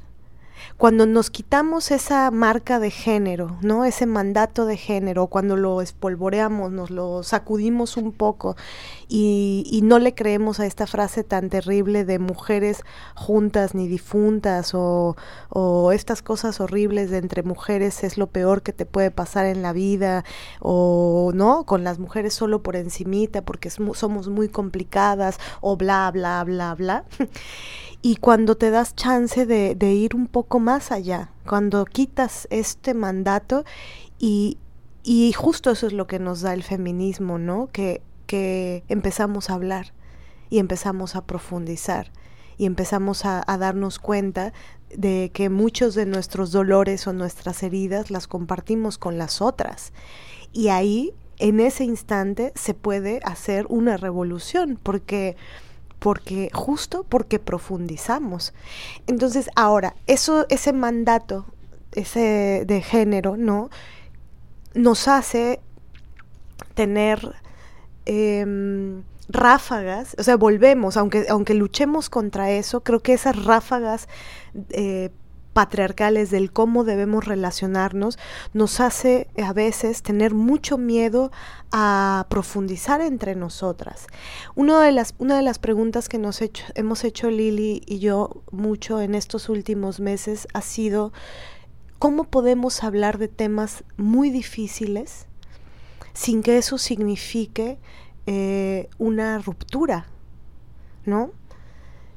Cuando 0.76 1.06
nos 1.06 1.30
quitamos 1.30 1.90
esa 1.90 2.30
marca 2.30 2.78
de 2.78 2.90
género, 2.90 3.58
¿no? 3.60 3.84
Ese 3.84 4.06
mandato 4.06 4.64
de 4.64 4.76
género, 4.76 5.26
cuando 5.26 5.56
lo 5.56 5.80
espolvoreamos, 5.82 6.72
nos 6.72 6.90
lo 6.90 7.22
sacudimos 7.22 7.96
un 7.96 8.12
poco 8.12 8.56
y, 9.08 9.80
no 9.82 9.98
le 9.98 10.14
creemos 10.14 10.60
a 10.60 10.66
esta 10.66 10.86
frase 10.86 11.24
tan 11.24 11.50
terrible 11.50 12.04
de 12.04 12.18
mujeres 12.18 12.82
juntas 13.16 13.74
ni 13.74 13.88
difuntas 13.88 14.72
o, 14.74 15.16
estas 15.92 16.22
cosas 16.22 16.60
horribles 16.60 17.10
de 17.10 17.18
entre 17.18 17.42
mujeres 17.42 18.04
es 18.04 18.16
lo 18.16 18.28
peor 18.28 18.62
que 18.62 18.72
te 18.72 18.86
puede 18.86 19.10
pasar 19.10 19.46
en 19.46 19.62
la 19.62 19.72
vida 19.72 20.24
o 20.60 21.32
no, 21.34 21.64
con 21.64 21.82
las 21.82 21.98
mujeres 21.98 22.34
solo 22.34 22.62
por 22.62 22.76
encimita 22.76 23.42
porque 23.42 23.70
somos 23.70 24.28
muy 24.28 24.48
complicadas 24.48 25.38
o 25.60 25.76
bla, 25.76 26.10
bla, 26.12 26.44
bla, 26.44 26.74
bla. 26.74 27.04
y 28.02 28.16
cuando 28.16 28.56
te 28.56 28.70
das 28.70 28.94
chance 28.94 29.44
de, 29.44 29.92
ir 29.92 30.14
un 30.14 30.26
poco 30.26 30.58
más 30.58 30.90
allá, 30.90 31.30
cuando 31.46 31.84
quitas 31.84 32.48
este 32.50 32.94
mandato 32.94 33.64
y, 34.18 34.56
y 35.02 35.32
justo 35.32 35.70
eso 35.70 35.86
es 35.86 35.92
lo 35.92 36.06
que 36.06 36.18
nos 36.18 36.40
da 36.40 36.54
el 36.54 36.62
feminismo, 36.62 37.38
¿no? 37.38 37.68
Que, 37.72 38.02
que 38.26 38.84
empezamos 38.88 39.50
a 39.50 39.54
hablar 39.54 39.92
y 40.48 40.58
empezamos 40.58 41.14
a 41.14 41.26
profundizar 41.26 42.10
y 42.56 42.66
empezamos 42.66 43.24
a, 43.24 43.42
a, 43.46 43.58
darnos 43.58 43.98
cuenta 43.98 44.52
de 44.94 45.30
que 45.34 45.50
muchos 45.50 45.94
de 45.94 46.06
nuestros 46.06 46.52
dolores 46.52 47.06
o 47.06 47.12
nuestras 47.12 47.62
heridas 47.62 48.10
las 48.10 48.26
compartimos 48.28 48.98
con 48.98 49.18
las 49.18 49.42
otras. 49.42 49.92
Y 50.52 50.68
ahí, 50.68 51.12
en 51.38 51.60
ese 51.60 51.84
instante, 51.84 52.52
se 52.54 52.74
puede 52.74 53.20
hacer 53.24 53.66
una 53.68 53.96
revolución, 53.96 54.78
porque 54.82 55.36
porque 56.00 56.50
justo 56.52 57.06
porque 57.08 57.38
profundizamos. 57.38 58.52
Entonces, 59.06 59.48
ahora, 59.54 59.94
eso 60.08 60.46
ese 60.48 60.72
mandato 60.72 61.46
ese 61.92 62.64
de 62.66 62.82
género, 62.82 63.36
¿no? 63.36 63.70
nos 64.74 65.08
hace 65.08 65.60
tener 66.74 67.34
em, 68.06 69.02
ráfagas, 69.28 70.14
o 70.18 70.22
sea, 70.22 70.36
volvemos, 70.36 70.96
aunque, 70.96 71.26
aunque 71.28 71.54
luchemos 71.54 72.08
contra 72.08 72.50
eso, 72.50 72.82
creo 72.82 73.00
que 73.00 73.12
esas 73.12 73.44
ráfagas 73.44 74.08
eh, 74.70 75.10
patriarcales 75.52 76.30
del 76.30 76.52
cómo 76.52 76.84
debemos 76.84 77.24
relacionarnos 77.24 78.18
nos 78.52 78.80
hace 78.80 79.28
a 79.42 79.52
veces 79.52 80.02
tener 80.02 80.34
mucho 80.34 80.78
miedo 80.78 81.30
a 81.72 82.26
profundizar 82.28 83.00
entre 83.00 83.34
nosotras. 83.34 84.06
Una 84.54 84.80
de 84.80 84.92
las, 84.92 85.14
una 85.18 85.36
de 85.36 85.42
las 85.42 85.58
preguntas 85.58 86.08
que 86.08 86.18
nos 86.18 86.40
hemos 86.74 87.04
hecho 87.04 87.30
Lili 87.30 87.82
y 87.86 87.98
yo 87.98 88.42
mucho 88.50 89.00
en 89.00 89.14
estos 89.14 89.48
últimos 89.48 90.00
meses 90.00 90.46
ha 90.54 90.62
sido 90.62 91.12
cómo 91.98 92.24
podemos 92.24 92.82
hablar 92.82 93.18
de 93.18 93.28
temas 93.28 93.84
muy 93.96 94.30
difíciles 94.30 95.26
sin 96.12 96.42
que 96.42 96.58
eso 96.58 96.78
signifique 96.78 97.78
eh, 98.26 98.88
una 98.98 99.38
ruptura, 99.38 100.06
¿no? 101.04 101.32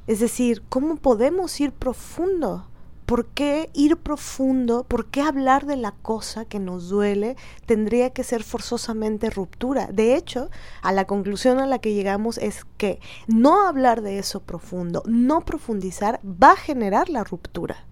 Es 0.06 0.20
decir, 0.20 0.62
¿cómo 0.68 0.96
podemos 0.96 1.60
ir 1.60 1.72
profundo? 1.72 2.68
¿Por 3.06 3.26
qué 3.26 3.68
ir 3.74 3.98
profundo? 3.98 4.84
¿Por 4.84 5.06
qué 5.06 5.20
hablar 5.20 5.66
de 5.66 5.76
la 5.76 5.92
cosa 5.92 6.46
que 6.46 6.58
nos 6.58 6.88
duele 6.88 7.36
tendría 7.66 8.10
que 8.10 8.24
ser 8.24 8.42
forzosamente 8.42 9.28
ruptura? 9.28 9.88
De 9.88 10.16
hecho, 10.16 10.48
a 10.80 10.90
la 10.90 11.06
conclusión 11.06 11.58
a 11.58 11.66
la 11.66 11.80
que 11.80 11.92
llegamos 11.92 12.38
es 12.38 12.64
que 12.78 13.00
no 13.26 13.66
hablar 13.66 14.00
de 14.00 14.18
eso 14.18 14.40
profundo, 14.40 15.02
no 15.06 15.42
profundizar, 15.42 16.18
va 16.24 16.52
a 16.52 16.56
generar 16.56 17.10
la 17.10 17.24
ruptura. 17.24 17.84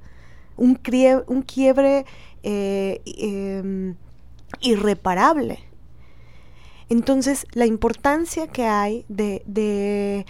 Un, 0.56 0.76
quiebre, 0.76 2.06
eh, 2.42 3.02
em, 3.04 3.96
irreparable. 4.60 5.58
Entonces, 6.88 7.46
la 7.52 7.66
importancia 7.66 8.46
que 8.46 8.64
hay 8.64 9.04
de 9.08 10.24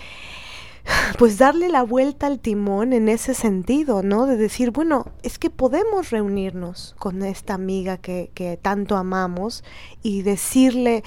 pues 1.18 1.38
darle 1.38 1.68
la 1.68 1.82
vuelta 1.82 2.26
al 2.26 2.40
timón 2.40 2.92
en 2.92 3.08
ese 3.08 3.34
sentido, 3.34 4.02
¿no? 4.02 4.26
De 4.26 4.36
decir, 4.36 4.70
bueno, 4.70 5.06
es 5.22 5.38
que 5.38 5.50
podemos 5.50 6.10
reunirnos 6.10 6.94
con 6.98 7.22
esta 7.22 7.54
amiga 7.54 7.96
que, 7.96 8.30
que 8.34 8.56
tanto 8.56 8.96
amamos 8.96 9.64
y 10.02 10.22
decirle, 10.22 11.02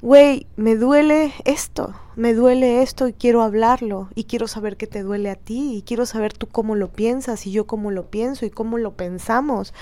güey, 0.00 0.46
me 0.56 0.76
duele 0.76 1.32
esto, 1.44 1.94
me 2.14 2.34
duele 2.34 2.82
esto 2.82 3.08
y 3.08 3.12
quiero 3.12 3.42
hablarlo 3.42 4.08
y 4.14 4.24
quiero 4.24 4.46
saber 4.46 4.76
qué 4.76 4.86
te 4.86 5.02
duele 5.02 5.30
a 5.30 5.36
ti 5.36 5.76
y 5.76 5.82
quiero 5.82 6.06
saber 6.06 6.32
tú 6.32 6.46
cómo 6.46 6.76
lo 6.76 6.88
piensas 6.88 7.46
y 7.46 7.52
yo 7.52 7.66
cómo 7.66 7.90
lo 7.90 8.06
pienso 8.06 8.46
y 8.46 8.50
cómo 8.50 8.78
lo 8.78 8.92
pensamos 8.92 9.74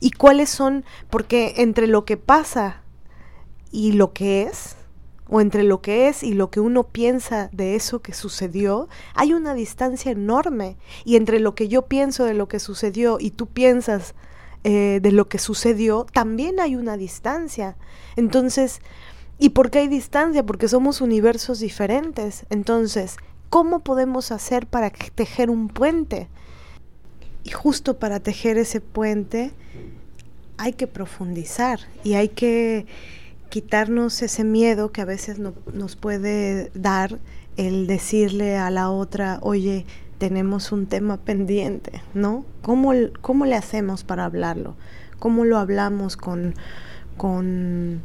y 0.00 0.10
cuáles 0.12 0.50
son, 0.50 0.84
porque 1.10 1.54
entre 1.58 1.86
lo 1.86 2.04
que 2.04 2.16
pasa 2.16 2.82
y 3.70 3.92
lo 3.92 4.12
que 4.12 4.42
es, 4.42 4.76
o 5.28 5.40
entre 5.40 5.62
lo 5.62 5.82
que 5.82 6.08
es 6.08 6.22
y 6.22 6.32
lo 6.32 6.50
que 6.50 6.60
uno 6.60 6.84
piensa 6.84 7.50
de 7.52 7.74
eso 7.74 8.00
que 8.00 8.14
sucedió, 8.14 8.88
hay 9.14 9.32
una 9.34 9.54
distancia 9.54 10.10
enorme. 10.10 10.76
Y 11.04 11.16
entre 11.16 11.38
lo 11.40 11.54
que 11.54 11.68
yo 11.68 11.82
pienso 11.82 12.24
de 12.24 12.34
lo 12.34 12.48
que 12.48 12.58
sucedió 12.58 13.18
y 13.20 13.30
tú 13.30 13.46
piensas 13.46 14.14
eh, 14.64 15.00
de 15.02 15.12
lo 15.12 15.28
que 15.28 15.38
sucedió, 15.38 16.06
también 16.12 16.60
hay 16.60 16.76
una 16.76 16.96
distancia. 16.96 17.76
Entonces, 18.16 18.80
¿y 19.38 19.50
por 19.50 19.70
qué 19.70 19.80
hay 19.80 19.88
distancia? 19.88 20.44
Porque 20.44 20.68
somos 20.68 21.00
universos 21.00 21.60
diferentes. 21.60 22.46
Entonces, 22.50 23.16
¿cómo 23.50 23.80
podemos 23.80 24.32
hacer 24.32 24.66
para 24.66 24.90
tejer 24.90 25.50
un 25.50 25.68
puente? 25.68 26.28
Y 27.44 27.50
justo 27.50 27.98
para 27.98 28.20
tejer 28.20 28.58
ese 28.58 28.80
puente 28.80 29.52
hay 30.56 30.72
que 30.72 30.86
profundizar 30.86 31.80
y 32.02 32.14
hay 32.14 32.28
que 32.28 32.86
quitarnos 33.48 34.22
ese 34.22 34.44
miedo 34.44 34.92
que 34.92 35.00
a 35.00 35.04
veces 35.04 35.38
no, 35.38 35.54
nos 35.72 35.96
puede 35.96 36.70
dar 36.74 37.18
el 37.56 37.86
decirle 37.86 38.56
a 38.56 38.70
la 38.70 38.90
otra, 38.90 39.38
oye, 39.42 39.86
tenemos 40.18 40.72
un 40.72 40.86
tema 40.86 41.16
pendiente, 41.18 42.02
¿no? 42.14 42.44
¿Cómo, 42.62 42.92
cómo 43.20 43.46
le 43.46 43.54
hacemos 43.54 44.04
para 44.04 44.24
hablarlo? 44.24 44.76
¿Cómo 45.18 45.44
lo 45.44 45.58
hablamos 45.58 46.16
con, 46.16 46.54
con, 47.16 48.02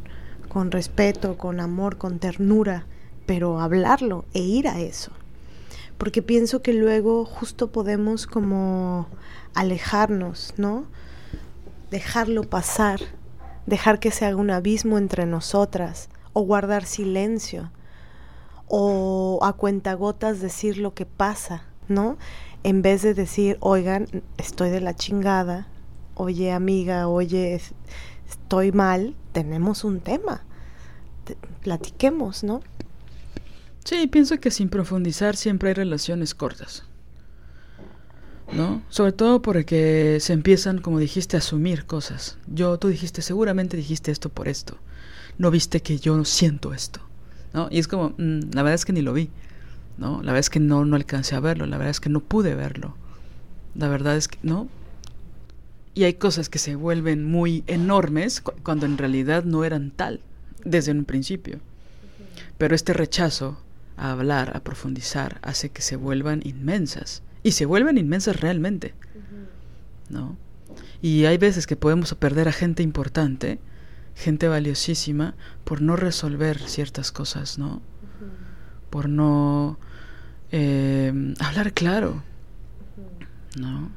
con 0.48 0.70
respeto, 0.70 1.36
con 1.36 1.60
amor, 1.60 1.98
con 1.98 2.18
ternura, 2.18 2.86
pero 3.26 3.60
hablarlo 3.60 4.24
e 4.34 4.40
ir 4.40 4.68
a 4.68 4.80
eso. 4.80 5.10
Porque 5.98 6.22
pienso 6.22 6.62
que 6.62 6.72
luego 6.72 7.24
justo 7.24 7.72
podemos 7.72 8.26
como 8.26 9.08
alejarnos, 9.54 10.54
¿no? 10.56 10.86
Dejarlo 11.90 12.42
pasar, 12.42 13.00
dejar 13.66 13.98
que 13.98 14.10
se 14.10 14.26
haga 14.26 14.36
un 14.36 14.50
abismo 14.50 14.98
entre 14.98 15.26
nosotras, 15.26 16.08
o 16.32 16.42
guardar 16.42 16.84
silencio, 16.84 17.70
o 18.66 19.38
a 19.42 19.52
cuentagotas 19.52 20.40
decir 20.40 20.78
lo 20.78 20.94
que 20.94 21.06
pasa, 21.06 21.64
¿no? 21.88 22.18
En 22.62 22.82
vez 22.82 23.02
de 23.02 23.14
decir, 23.14 23.56
oigan, 23.60 24.08
estoy 24.38 24.70
de 24.70 24.80
la 24.80 24.94
chingada, 24.94 25.68
oye 26.14 26.52
amiga, 26.52 27.08
oye, 27.08 27.60
estoy 28.28 28.72
mal, 28.72 29.14
tenemos 29.32 29.84
un 29.84 30.00
tema, 30.00 30.42
platiquemos, 31.62 32.42
¿no? 32.42 32.60
Sí, 33.84 34.06
pienso 34.06 34.40
que 34.40 34.50
sin 34.50 34.70
profundizar 34.70 35.36
siempre 35.36 35.68
hay 35.68 35.74
relaciones 35.74 36.34
cortas. 36.34 36.84
¿No? 38.52 38.82
Sobre 38.88 39.12
todo 39.12 39.42
porque 39.42 40.18
se 40.20 40.32
empiezan, 40.32 40.78
como 40.80 40.98
dijiste, 40.98 41.36
a 41.36 41.38
asumir 41.38 41.86
cosas. 41.86 42.38
Yo, 42.46 42.78
tú 42.78 42.88
dijiste, 42.88 43.22
seguramente 43.22 43.76
dijiste 43.76 44.10
esto 44.10 44.28
por 44.28 44.48
esto. 44.48 44.76
No 45.38 45.50
viste 45.50 45.80
que 45.80 45.98
yo 45.98 46.24
siento 46.24 46.74
esto. 46.74 47.00
¿No? 47.52 47.68
Y 47.70 47.78
es 47.78 47.88
como, 47.88 48.10
mm, 48.10 48.50
la 48.52 48.62
verdad 48.62 48.74
es 48.74 48.84
que 48.84 48.92
ni 48.92 49.02
lo 49.02 49.12
vi. 49.12 49.30
¿No? 49.96 50.16
La 50.22 50.32
verdad 50.32 50.40
es 50.40 50.50
que 50.50 50.60
no, 50.60 50.84
no 50.84 50.96
alcancé 50.96 51.34
a 51.34 51.40
verlo. 51.40 51.66
La 51.66 51.78
verdad 51.78 51.90
es 51.90 52.00
que 52.00 52.10
no 52.10 52.20
pude 52.20 52.54
verlo. 52.54 52.96
La 53.74 53.88
verdad 53.88 54.16
es 54.16 54.28
que, 54.28 54.38
¿no? 54.42 54.68
Y 55.94 56.04
hay 56.04 56.14
cosas 56.14 56.48
que 56.48 56.58
se 56.58 56.74
vuelven 56.74 57.24
muy 57.24 57.64
enormes 57.66 58.40
cuando 58.40 58.84
en 58.84 58.98
realidad 58.98 59.44
no 59.44 59.64
eran 59.64 59.90
tal 59.90 60.20
desde 60.64 60.92
un 60.92 61.04
principio. 61.04 61.60
Pero 62.58 62.74
este 62.74 62.92
rechazo 62.92 63.58
a 63.96 64.10
hablar, 64.10 64.56
a 64.56 64.60
profundizar, 64.60 65.38
hace 65.42 65.70
que 65.70 65.82
se 65.82 65.96
vuelvan 65.96 66.40
inmensas. 66.44 67.22
Y 67.44 67.52
se 67.52 67.66
vuelven 67.66 67.98
inmensas 67.98 68.40
realmente. 68.40 68.94
¿No? 70.10 70.36
Y 71.00 71.26
hay 71.26 71.38
veces 71.38 71.66
que 71.66 71.76
podemos 71.76 72.14
perder 72.14 72.48
a 72.48 72.52
gente 72.52 72.82
importante, 72.82 73.60
gente 74.16 74.48
valiosísima, 74.48 75.34
por 75.64 75.82
no 75.82 75.94
resolver 75.94 76.58
ciertas 76.58 77.12
cosas, 77.12 77.58
¿no? 77.58 77.82
Por 78.90 79.08
no 79.08 79.78
eh, 80.50 81.34
hablar 81.40 81.72
claro, 81.72 82.22
¿no? 83.56 83.90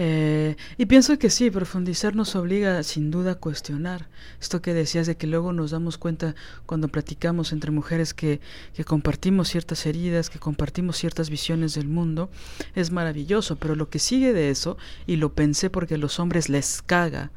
Eh, 0.00 0.54
y 0.76 0.86
pienso 0.86 1.18
que 1.18 1.28
sí, 1.28 1.50
profundizar 1.50 2.14
nos 2.14 2.36
obliga 2.36 2.84
sin 2.84 3.10
duda 3.10 3.32
a 3.32 3.34
cuestionar 3.34 4.08
esto 4.40 4.62
que 4.62 4.72
decías 4.72 5.08
de 5.08 5.16
que 5.16 5.26
luego 5.26 5.52
nos 5.52 5.72
damos 5.72 5.98
cuenta 5.98 6.36
cuando 6.66 6.86
platicamos 6.86 7.52
entre 7.52 7.72
mujeres 7.72 8.14
que, 8.14 8.40
que 8.74 8.84
compartimos 8.84 9.48
ciertas 9.48 9.84
heridas, 9.86 10.30
que 10.30 10.38
compartimos 10.38 10.96
ciertas 10.96 11.30
visiones 11.30 11.74
del 11.74 11.88
mundo, 11.88 12.30
es 12.76 12.92
maravilloso, 12.92 13.56
pero 13.56 13.74
lo 13.74 13.90
que 13.90 13.98
sigue 13.98 14.32
de 14.32 14.50
eso, 14.50 14.78
y 15.04 15.16
lo 15.16 15.32
pensé 15.32 15.68
porque 15.68 15.96
a 15.96 15.98
los 15.98 16.20
hombres 16.20 16.48
les 16.48 16.80
caga 16.80 17.32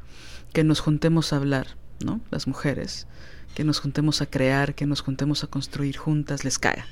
que 0.52 0.62
nos 0.62 0.78
juntemos 0.78 1.32
a 1.32 1.36
hablar, 1.36 1.76
¿no? 2.04 2.20
Las 2.30 2.46
mujeres, 2.46 3.08
que 3.56 3.64
nos 3.64 3.80
juntemos 3.80 4.22
a 4.22 4.26
crear, 4.26 4.76
que 4.76 4.86
nos 4.86 5.00
juntemos 5.00 5.42
a 5.42 5.48
construir 5.48 5.96
juntas, 5.96 6.44
les 6.44 6.60
caga, 6.60 6.86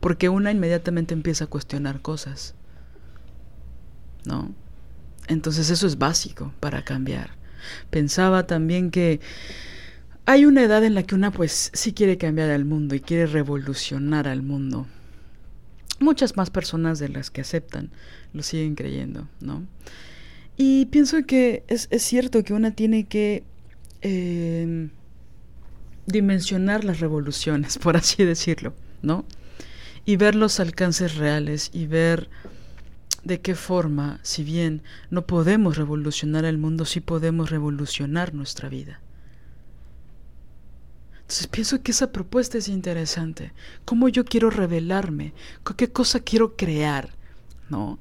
porque 0.00 0.28
una 0.28 0.50
inmediatamente 0.50 1.14
empieza 1.14 1.44
a 1.44 1.48
cuestionar 1.48 2.02
cosas, 2.02 2.54
¿no? 4.26 4.54
Entonces 5.28 5.70
eso 5.70 5.86
es 5.86 5.98
básico 5.98 6.52
para 6.60 6.84
cambiar. 6.84 7.30
Pensaba 7.90 8.46
también 8.46 8.90
que 8.90 9.20
hay 10.26 10.46
una 10.46 10.62
edad 10.62 10.84
en 10.84 10.94
la 10.94 11.02
que 11.02 11.14
una 11.14 11.30
pues 11.30 11.70
sí 11.74 11.92
quiere 11.92 12.18
cambiar 12.18 12.50
al 12.50 12.64
mundo 12.64 12.94
y 12.94 13.00
quiere 13.00 13.26
revolucionar 13.26 14.28
al 14.28 14.42
mundo. 14.42 14.86
Muchas 16.00 16.36
más 16.36 16.50
personas 16.50 16.98
de 16.98 17.08
las 17.08 17.30
que 17.30 17.42
aceptan 17.42 17.90
lo 18.32 18.42
siguen 18.42 18.74
creyendo, 18.74 19.28
¿no? 19.40 19.64
Y 20.56 20.86
pienso 20.86 21.24
que 21.26 21.64
es, 21.68 21.88
cierto 22.02 22.42
que 22.44 22.52
una 22.52 22.72
tiene 22.72 23.06
que 23.06 23.44
eh, 24.02 24.88
dimensionar 26.06 26.84
las 26.84 27.00
revoluciones, 27.00 27.78
por 27.82 27.96
así 27.96 28.24
decirlo, 28.24 28.74
¿no? 29.02 29.24
Y 30.04 30.16
ver 30.16 30.34
los 30.34 30.60
alcances 30.60 31.16
reales 31.16 31.70
y 31.72 31.86
ver 31.86 32.28
de 33.24 33.40
qué 33.40 33.54
forma, 33.54 34.20
si 34.22 34.44
bien 34.44 34.82
no 35.10 35.26
podemos 35.26 35.76
revolucionar 35.76 36.44
el 36.44 36.58
mundo, 36.58 36.84
sí 36.84 37.00
podemos 37.00 37.50
revolucionar 37.50 38.34
nuestra 38.34 38.68
vida. 38.68 39.00
Entonces 41.22 41.46
pienso 41.46 41.82
que 41.82 41.92
esa 41.92 42.12
propuesta 42.12 42.58
es 42.58 42.68
interesante. 42.68 43.52
¿Cómo 43.86 44.10
yo 44.10 44.26
quiero 44.26 44.50
revelarme? 44.50 45.32
¿Qué 45.76 45.90
cosa 45.90 46.20
quiero 46.20 46.54
crear? 46.54 47.14
¿No? 47.70 47.98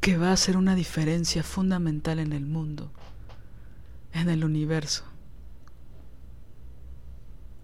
Que 0.00 0.16
va 0.16 0.28
a 0.28 0.34
hacer 0.34 0.56
una 0.56 0.76
diferencia 0.76 1.42
fundamental 1.42 2.20
en 2.20 2.32
el 2.32 2.46
mundo, 2.46 2.92
en 4.12 4.28
el 4.28 4.44
universo. 4.44 5.04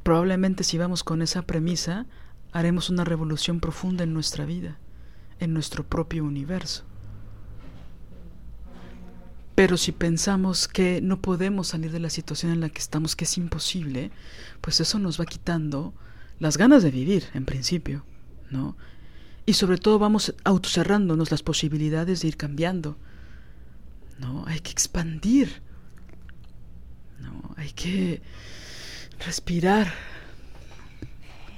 Probablemente 0.03 0.65
si 0.65 0.77
vamos 0.77 1.05
con 1.05 1.23
esa 1.23 1.43
premisa, 1.43 2.07
haremos 2.51 2.91
una 2.91 3.05
revolución 3.05 3.61
profunda 3.61 4.03
en 4.03 4.13
nuestra 4.13 4.45
vida 4.45 4.77
en 5.41 5.53
nuestro 5.53 5.85
propio 5.85 6.25
universo. 6.25 6.85
Pero 9.55 9.77
si 9.77 9.93
pensamos 9.93 10.69
que 10.69 11.01
no 11.03 11.21
podemos 11.21 11.69
salir 11.69 11.93
de 11.93 12.01
la 12.01 12.09
situación 12.09 12.53
en 12.53 12.61
la 12.61 12.71
que 12.71 12.79
estamos, 12.79 13.17
que 13.17 13.25
es 13.25 13.37
imposible, 13.37 14.11
pues 14.61 14.81
eso 14.81 14.99
nos 14.99 15.21
va 15.21 15.27
quitando 15.27 15.93
las 16.39 16.57
ganas 16.57 16.83
de 16.83 16.91
vivir, 16.91 17.25
en 17.35 17.45
principio, 17.45 18.05
¿no? 18.51 18.77
Y 19.45 19.55
sobre 19.55 19.79
todo 19.79 19.99
vamos 19.99 20.35
autocerrándonos 20.45 21.31
las 21.31 21.43
posibilidades 21.43 22.23
de 22.23 22.29
ir 22.29 22.37
cambiando. 22.37 22.97
No, 24.19 24.45
hay 24.47 24.61
que 24.61 24.71
expandir. 24.71 25.63
No, 27.21 27.55
hay 27.57 27.73
que 27.73 28.23
respirar, 29.27 29.93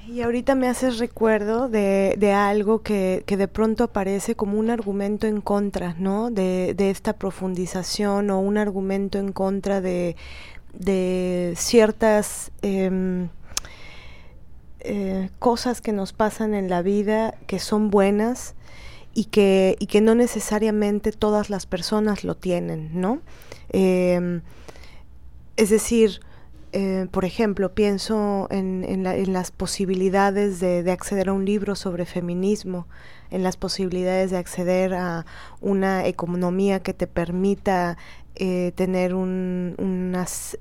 y 0.09 0.23
ahorita 0.23 0.55
me 0.55 0.69
haces 0.69 0.99
recuerdo 0.99 1.69
de, 1.69 2.17
de 2.19 2.33
algo 2.33 2.83
que, 2.83 3.23
que, 3.27 3.37
de 3.37 3.49
pronto 3.49 3.85
aparece 3.85 4.35
como 4.35 4.59
un 4.59 4.71
argumento 4.71 5.27
en 5.27 5.41
contra, 5.41 5.95
¿no? 5.99 6.31
De, 6.31 6.75
de 6.75 6.91
esta 6.91 7.13
profundización 7.15 8.31
o 8.31 8.41
un 8.41 8.59
argumento 8.59 9.19
en 9.19 9.33
contra 9.33 9.81
de, 9.81 10.17
de 10.73 11.55
ciertas 11.57 12.51
em, 12.63 13.29
eh, 14.81 15.31
cosas 15.39 15.81
que 15.81 15.93
nos 15.93 16.13
pasan 16.13 16.55
en 16.55 16.69
la 16.69 16.83
vida 16.83 17.35
que 17.47 17.61
son 17.61 17.91
buenas 17.91 18.55
y 19.15 19.27
que, 19.27 19.77
y 19.79 19.87
que 19.87 20.01
no 20.01 20.15
necesariamente 20.15 21.13
todas 21.13 21.51
las 21.51 21.67
personas 21.67 22.25
lo 22.25 22.35
tienen, 22.35 22.91
¿no? 23.01 23.21
Em, 23.69 24.43
es 25.57 25.71
decir, 25.71 26.21
eh, 26.73 27.07
por 27.11 27.27
ejemplo, 27.27 27.75
pienso 27.75 28.49
en, 28.51 29.03
las 29.33 29.51
posibilidades 29.51 30.59
de, 30.59 30.91
acceder 30.91 31.29
a 31.29 31.35
un 31.35 31.45
libro 31.45 31.75
sobre 31.75 32.07
feminismo, 32.07 32.87
en 33.31 33.43
las 33.43 33.59
posibilidades 33.59 34.31
de 34.31 34.39
acceder 34.39 34.95
a 34.95 35.27
una 35.61 36.07
economía 36.07 36.81
que 36.81 36.95
te 36.95 37.07
permita 37.07 37.99
eh, 38.37 38.73
tener 38.75 39.15
un, 39.15 39.77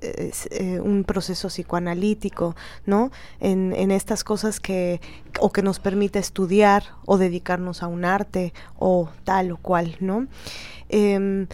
eh, 0.02 0.80
un 0.80 1.04
proceso 1.04 1.48
psicoanalítico, 1.48 2.54
¿no? 2.84 3.10
En, 3.40 3.72
en, 3.74 3.90
estas 3.90 4.22
cosas 4.22 4.60
que, 4.60 5.00
o 5.40 5.50
que 5.50 5.62
nos 5.62 5.78
permita 5.78 6.18
estudiar 6.18 6.84
o 7.06 7.16
dedicarnos 7.16 7.82
a 7.82 7.86
un 7.86 8.04
arte 8.04 8.52
o 8.78 9.08
tal 9.24 9.52
o 9.52 9.56
cual, 9.56 9.96
¿no? 10.00 10.26
Eh, 10.94 11.46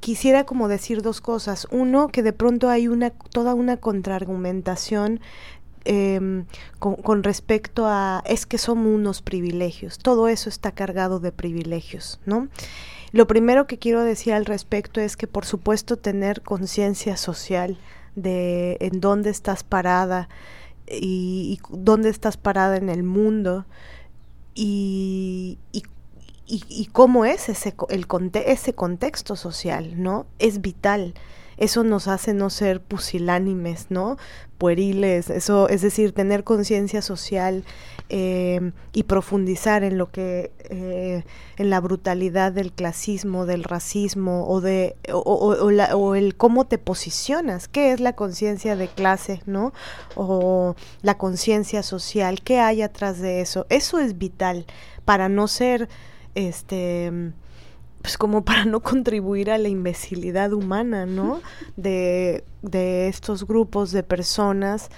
quisiera 0.00 0.44
como 0.44 0.68
decir 0.68 1.02
dos 1.02 1.20
cosas. 1.20 1.68
Uno, 1.70 2.08
que 2.08 2.22
de 2.22 2.32
pronto 2.32 2.70
hay 2.70 2.88
una, 2.88 3.10
toda 3.10 3.54
una 3.54 3.76
contraargumentación 3.76 5.20
em, 5.84 6.46
con, 6.78 7.22
respecto 7.22 7.84
a 7.86 8.24
es 8.26 8.46
que 8.46 8.56
somos 8.56 8.86
unos 8.86 9.20
privilegios. 9.20 9.98
Todo 9.98 10.28
eso 10.28 10.48
está 10.48 10.72
cargado 10.72 11.20
de 11.20 11.30
privilegios, 11.30 12.20
¿no? 12.24 12.48
Lo 13.12 13.26
primero 13.26 13.66
que 13.66 13.78
quiero 13.78 14.02
decir 14.02 14.32
al 14.32 14.46
respecto 14.46 15.00
es 15.00 15.16
que 15.16 15.26
por 15.26 15.44
supuesto 15.44 15.98
tener 15.98 16.40
conciencia 16.42 17.18
social 17.18 17.78
de 18.14 18.78
en 18.80 19.00
dónde 19.00 19.28
estás 19.28 19.62
parada 19.62 20.28
y, 20.88 21.60
dónde 21.68 22.08
estás 22.08 22.38
parada 22.38 22.78
en 22.78 22.88
el 22.88 23.02
mundo 23.02 23.66
y, 24.54 25.58
y 25.72 25.82
y, 26.46 26.86
cómo 26.92 27.24
es 27.24 27.48
ese, 27.48 27.74
el, 27.88 28.06
ese 28.34 28.72
contexto 28.74 29.36
social, 29.36 30.00
¿no? 30.00 30.26
Es 30.38 30.60
vital. 30.60 31.14
eso 31.56 31.84
nos 31.84 32.06
hace 32.06 32.34
no 32.34 32.50
ser 32.50 32.80
pusilánimes, 32.80 33.86
¿no? 33.90 34.16
Pueriles, 34.58 35.30
eso, 35.30 35.68
es 35.68 35.82
decir, 35.82 36.12
tener 36.12 36.44
conciencia 36.44 37.02
social 37.02 37.64
eh, 38.08 38.72
y 38.92 39.02
profundizar 39.02 39.82
en 39.82 39.98
lo 39.98 40.12
que, 40.12 40.52
eh, 40.70 41.24
en 41.56 41.70
la 41.70 41.80
brutalidad 41.80 42.52
del 42.52 42.72
clasismo, 42.72 43.46
del 43.46 43.64
racismo 43.64 44.46
o 44.46 44.60
de, 44.60 44.94
o, 45.12 46.14
el 46.14 46.36
cómo 46.36 46.66
te 46.66 46.78
posicionas, 46.78 47.66
qué 47.66 47.90
es 47.90 47.98
la 47.98 48.14
conciencia 48.14 48.76
de 48.76 48.86
clase, 48.86 49.42
¿no? 49.46 49.72
O 50.14 50.76
la 51.02 51.18
conciencia 51.18 51.82
social, 51.82 52.42
qué 52.42 52.60
hay 52.60 52.82
atrás 52.82 53.18
de 53.18 53.40
eso. 53.40 53.66
Eso 53.70 53.98
es 53.98 54.18
vital 54.18 54.66
para 55.04 55.28
no 55.28 55.48
ser, 55.48 55.88
este, 56.36 57.32
pues 58.02 58.16
como 58.16 58.44
para 58.44 58.64
no 58.64 58.80
contribuir 58.80 59.50
a 59.50 59.58
la 59.58 59.68
imbecilidad 59.68 60.52
humana, 60.52 61.06
¿no? 61.06 61.40
De, 61.76 62.44
de 62.62 63.08
estos 63.08 63.46
grupos 63.46 63.90
de 63.90 64.04
personas, 64.04 64.90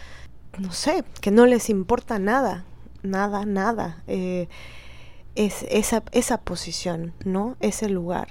no 0.58 0.72
sé, 0.72 1.04
que 1.22 1.30
no 1.30 1.46
les 1.46 1.70
importa 1.70 2.18
nada, 2.18 2.64
nada, 3.02 3.46
nada. 3.46 4.02
Eh, 4.06 4.48
es 5.34 5.64
esa, 5.70 6.02
esa 6.12 6.38
posición, 6.42 7.14
¿no? 7.24 7.56
Ese 7.60 7.88
lugar. 7.88 8.28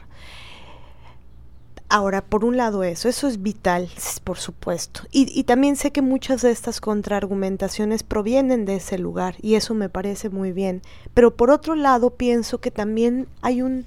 Ahora, 1.90 2.26
por 2.26 2.44
un 2.44 2.58
lado 2.58 2.84
eso, 2.84 3.08
eso 3.08 3.28
es 3.28 3.42
vital, 3.42 3.90
por 4.26 4.38
supuesto. 4.38 5.04
Y, 5.10 5.32
y, 5.40 5.46
también 5.46 5.78
sé 5.78 5.92
que 5.92 6.02
muchas 6.02 6.42
de 6.42 6.52
estas 6.52 6.82
contraargumentaciones 6.82 8.04
provienen 8.04 8.66
de 8.66 8.76
ese 8.76 8.98
lugar 8.98 9.36
y 9.42 9.56
eso 9.56 9.74
me 9.74 9.88
parece 9.88 10.30
muy 10.30 10.52
bien. 10.52 10.82
Pero 11.14 11.38
por 11.38 11.50
otro 11.50 11.76
lado, 11.76 12.10
pienso 12.10 12.60
que 12.60 12.72
también 12.72 13.30
hay 13.42 13.62
un, 13.62 13.86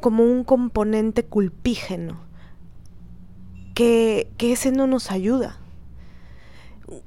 como 0.00 0.22
un 0.22 0.44
componente 0.44 1.24
culpígeno, 1.24 2.20
que, 3.74 4.30
que 4.38 4.52
ese 4.52 4.70
no 4.70 4.86
nos 4.86 5.10
ayuda. 5.10 5.58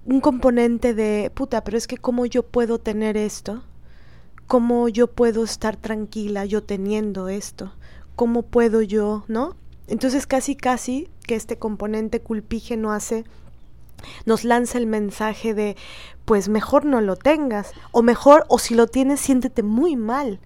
Un 0.06 0.20
componente 0.20 0.94
de, 0.94 1.32
puta, 1.34 1.64
pero 1.64 1.78
es 1.78 1.88
que 1.88 1.98
cómo 1.98 2.26
yo 2.26 2.44
puedo 2.44 2.78
tener 2.78 3.16
esto, 3.16 3.64
cómo 4.48 4.90
yo 4.90 5.08
puedo 5.08 5.46
estar 5.46 5.78
tranquila 5.78 6.44
yo 6.44 6.62
teniendo 6.62 7.30
esto, 7.30 7.74
cómo 8.18 8.42
puedo 8.44 8.82
yo, 8.82 9.24
¿no? 9.30 9.56
Entonces 9.90 10.28
casi 10.28 10.56
casi 10.56 11.10
que 11.26 11.36
este 11.36 11.58
componente 11.58 12.22
culpígeno 12.22 12.92
hace 12.92 13.26
nos 14.26 14.46
lanza 14.46 14.78
el 14.78 14.86
mensaje 14.86 15.54
de 15.54 15.76
pues 16.26 16.48
mejor 16.48 16.86
no 16.86 17.02
lo 17.02 17.16
tengas 17.16 17.74
o 17.92 18.02
mejor 18.02 18.46
o 18.48 18.60
si 18.60 18.76
lo 18.76 18.88
tienes 18.88 19.20
siéntete 19.20 19.64
muy 19.64 19.96
mal. 19.96 20.40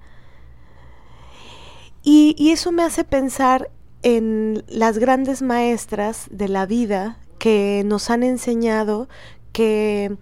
Y, 2.05 2.51
eso 2.51 2.73
me 2.73 2.83
hace 2.83 3.05
pensar 3.05 3.69
en 4.01 4.65
las 4.67 4.97
grandes 4.97 5.41
maestras 5.41 6.27
de 6.31 6.49
la 6.49 6.65
vida 6.65 7.17
que 7.39 7.83
nos 7.85 8.09
han 8.09 8.23
enseñado 8.23 9.07
que, 9.53 10.17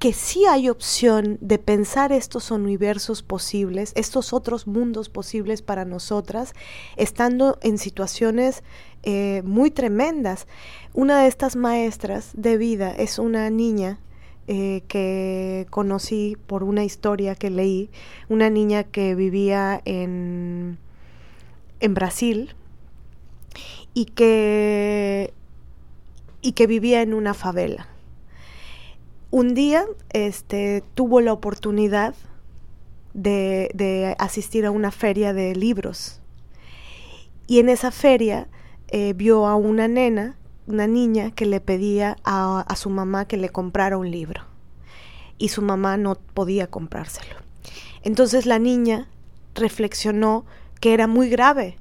que 0.00 0.14
sí 0.14 0.46
hay 0.46 0.70
opción 0.70 1.36
de 1.42 1.58
pensar 1.58 2.10
estos 2.10 2.50
universos 2.50 3.22
posibles, 3.22 3.92
estos 3.96 4.32
otros 4.32 4.66
mundos 4.66 5.10
posibles 5.10 5.60
para 5.60 5.84
nosotras, 5.84 6.54
estando 6.96 7.58
en 7.60 7.76
situaciones 7.76 8.64
eh, 9.02 9.42
muy 9.44 9.70
tremendas. 9.70 10.46
Una 10.94 11.20
de 11.20 11.28
estas 11.28 11.54
maestras 11.54 12.30
de 12.32 12.56
vida 12.56 12.92
es 12.92 13.18
una 13.18 13.50
niña 13.50 14.00
eh, 14.48 14.84
que 14.88 15.66
conocí 15.68 16.38
por 16.46 16.62
una 16.62 16.82
historia 16.82 17.34
que 17.34 17.50
leí, 17.50 17.90
una 18.30 18.48
niña 18.48 18.84
que 18.84 19.14
vivía 19.14 19.82
en, 19.84 20.78
en 21.80 21.92
Brasil 21.92 22.54
y 23.92 24.06
que, 24.06 25.34
y 26.40 26.52
que 26.52 26.66
vivía 26.66 27.02
en 27.02 27.12
una 27.12 27.34
favela. 27.34 27.89
Un 29.32 29.54
día 29.54 29.86
este, 30.12 30.82
tuvo 30.94 31.20
la 31.20 31.32
oportunidad 31.32 32.16
de, 33.14 33.70
de, 33.74 34.16
asistir 34.18 34.66
a 34.66 34.72
una 34.72 34.90
feria 34.90 35.32
de 35.32 35.54
libros. 35.54 36.20
Y 37.46 37.60
en 37.60 37.68
esa 37.68 37.92
feria 37.92 38.48
eh, 38.88 39.12
vio 39.12 39.46
a 39.46 39.54
una 39.54 39.86
nena 39.86 40.36
una 40.66 40.86
niña 40.88 41.30
que 41.30 41.46
le 41.46 41.60
pedía 41.60 42.16
a, 42.24 42.60
a, 42.60 42.76
su 42.76 42.90
mamá 42.90 43.24
que 43.24 43.36
le 43.36 43.48
comprara 43.50 43.96
un 43.98 44.10
libro. 44.10 44.42
Y 45.38 45.48
su 45.48 45.62
mamá 45.62 45.96
no 45.96 46.16
podía 46.16 46.66
comprárselo. 46.66 47.36
Entonces 48.02 48.46
la 48.46 48.58
niña 48.58 49.08
reflexionó 49.54 50.44
que 50.80 50.92
era 50.92 51.06
muy 51.06 51.28
grave 51.28 51.76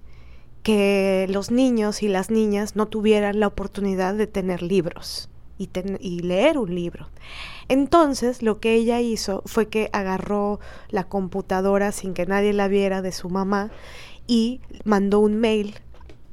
que 0.61 1.27
los 1.29 1.49
niños 1.49 2.03
y 2.03 2.09
las 2.09 2.29
niñas 2.29 2.75
no 2.75 2.87
tuvieran 2.87 3.39
la 3.39 3.47
oportunidad 3.47 4.13
de 4.13 4.27
tener 4.27 4.61
libros 4.61 5.29
y, 5.60 6.20
leer 6.22 6.57
un 6.57 6.74
libro. 6.74 7.10
Entonces 7.68 8.41
lo 8.41 8.60
que 8.60 8.74
ella 8.74 9.01
hizo 9.01 9.43
fue 9.45 9.68
que 9.68 9.89
agarró 9.93 10.60
la 10.89 11.03
computadora 11.03 11.91
sin 11.91 12.14
que 12.14 12.26
nadie 12.26 12.53
la 12.53 12.68
viera 12.68 13.01
de 13.01 13.12
su 13.12 13.30
mamá 13.30 13.70
y 14.26 14.62
mandó 14.86 15.20
un 15.20 15.36
mail 15.38 15.76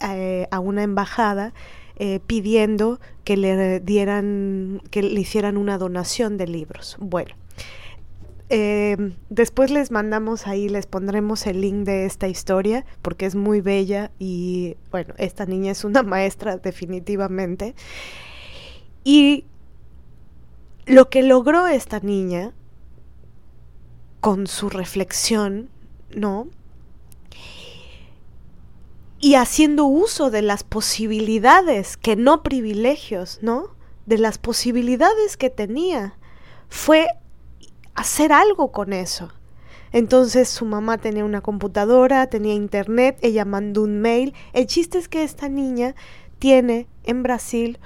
eh, 0.01 0.47
a 0.51 0.61
una 0.61 0.83
embajada 0.83 1.53
eh, 1.99 2.21
pidiendo 2.27 3.01
que 3.25 3.37
le 3.37 3.81
dieran, 3.81 4.81
que 4.91 5.03
le 5.03 5.21
hicieran 5.21 5.57
una 5.57 5.77
donación 5.77 6.37
de 6.37 6.47
libros. 6.47 6.97
Bueno, 7.01 7.35
eh, 8.49 8.97
después 9.29 9.73
les 9.73 9.91
mandamos 9.91 10.47
ahí, 10.47 10.69
les 10.69 10.87
pondremos 10.87 11.47
el 11.49 11.63
link 11.63 11.85
de 11.85 12.07
esta 12.07 12.29
historia 12.29 12.85
porque 13.03 13.27
es 13.27 13.35
muy 13.35 13.61
bella 13.61 14.13
y 14.21 14.77
bueno, 14.93 15.15
esta 15.19 15.47
niña 15.47 15.73
es 15.73 15.85
una 15.85 16.03
maestra 16.03 16.57
definitivamente. 16.57 17.75
Y 19.09 19.45
lo 20.85 21.11
que 21.11 21.23
logró 21.23 21.69
esta 21.69 22.01
niña 22.01 22.53
con 24.19 24.49
su 24.49 24.69
reflexión, 24.69 25.69
¿no? 26.13 26.49
y 29.21 29.37
haciendo 29.37 29.85
uso 29.87 30.31
de 30.31 30.43
las 30.43 30.65
posibilidades, 30.65 31.97
que 31.97 32.17
no 32.17 32.43
privilegios, 32.43 33.39
¿no? 33.43 33.69
De 34.07 34.19
las 34.19 34.39
posibilidades 34.39 35.37
que 35.37 35.51
tenía. 35.51 36.19
Fue 36.69 37.07
hacer 37.95 38.33
algo 38.33 38.73
con 38.73 38.93
eso. 38.93 39.31
Entonces 39.93 40.49
su 40.49 40.65
mamá 40.65 40.99
tenía 40.99 41.25
una 41.25 41.43
computadora, 41.43 42.27
tenía 42.27 42.55
internet, 42.55 43.19
ella 43.23 43.45
mandó 43.45 43.83
un 43.83 44.01
mail. 44.01 44.35
El 44.53 44.67
chiste 44.67 44.99
es 44.99 45.09
que 45.09 45.23
esta 45.23 45.49
niña 45.49 45.95
tiene 46.41 46.89
en 47.05 47.23
Brasil 47.23 47.79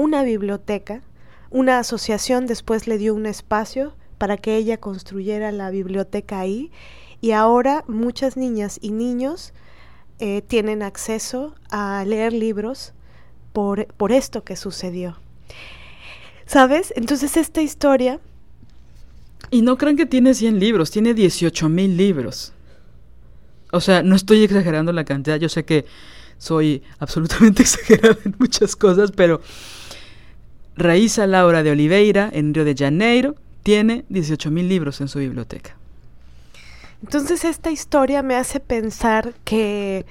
una 0.00 0.22
biblioteca, 0.22 1.02
una 1.50 1.78
asociación 1.78 2.46
después 2.46 2.86
le 2.86 2.96
dio 2.96 3.14
un 3.14 3.26
espacio 3.26 3.92
para 4.16 4.38
que 4.38 4.56
ella 4.56 4.78
construyera 4.78 5.52
la 5.52 5.68
biblioteca 5.68 6.40
ahí 6.40 6.70
y 7.20 7.32
ahora 7.32 7.84
muchas 7.86 8.38
niñas 8.38 8.78
y 8.80 8.92
niños 8.92 9.52
eh, 10.18 10.40
tienen 10.40 10.82
acceso 10.82 11.54
a 11.68 12.02
leer 12.06 12.32
libros 12.32 12.94
por, 13.52 13.88
por 13.88 14.10
esto 14.10 14.42
que 14.42 14.56
sucedió. 14.56 15.18
¿Sabes? 16.46 16.94
Entonces 16.96 17.36
esta 17.36 17.60
historia... 17.60 18.20
Y 19.50 19.60
no 19.60 19.76
crean 19.76 19.96
que 19.96 20.06
tiene 20.06 20.32
100 20.32 20.58
libros, 20.58 20.90
tiene 20.90 21.12
18 21.12 21.68
mil 21.68 21.98
libros. 21.98 22.54
O 23.70 23.80
sea, 23.80 24.02
no 24.02 24.16
estoy 24.16 24.44
exagerando 24.44 24.92
la 24.94 25.04
cantidad, 25.04 25.36
yo 25.36 25.50
sé 25.50 25.66
que 25.66 25.84
soy 26.38 26.82
absolutamente 26.98 27.62
exagerada 27.64 28.16
en 28.24 28.34
muchas 28.38 28.74
cosas, 28.76 29.12
pero 29.12 29.42
Raíza 30.80 31.26
Laura 31.26 31.62
de 31.62 31.70
Oliveira, 31.70 32.30
en 32.32 32.54
Río 32.54 32.64
de 32.64 32.74
Janeiro, 32.74 33.36
tiene 33.62 34.06
18 34.08 34.50
mil 34.50 34.66
libros 34.68 35.00
en 35.02 35.08
su 35.08 35.18
biblioteca. 35.18 35.76
Entonces 37.02 37.44
esta 37.44 37.70
historia 37.70 38.22
me 38.22 38.34
hace 38.34 38.60
pensar 38.60 39.34
que, 39.44 40.06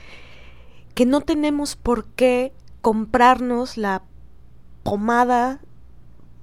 que 0.94 1.08
no 1.08 1.22
tenemos 1.22 1.76
por 1.76 2.06
qué 2.06 2.54
comprarnos 2.82 3.78
la 3.78 4.04
pomada 4.84 5.60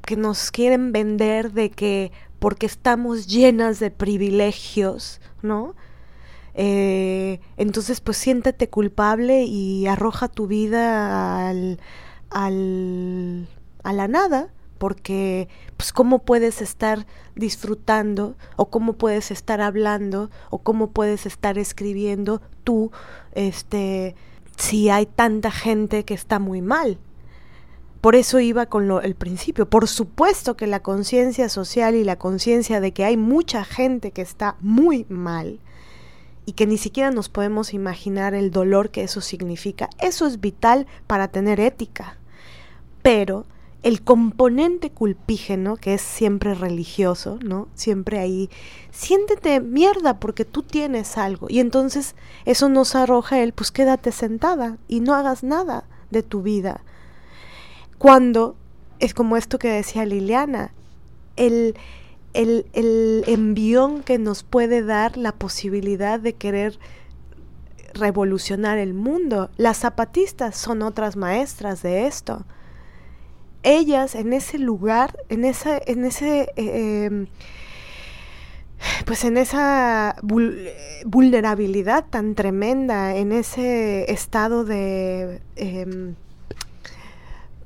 que 0.03 0.16
nos 0.16 0.51
quieren 0.51 0.91
vender 0.91 1.53
de 1.53 1.70
que 1.70 2.11
porque 2.41 2.66
estamos 2.66 3.29
llenas 3.29 3.79
de 3.79 3.91
privilegios, 3.91 5.20
¿no? 5.43 5.74
Eh, 6.55 7.41
entonces 7.57 8.01
pues 8.01 8.16
siéntate 8.16 8.68
culpable 8.68 9.45
y 9.45 9.87
arroja 9.87 10.29
tu 10.29 10.47
vida 10.47 11.49
al, 11.49 11.79
al, 12.31 13.49
a 13.87 13.93
la 13.93 14.09
nada 14.09 14.49
porque 14.78 15.49
pues 15.76 15.93
cómo 15.93 16.18
puedes 16.18 16.61
estar 16.61 17.07
disfrutando 17.34 18.37
o 18.57 18.68
cómo 18.68 18.95
puedes 18.95 19.30
estar 19.30 19.61
hablando 19.61 20.30
o 20.51 20.59
cómo 20.59 20.91
puedes 20.91 21.24
estar 21.24 21.57
escribiendo 21.57 22.43
tú 22.64 22.91
este 23.32 24.14
si 24.57 24.91
hay 24.91 25.07
tanta 25.07 25.51
gente 25.51 26.05
que 26.05 26.14
está 26.14 26.39
muy 26.39 26.62
mal 26.62 26.99
por 28.01 28.16
eso 28.16 28.41
iba 28.41 28.66
con 28.66 28.89
lo, 28.89 29.01
el 29.01 29.14
principio 29.14 29.70
por 29.70 29.87
supuesto 29.89 30.57
que 30.57 30.66
la 30.66 30.80
conciencia 30.80 31.49
social 31.49 31.95
y 31.95 32.05
la 32.05 32.16
conciencia 32.16 32.80
de 32.80 32.93
que 32.93 33.05
hay 33.05 33.16
mucha 33.16 33.64
gente 33.64 34.11
que 34.11 34.22
está 34.22 34.57
muy 34.61 35.07
mal 35.09 35.61
y 36.45 36.53
que 36.53 36.66
ni 36.66 36.76
siquiera 36.78 37.11
nos 37.11 37.28
podemos 37.28 37.74
imaginar 37.74 38.32
el 38.32 38.53
dolor 38.53 38.91
que 38.91 39.03
eso 39.03 39.20
significa. 39.20 39.91
Eso 39.99 40.28
es 40.28 40.41
vital 40.41 40.87
para 41.09 41.26
tener 41.26 41.59
ética. 41.59 42.18
Pero 43.03 43.47
el 43.87 44.03
componente 44.03 44.91
culpígeno, 44.91 45.76
que 45.76 45.95
es 45.95 46.01
siempre 46.01 46.55
religioso, 46.55 47.39
¿no? 47.45 47.68
Siempre 47.74 48.18
ahí, 48.18 48.51
siéntete 48.91 49.61
mierda 49.61 50.18
porque 50.18 50.45
tú 50.45 50.64
tienes 50.64 51.16
algo. 51.16 51.47
Y 51.49 51.61
entonces 51.61 52.16
eso 52.47 52.68
nos 52.68 52.97
arroja 52.97 53.39
el, 53.39 53.53
pues 53.53 53.70
quédate 53.70 54.11
sentada 54.11 54.78
y 54.89 54.99
no 54.99 55.14
hagas 55.14 55.45
nada 55.45 55.84
de 56.11 56.24
tu 56.24 56.43
vida. 56.43 56.80
Cuando 57.97 58.57
es 58.99 59.14
como 59.14 59.37
esto 59.37 59.57
que 59.61 59.68
decía 59.68 60.05
Liliana, 60.05 60.72
el, 61.37 61.76
el, 62.34 62.66
el 62.72 63.22
envión 63.28 64.03
que 64.03 64.18
nos 64.18 64.43
puede 64.43 64.82
dar 64.82 65.16
la 65.16 65.30
posibilidad 65.30 66.18
de 66.18 66.32
querer 66.32 66.80
revolucionar 67.95 68.78
el 68.78 68.95
mundo. 68.95 69.49
Las 69.57 69.76
zapatistas 69.76 70.57
son 70.57 70.82
otras 70.82 71.14
maestras 71.14 71.82
de 71.82 72.09
esto. 72.09 72.45
Ellas 73.62 74.14
en 74.14 74.32
ese 74.32 74.59
lugar, 74.59 75.18
en 75.28 75.44
esa, 75.44 75.78
en 75.86 76.04
ese 76.04 76.52
eh, 76.57 77.04
em, 77.07 77.26
pues 79.07 79.24
en 79.24 79.36
esa 79.36 80.16
vulnerabilidad 80.22 82.04
tan 82.09 82.34
tremenda, 82.34 83.16
en 83.16 83.32
ese 83.32 84.11
estado 84.12 84.64
de 84.64 85.40
em, 85.57 86.14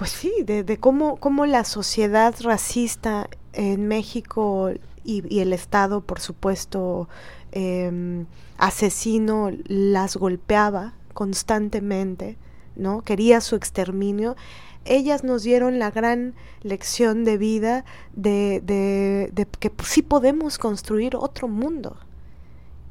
pues 0.01 0.12
sí, 0.12 0.32
de, 0.47 0.78
cómo, 0.78 1.16
cómo, 1.16 1.45
la 1.45 1.62
sociedad 1.64 2.34
racista 2.41 3.28
en 3.53 3.86
México 3.86 4.70
y, 5.05 5.41
el 5.41 5.53
Estado, 5.53 6.01
por 6.01 6.20
supuesto, 6.20 7.07
em, 7.53 8.24
asesino, 8.57 9.51
las 9.66 10.16
golpeaba 10.16 10.95
constantemente, 11.12 12.38
¿no? 12.76 13.03
Quería 13.03 13.43
su 13.43 13.57
exterminio. 13.57 14.36
Ellas 14.85 15.24
nos 15.24 15.43
dieron 15.43 15.78
la 15.78 15.91
gran 15.91 16.35
lección 16.62 17.24
de 17.24 17.37
vida 17.37 17.85
de, 18.14 18.61
de, 18.64 19.47
que 19.59 19.70
sí 19.85 20.03
podemos 20.03 20.59
construir 20.59 21.16
otro 21.16 21.49
mundo 21.49 21.97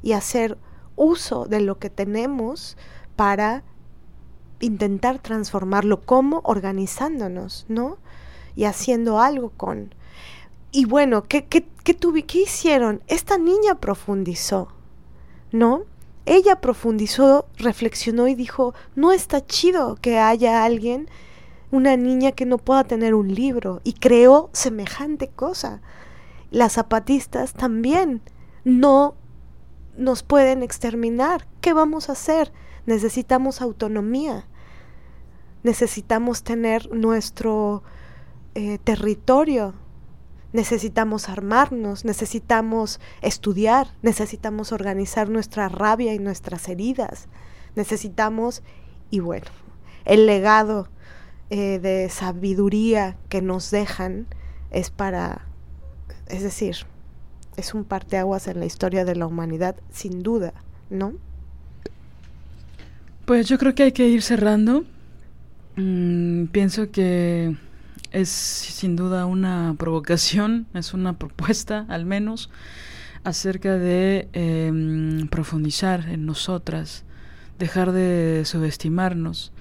y 0.01 0.13
hacer 0.13 0.57
uso 0.95 1.45
de 1.45 1.61
lo 1.61 1.79
que 1.79 1.89
tenemos 1.89 2.77
para 3.15 3.63
intentar 4.59 5.19
transformarlo 5.19 6.01
como 6.01 6.41
organizándonos, 6.43 7.65
¿no? 7.69 7.97
Y 8.55 8.65
haciendo 8.65 9.19
algo 9.19 9.51
con. 9.55 9.93
Y 10.71 10.85
bueno, 10.85 11.23
¿qué, 11.23 11.45
qué, 11.45 11.65
qué, 11.83 11.95
¿qué 11.95 12.41
hicieron? 12.41 13.01
Esta 13.07 13.37
niña 13.37 13.75
profundizó, 13.79 14.69
¿no? 15.51 15.85
Ella 16.25 16.61
profundizó, 16.61 17.47
reflexionó 17.57 18.27
y 18.27 18.35
dijo, 18.35 18.75
no 18.95 19.11
está 19.11 19.43
chido 19.45 19.95
que 19.95 20.19
haya 20.19 20.63
alguien, 20.63 21.09
una 21.71 21.97
niña 21.97 22.31
que 22.31 22.45
no 22.45 22.57
pueda 22.57 22.83
tener 22.83 23.13
un 23.13 23.33
libro, 23.33 23.81
y 23.83 23.93
creó 23.93 24.49
semejante 24.53 25.27
cosa. 25.27 25.81
Las 26.51 26.73
zapatistas 26.73 27.53
también 27.53 28.21
no 28.63 29.15
nos 29.97 30.23
pueden 30.23 30.63
exterminar. 30.63 31.47
¿Qué 31.61 31.73
vamos 31.73 32.09
a 32.09 32.13
hacer? 32.13 32.51
necesitamos 32.89 33.61
autonomía, 33.61 34.47
necesitamos 35.63 36.43
tener 36.43 36.91
nuestro 36.91 37.83
eh, 38.55 38.79
territorio, 38.79 39.75
necesitamos 40.53 41.29
armarnos, 41.29 42.03
necesitamos 42.03 42.99
estudiar, 43.21 43.93
necesitamos 44.01 44.71
organizar 44.71 45.29
nuestra 45.29 45.69
rabia 45.69 46.13
y 46.15 46.19
nuestras 46.19 46.67
heridas, 46.67 47.27
necesitamos, 47.75 48.63
y 49.11 49.19
bueno, 49.19 49.47
el 50.05 50.25
legado 50.25 50.89
eh, 51.49 51.79
de 51.79 52.09
sabiduría 52.09 53.17
que 53.29 53.41
nos 53.41 53.71
dejan 53.71 54.27
es 54.71 54.89
para, 54.89 55.45
es 56.27 56.43
decir, 56.43 56.77
es 57.57 57.73
un 57.73 57.83
parteaguas 57.83 58.47
en 58.47 58.59
la 58.59 58.65
historia 58.65 59.05
de 59.05 59.15
la 59.15 59.27
humanidad, 59.27 59.75
sin 59.91 60.23
duda, 60.23 60.53
¿no? 60.89 61.13
Pues 63.25 63.47
yo 63.47 63.57
creo 63.57 63.75
que 63.75 63.83
hay 63.83 63.91
que 63.91 64.07
ir 64.07 64.21
cerrando. 64.21 64.85
Mm, 65.75 66.45
pienso 66.45 66.91
que 66.91 67.55
es 68.11 68.29
sin 68.29 68.95
duda 68.95 69.25
una 69.25 69.75
provocación, 69.77 70.67
es 70.73 70.93
una 70.93 71.17
propuesta 71.17 71.85
al 71.89 72.05
menos 72.05 72.49
acerca 73.23 73.77
de 73.77 74.29
em, 74.33 75.27
profundizar 75.27 76.07
en 76.09 76.25
nosotras, 76.25 77.03
dejar 77.59 77.91
de 77.91 78.43
subestimarnos, 78.45 79.51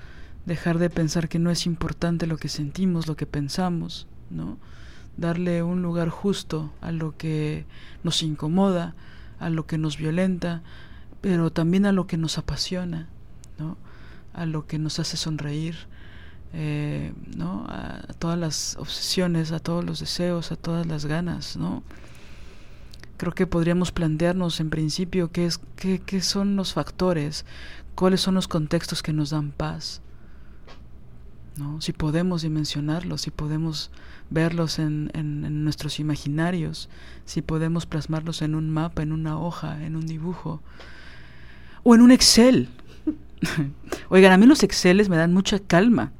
dejar 0.48 0.78
de 0.78 0.90
pensar 0.90 1.28
que 1.28 1.38
no 1.38 1.50
es 1.50 1.66
importante 1.66 2.26
lo 2.26 2.36
que 2.36 2.48
sentimos, 2.48 3.06
lo 3.06 3.16
que 3.16 3.26
pensamos, 3.26 4.08
¿no? 4.30 4.58
Darle 5.16 5.62
un 5.62 5.82
lugar 5.82 6.08
justo 6.08 6.72
a 6.80 6.90
lo 6.90 7.16
que 7.16 7.64
nos 8.02 8.22
incomoda, 8.22 8.94
a 9.38 9.50
lo 9.50 9.66
que 9.66 9.78
nos 9.78 9.96
violenta, 9.96 10.62
pero 11.20 11.50
también 11.50 11.86
a 11.86 11.92
lo 11.92 12.06
que 12.06 12.16
nos 12.16 12.38
apasiona 12.38 13.08
a 14.38 14.46
lo 14.46 14.66
que 14.66 14.78
nos 14.78 15.00
hace 15.00 15.16
sonreír, 15.16 15.74
eh, 16.52 17.12
¿no? 17.36 17.66
a, 17.68 18.02
todas 18.18 18.38
las 18.38 18.76
obsesiones, 18.76 19.50
a 19.50 19.58
todos 19.58 19.84
los 19.84 19.98
deseos, 19.98 20.52
a 20.52 20.56
todas 20.56 20.86
las 20.86 21.06
ganas. 21.06 21.56
¿no? 21.56 21.82
Creo 23.16 23.32
que 23.32 23.48
podríamos 23.48 23.90
plantearnos 23.90 24.60
en 24.60 24.70
principio 24.70 25.32
qué, 25.32 25.46
es, 25.46 25.58
qué, 25.76 26.00
qué 26.00 26.22
son 26.22 26.54
los 26.54 26.72
factores, 26.72 27.44
cuáles 27.96 28.20
son 28.20 28.36
los 28.36 28.46
contextos 28.46 29.02
que 29.02 29.12
nos 29.12 29.30
dan 29.30 29.50
paz. 29.50 30.02
¿No? 31.58 31.80
Si 31.80 31.92
podemos 31.92 32.42
dimensionarlos, 32.42 33.22
si 33.22 33.30
podemos 33.30 33.90
verlos 34.30 34.78
en, 34.78 35.10
en, 35.14 35.64
nuestros 35.64 36.00
imaginarios, 36.00 36.88
si 37.24 37.42
podemos 37.42 37.86
plasmarlos 37.86 38.42
en 38.42 38.54
un 38.54 38.70
mapa, 38.70 39.02
en 39.02 39.12
una 39.12 39.38
hoja, 39.38 39.84
en 39.84 39.96
un 39.96 40.06
dibujo, 40.06 40.62
o 41.82 41.94
en 41.94 42.00
un 42.00 42.10
Excel, 42.10 42.68
Oigan, 44.08 44.32
a 44.32 44.36
mí 44.36 44.46
los 44.46 44.62
Exceles 44.62 45.08
me 45.08 45.16
dan 45.16 45.32
mucha 45.32 45.58
calma. 45.58 46.12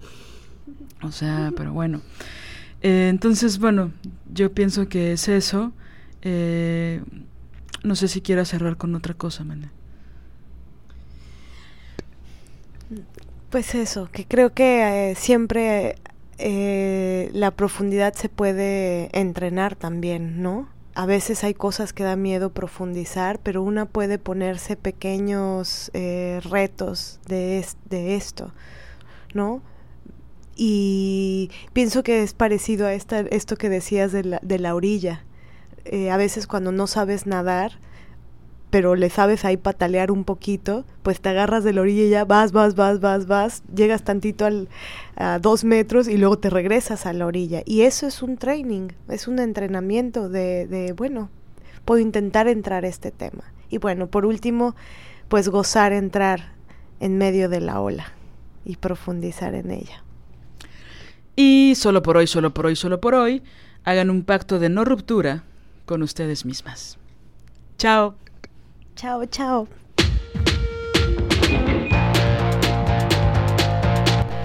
O 1.02 1.12
sea, 1.12 1.52
pero 1.56 1.72
bueno. 1.72 2.00
Eh, 2.82 3.08
entonces, 3.08 3.58
bueno, 3.58 3.92
yo 4.32 4.52
pienso 4.52 4.88
que 4.88 5.12
es 5.12 5.28
eso. 5.28 5.72
Eh, 6.22 7.02
no 7.82 7.94
sé 7.94 8.08
si 8.08 8.20
quiera 8.20 8.44
cerrar 8.44 8.76
con 8.76 8.94
otra 8.94 9.14
cosa, 9.14 9.44
Mané. 9.44 9.70
Pues 13.50 13.74
eso, 13.74 14.08
que 14.12 14.26
creo 14.26 14.52
que 14.52 15.10
eh, 15.10 15.14
siempre 15.14 15.96
la 16.38 17.50
profundidad 17.50 18.14
se 18.14 18.28
puede 18.28 19.08
entrenar 19.12 19.74
también, 19.74 20.40
¿no? 20.40 20.68
a 20.98 21.06
veces 21.06 21.44
hay 21.44 21.54
cosas 21.54 21.92
que 21.92 22.02
da 22.02 22.16
miedo 22.16 22.50
profundizar, 22.50 23.38
pero 23.38 23.62
una 23.62 23.86
puede 23.86 24.18
ponerse 24.18 24.74
pequeños 24.74 25.92
eh, 25.94 26.40
retos 26.42 27.20
de, 27.28 27.64
de 27.88 28.16
esto, 28.16 28.52
¿no? 29.32 29.62
Y 30.56 31.52
pienso 31.72 32.02
que 32.02 32.24
es 32.24 32.34
parecido 32.34 32.84
a 32.88 32.94
esta, 32.94 33.20
esto 33.20 33.54
que 33.54 33.68
decías 33.68 34.10
de 34.10 34.24
la, 34.24 34.40
de 34.42 34.58
la 34.58 34.74
orilla. 34.74 35.24
Eh, 35.84 36.10
a 36.10 36.16
veces 36.16 36.48
cuando 36.48 36.72
no 36.72 36.88
sabes 36.88 37.26
nadar, 37.26 37.78
pero 38.70 38.94
le 38.94 39.08
sabes 39.08 39.44
ahí 39.44 39.56
patalear 39.56 40.10
un 40.10 40.24
poquito, 40.24 40.84
pues 41.02 41.20
te 41.20 41.30
agarras 41.30 41.64
de 41.64 41.72
la 41.72 41.80
orilla 41.80 42.02
y 42.02 42.10
ya 42.10 42.24
vas, 42.24 42.52
vas, 42.52 42.74
vas, 42.74 43.00
vas, 43.00 43.26
vas, 43.26 43.62
llegas 43.74 44.02
tantito 44.02 44.46
a 45.16 45.38
dos 45.38 45.64
metros 45.64 46.08
y 46.08 46.18
luego 46.18 46.38
te 46.38 46.50
regresas 46.50 47.06
a 47.06 47.12
la 47.12 47.26
orilla. 47.26 47.62
Y 47.64 47.82
eso 47.82 48.06
es 48.06 48.22
un 48.22 48.36
training, 48.36 48.88
es 49.08 49.26
un 49.26 49.38
entrenamiento 49.38 50.28
de, 50.28 50.66
de 50.66 50.92
bueno, 50.92 51.30
puedo 51.84 52.00
intentar 52.00 52.48
entrar 52.48 52.84
a 52.84 52.88
este 52.88 53.10
tema. 53.10 53.44
Y 53.70 53.78
bueno, 53.78 54.06
por 54.06 54.26
último, 54.26 54.76
pues 55.28 55.48
gozar 55.48 55.92
entrar 55.92 56.52
en 57.00 57.16
medio 57.16 57.48
de 57.48 57.60
la 57.60 57.80
ola 57.80 58.12
y 58.64 58.76
profundizar 58.76 59.54
en 59.54 59.70
ella. 59.70 60.02
Y 61.36 61.74
solo 61.76 62.02
por 62.02 62.16
hoy, 62.16 62.26
solo 62.26 62.52
por 62.52 62.66
hoy, 62.66 62.76
solo 62.76 63.00
por 63.00 63.14
hoy, 63.14 63.42
hagan 63.84 64.10
un 64.10 64.24
pacto 64.24 64.58
de 64.58 64.68
no 64.68 64.84
ruptura 64.84 65.44
con 65.86 66.02
ustedes 66.02 66.44
mismas. 66.44 66.98
Chao. 67.78 68.16
Chao, 68.98 69.24
chao. 69.26 69.68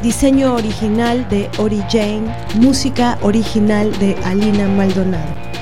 Diseño 0.03 0.53
original 0.53 1.27
de 1.27 1.49
Ori 1.57 1.81
Jane, 1.89 2.31
música 2.59 3.17
original 3.23 3.89
de 3.97 4.15
Alina 4.23 4.67
Maldonado. 4.67 5.52